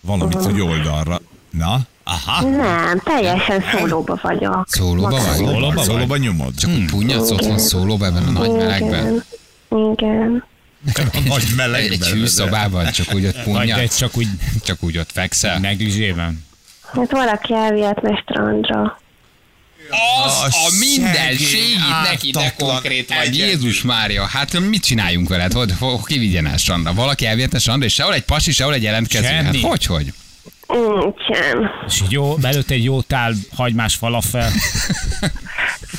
Valamit, 0.00 0.42
hogy 0.42 0.60
oldalra. 0.60 1.20
Na, 1.50 1.80
aha. 2.04 2.48
Nem, 2.48 2.98
teljesen 3.04 3.62
szólóba 3.72 4.18
vagyok. 4.22 4.64
Szólóba 4.68 5.10
vagy? 5.10 5.20
Szólóba, 5.20 5.72
vagy? 5.74 5.84
szólóba 5.84 6.16
nyomod? 6.16 6.54
Csak 6.54 6.70
úgy 6.70 6.84
punyadsz 6.90 7.30
otthon 7.30 7.58
szólóba 7.58 8.06
ebben 8.06 8.26
a 8.26 8.30
nagy 8.30 8.50
melegben? 8.50 9.24
Igen. 9.68 10.44
A 10.94 11.20
nagy 11.26 11.44
melegben. 11.56 11.92
Egy 11.92 12.06
hűszobában, 12.06 12.90
csak 12.90 13.14
úgy 13.14 13.26
ott 13.26 13.42
punyadsz, 13.42 13.96
csak 13.96 14.16
úgy 14.16 14.28
csak 14.62 14.82
úgy 14.82 14.98
ott 14.98 15.12
fekszel. 15.12 15.58
negligében. 15.58 16.44
Hát 16.92 17.10
valaki 17.10 17.54
elvihetne 17.54 18.16
strandra. 18.16 18.99
Az 20.24 20.32
A 20.32 20.44
a 20.46 20.70
mindenség 20.78 21.46
szegény, 21.46 21.72
itt 21.72 22.10
neki, 22.10 22.30
de 22.30 22.54
konkrét 22.58 23.08
vagy. 23.08 23.18
egyedül. 23.26 23.46
Jézus 23.46 23.82
Mária, 23.82 24.26
hát 24.26 24.58
mit 24.60 24.84
csináljunk 24.84 25.28
veled? 25.28 25.52
Hogy, 25.52 25.72
hogy 25.78 25.98
kivigyen 26.06 26.46
el 26.46 26.56
Sandra? 26.56 26.94
Valaki 26.94 27.26
elvihetne 27.26 27.58
Sandra, 27.58 27.86
és 27.86 27.94
sehol 27.94 28.14
egy 28.14 28.22
pasi, 28.24 28.52
sehol 28.52 28.74
egy 28.74 28.82
jelentkező. 28.82 29.26
Hát 29.26 29.56
hogy, 29.60 29.84
hogy? 29.86 30.12
Nincsen. 30.68 31.70
És 31.86 32.00
így 32.02 32.10
jó, 32.12 32.34
belőtt 32.34 32.70
egy 32.70 32.84
jó 32.84 33.00
tál 33.00 33.34
hagymás 33.56 33.94
falafel, 33.94 34.50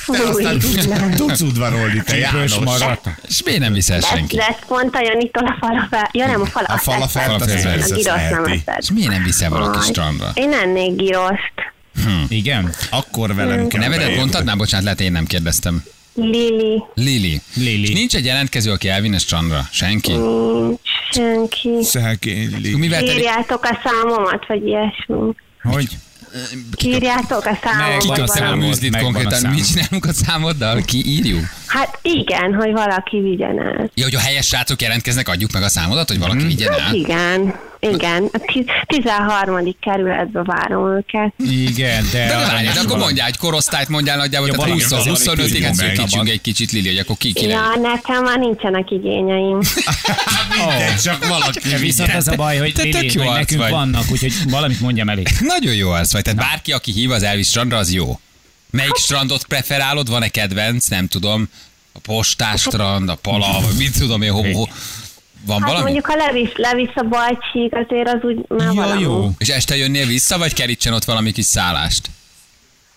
Te 0.05 0.21
aztán 0.27 0.59
tudsz, 0.59 0.87
tudsz 1.15 1.41
udvarolni, 1.41 2.01
te 2.05 2.17
János. 2.17 2.55
maradt. 2.55 3.05
És 3.27 3.43
miért 3.45 3.59
nem 3.59 3.73
viszel 3.73 3.99
Lesz, 3.99 4.09
senki? 4.09 4.35
lesz 4.35 4.57
pont 4.67 4.95
a 4.95 4.99
Janitól 5.01 5.45
a 5.45 5.55
falafel. 5.59 6.09
Ja 6.11 6.25
nem, 6.27 6.41
a 6.41 6.45
falafel. 6.45 6.75
A 6.75 6.79
falafelt 6.79 7.41
azt 7.41 7.41
A 7.41 7.45
persze 7.45 7.95
girosz 7.95 8.05
nem 8.05 8.45
eheti. 8.45 8.61
eszed. 8.65 8.81
És 8.81 8.91
miért 8.91 9.09
nem 9.11 9.23
viszel 9.23 9.49
valaki 9.49 9.77
Aj, 9.77 9.83
strandra? 9.85 10.31
Én 10.33 10.53
ennék 10.53 10.95
giroszt. 12.05 12.31
Igen? 12.31 12.73
Akkor 12.89 13.35
velem 13.35 13.67
kell 13.67 13.79
Nevedet 13.79 13.99
bejönni. 14.03 14.19
mondhatnál? 14.19 14.55
Bocsánat, 14.55 14.83
lehet 14.85 15.01
én 15.01 15.11
nem 15.11 15.25
kérdeztem. 15.25 15.83
Lili, 16.15 16.83
Lili. 16.93 17.41
Lili. 17.53 17.81
És 17.81 17.89
nincs 17.93 18.15
egy 18.15 18.25
jelentkező, 18.25 18.71
aki 18.71 18.87
elvinne 18.89 19.17
strandra? 19.17 19.67
Senki? 19.71 20.11
nincs 20.11 20.79
senki. 21.11 21.69
Szegény 21.83 22.49
Lili. 22.61 22.75
Mivel 22.75 23.03
te 23.03 23.13
Írjátok 23.13 23.63
a 23.63 23.79
számomat, 23.83 24.45
vagy 24.47 24.67
ilyesmi. 24.67 25.15
Hogy? 25.61 25.87
Írjátok 26.83 27.45
a 27.45 27.59
számomat. 27.63 27.97
Ki 28.01 28.07
Kik 28.07 28.09
a 28.09 28.13
a 28.13 28.15
valami. 28.15 28.27
szám 28.27 28.47
számod? 28.49 28.69
üzlit 28.69 28.91
Megvan 28.91 29.09
a 29.09 29.13
konkrétan? 29.13 29.39
szám. 29.39 29.51
Mit 29.53 29.67
csinálunk 29.67 30.05
a 30.05 30.13
számoddal? 30.13 30.81
Ki 30.85 31.03
írjuk? 31.05 31.43
Hát 31.67 31.99
igen, 32.01 32.53
hogy 32.53 32.71
valaki 32.71 33.19
vigyen 33.19 33.59
el. 33.59 33.89
Ja, 33.93 34.03
hogy 34.03 34.15
a 34.15 34.19
helyes 34.19 34.45
srácok 34.47 34.81
jelentkeznek, 34.81 35.27
adjuk 35.29 35.51
meg 35.51 35.63
a 35.63 35.69
számodat, 35.69 36.07
hogy 36.07 36.19
valaki 36.19 36.45
vigyen 36.45 36.71
Hát 36.71 36.79
el? 36.79 36.93
igen, 36.95 37.59
igen. 37.89 38.29
A 38.33 38.37
ti- 38.37 38.65
13. 38.85 39.75
kerületbe 39.81 40.43
várom 40.43 40.95
őket. 40.95 41.33
Igen, 41.49 42.05
de... 42.11 42.27
De 42.27 42.35
várj, 42.35 42.67
akkor 42.67 42.97
mondjál 42.97 43.27
egy 43.27 43.37
korosztályt, 43.37 43.87
mondjál 43.87 44.17
nagyjából, 44.17 44.47
Ja, 44.47 44.53
tehát 44.53 44.67
valami- 44.69 44.83
20 44.83 44.91
valami 44.91 45.09
25 45.09 45.53
ig 45.53 45.73
szűkítsünk 45.73 46.29
egy 46.29 46.41
kicsit, 46.41 46.71
Lili, 46.71 46.87
hogy 46.87 46.97
akkor 46.97 47.17
ki 47.17 47.33
ki 47.33 47.47
Ja, 47.47 47.61
nekem 47.81 48.23
már 48.23 48.39
nincsenek 48.39 48.91
igényeim. 48.91 49.59
Mindegy, 50.57 50.95
csak 51.03 51.27
valaki. 51.27 51.69
De 51.69 51.77
viszont 51.77 52.13
az 52.13 52.27
a 52.27 52.35
baj, 52.35 52.57
hogy, 52.57 52.73
Te 52.73 52.81
tök 52.83 52.93
Lili, 53.01 53.13
jó 53.13 53.23
hogy 53.23 53.37
nekünk 53.37 53.61
vagy. 53.61 53.71
vannak, 53.71 54.03
úgyhogy 54.11 54.33
valamit 54.49 54.79
mondjam 54.81 55.09
elég. 55.09 55.27
Nagyon 55.57 55.73
jó 55.75 55.89
az 55.89 56.13
vagy, 56.13 56.21
tehát 56.21 56.39
bárki, 56.39 56.71
aki 56.71 56.91
hív 56.91 57.11
az 57.11 57.23
Elvis 57.23 57.47
strandra, 57.47 57.77
az 57.77 57.93
jó. 57.93 58.19
Melyik 58.69 58.95
strandot 58.95 59.45
preferálod? 59.45 60.09
Van-e 60.09 60.27
kedvenc? 60.27 60.87
Nem 60.87 61.07
tudom. 61.07 61.49
A 61.93 61.99
postás 61.99 62.61
strand, 62.61 63.09
a 63.09 63.15
pala, 63.15 63.59
vagy 63.61 63.75
mit 63.77 63.97
tudom 63.99 64.21
én, 64.21 64.31
ho, 64.31 64.51
ho. 64.53 64.63
Van 65.45 65.57
Hát 65.61 65.67
valami? 65.67 65.83
mondjuk, 65.83 66.05
ha 66.05 66.15
levisz, 66.15 66.51
levisz 66.55 66.95
a 66.95 67.03
bajcsík, 67.03 67.75
azért 67.75 68.07
az 68.07 68.19
úgy 68.21 68.37
már 68.47 68.59
Ja, 68.67 68.73
valami. 68.73 69.01
jó. 69.01 69.29
És 69.37 69.47
este 69.47 69.75
jönnél 69.75 70.05
vissza, 70.05 70.37
vagy 70.37 70.53
kerítsen 70.53 70.93
ott 70.93 71.03
valami 71.03 71.31
kis 71.31 71.45
szállást? 71.45 72.09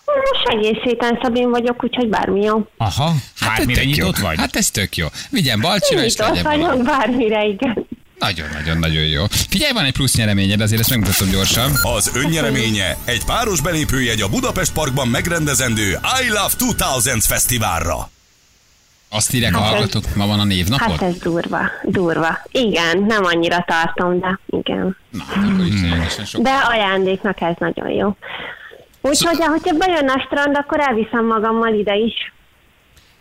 Most 0.05 0.47
egész 0.57 0.81
héten 0.83 1.19
Szabin 1.23 1.49
vagyok, 1.49 1.83
úgyhogy 1.83 2.07
bármi 2.07 2.41
jó. 2.41 2.67
Aha, 2.77 3.13
bármire 3.41 3.81
tök 3.81 3.89
jó. 3.89 4.05
nyitott 4.05 4.17
vagy? 4.17 4.37
Hát 4.37 4.55
ez 4.55 4.69
tök 4.71 4.95
jó. 4.97 5.07
Vigyen 5.29 5.59
Balcsira, 5.61 6.03
és 6.03 6.15
legyen 6.15 6.43
vagyok 6.43 6.83
bármire, 6.83 7.43
igen. 7.45 7.87
Nagyon-nagyon-nagyon 8.19 9.03
jó. 9.03 9.25
Figyelj, 9.29 9.71
van 9.73 9.85
egy 9.85 9.93
plusz 9.93 10.15
nyereményed, 10.15 10.61
azért 10.61 10.79
ezt 10.81 10.89
megmutatom 10.89 11.29
gyorsan. 11.29 11.71
Az 11.81 12.11
önnyereménye 12.13 12.97
egy 13.05 13.23
páros 13.25 13.61
belépőjegy 13.61 14.21
a 14.21 14.29
Budapest 14.29 14.71
Parkban 14.73 15.07
megrendezendő 15.07 15.99
I 16.23 16.27
Love 16.27 16.53
2000 16.57 17.17
fesztiválra. 17.21 18.09
Azt 19.09 19.33
írják 19.33 19.55
a 19.55 19.59
Hát 19.59 19.65
ez- 19.65 19.71
hallgatók, 19.73 20.15
ma 20.15 20.27
van 20.27 20.39
a 20.39 20.43
névnapod? 20.43 20.89
Hát 20.89 21.01
ez 21.01 21.17
durva, 21.17 21.59
durva. 21.83 22.39
Igen, 22.51 23.03
nem 23.07 23.23
annyira 23.25 23.65
tartom, 23.67 24.19
de 24.19 24.39
igen. 24.45 24.97
Na, 25.09 25.23
akkor 25.35 25.65
itt 25.65 25.81
lényegesen 25.81 26.25
sok. 26.25 26.41
De 26.41 26.51
ajándéknak 26.69 27.41
ez 27.41 27.55
nagyon 27.59 27.89
jó. 27.89 28.15
Úgyhogy, 29.01 29.37
hogyha 29.39 29.73
bejön 29.77 30.09
a 30.09 30.23
strand, 30.25 30.55
akkor 30.57 30.79
elviszem 30.79 31.25
magammal 31.25 31.73
ide 31.73 31.95
is. 31.95 32.33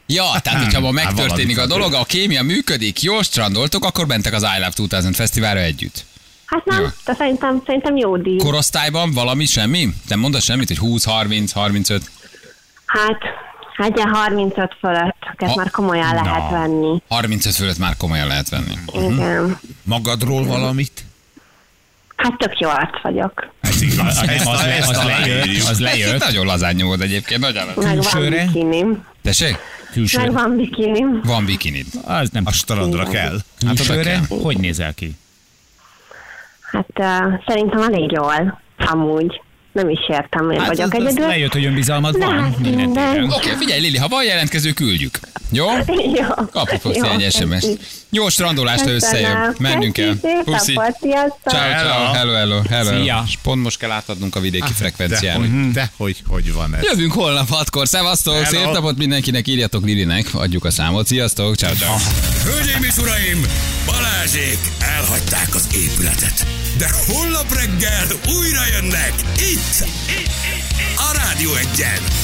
Ja, 0.06 0.24
tehát 0.42 0.62
hogyha 0.64 0.80
ma 0.80 0.86
Hát 1.00 1.04
megtörténik 1.04 1.58
a 1.58 1.66
dolog, 1.66 1.92
a 1.94 2.04
kémia 2.04 2.42
működik, 2.42 3.02
jó 3.02 3.22
strandoltok, 3.22 3.84
akkor 3.84 4.06
mentek 4.06 4.32
az 4.32 4.42
I 4.42 4.58
Love 4.58 4.70
2000 4.74 5.14
fesztiválra 5.14 5.60
együtt. 5.60 6.04
Hát 6.46 6.64
nem, 6.64 6.80
Jó. 6.80 6.86
de 7.04 7.14
szerintem, 7.14 7.62
szerintem 7.66 7.96
jó 7.96 8.16
díj. 8.16 8.36
Korosztályban 8.36 9.12
valami, 9.12 9.44
semmi? 9.46 9.88
Nem 10.08 10.18
mondasz 10.18 10.44
semmit, 10.44 10.68
hogy 10.68 10.78
20, 10.78 11.04
30, 11.04 11.52
35? 11.52 12.10
Hát, 12.86 13.18
hát 13.74 13.96
ilyen 13.96 14.08
35 14.14 14.76
fölött, 14.80 15.16
Ha- 15.20 15.34
ezt 15.46 15.56
már 15.56 15.70
komolyan 15.70 16.14
lehet 16.14 16.50
venni. 16.50 17.02
35 17.08 17.54
fölött 17.54 17.78
már 17.78 17.96
komolyan 17.96 18.26
lehet 18.26 18.48
venni. 18.48 18.74
Igen. 18.94 19.58
Magadról 19.82 20.44
valamit? 20.46 21.04
Hát 22.16 22.36
tök 22.38 22.58
jó 22.58 22.68
arc 22.68 23.02
vagyok. 23.02 23.50
Ez 23.60 23.82
igaz. 23.82 24.18
Az, 24.18 24.28
Ezt, 24.28 24.46
az, 24.46 24.60
le, 24.60 24.76
ezt 24.76 24.90
az 24.90 25.04
lejött, 25.04 25.44
az 25.62 25.68
Ez 25.70 25.80
lejött. 25.80 26.24
nagyon 26.24 26.46
lazán 26.46 26.74
nyomod 26.74 27.00
egyébként, 27.00 27.40
nagyon 27.40 27.66
lazán. 27.66 27.84
Meg 27.84 28.02
van 28.04 28.12
Külsőre? 28.12 28.44
bikinim. 28.44 29.04
Tessék? 29.22 29.50
Meg 29.50 29.92
Külsőre. 29.92 30.30
van 30.30 30.56
bikinim. 30.56 31.20
Van 31.24 31.44
bikinid. 31.44 31.86
Az 32.04 32.30
nem. 32.30 32.42
A 32.46 32.52
strandra 32.52 33.04
kell. 33.04 33.38
Hát 33.66 33.74
Külsőre? 33.76 34.02
kell. 34.02 34.38
Hogy 34.42 34.58
nézel 34.58 34.94
ki? 34.94 35.16
Hát 36.60 36.88
uh, 36.98 37.40
szerintem 37.46 37.82
elég 37.82 38.10
jól, 38.12 38.60
amúgy. 38.76 39.40
Nem 39.74 39.88
is 39.88 39.98
értem, 40.08 40.46
miért 40.46 40.62
Hát 40.62 40.76
vagyok 40.76 40.92
az, 40.92 41.00
az 41.00 41.06
egyedül. 41.06 41.26
lejött, 41.26 41.52
hogy 41.52 41.64
önbizalmad 41.64 42.18
van. 42.18 42.54
Minden. 42.58 43.24
Oké, 43.24 43.34
okay, 43.34 43.52
figyelj 43.58 43.80
Lili, 43.80 43.96
ha 43.96 44.08
van 44.08 44.24
jelentkező, 44.24 44.72
küldjük. 44.72 45.18
Jó? 45.50 45.66
Jó. 46.20 46.26
Kapok 46.50 46.82
hozzá 46.82 47.12
Jó, 47.12 47.18
egy 47.18 47.32
SMS. 47.32 47.64
Jó 48.10 48.28
strandolást, 48.28 48.84
ha 48.84 48.90
összejön. 48.90 49.54
Mennünk 49.58 49.98
el. 49.98 50.14
Puszi. 50.44 50.72
Ciao, 50.72 51.38
ciao. 51.44 52.12
Hello, 52.12 52.32
hello, 52.32 52.60
hello. 52.70 53.02
Szia. 53.02 53.24
És 53.26 53.38
pont 53.42 53.62
most 53.62 53.78
kell 53.78 53.90
átadnunk 53.90 54.36
a 54.36 54.40
vidéki 54.40 54.66
De 54.68 54.74
frekvencián. 54.74 55.70
de 55.72 55.90
hogy, 55.96 56.22
hogy 56.26 56.52
van 56.52 56.74
ez? 56.74 56.82
Jövünk 56.82 57.12
holnap 57.12 57.48
hatkor. 57.48 57.88
Szevasztok, 57.88 58.44
szép 58.44 58.70
napot 58.72 58.96
mindenkinek, 58.96 59.46
írjatok 59.46 59.84
Lilinek, 59.84 60.26
adjuk 60.32 60.64
a 60.64 60.70
számot. 60.70 61.06
Sziasztok, 61.06 61.54
ciao, 61.56 61.74
ciao. 61.74 61.96
Hölgyeim 62.44 62.82
és 62.82 62.96
uraim, 62.96 63.46
Balázsék 63.86 64.58
elhagyták 64.96 65.54
az 65.54 65.68
épületet. 65.74 66.46
De 66.78 66.90
holnap 67.06 67.52
reggel 67.52 68.06
újra 68.28 68.66
jönnek 68.72 69.12
itt, 69.36 69.40
itt, 69.40 69.86
itt, 70.08 70.30
itt 70.58 70.98
a 70.98 71.12
Rádió 71.16 71.54
egyen. 71.54 72.14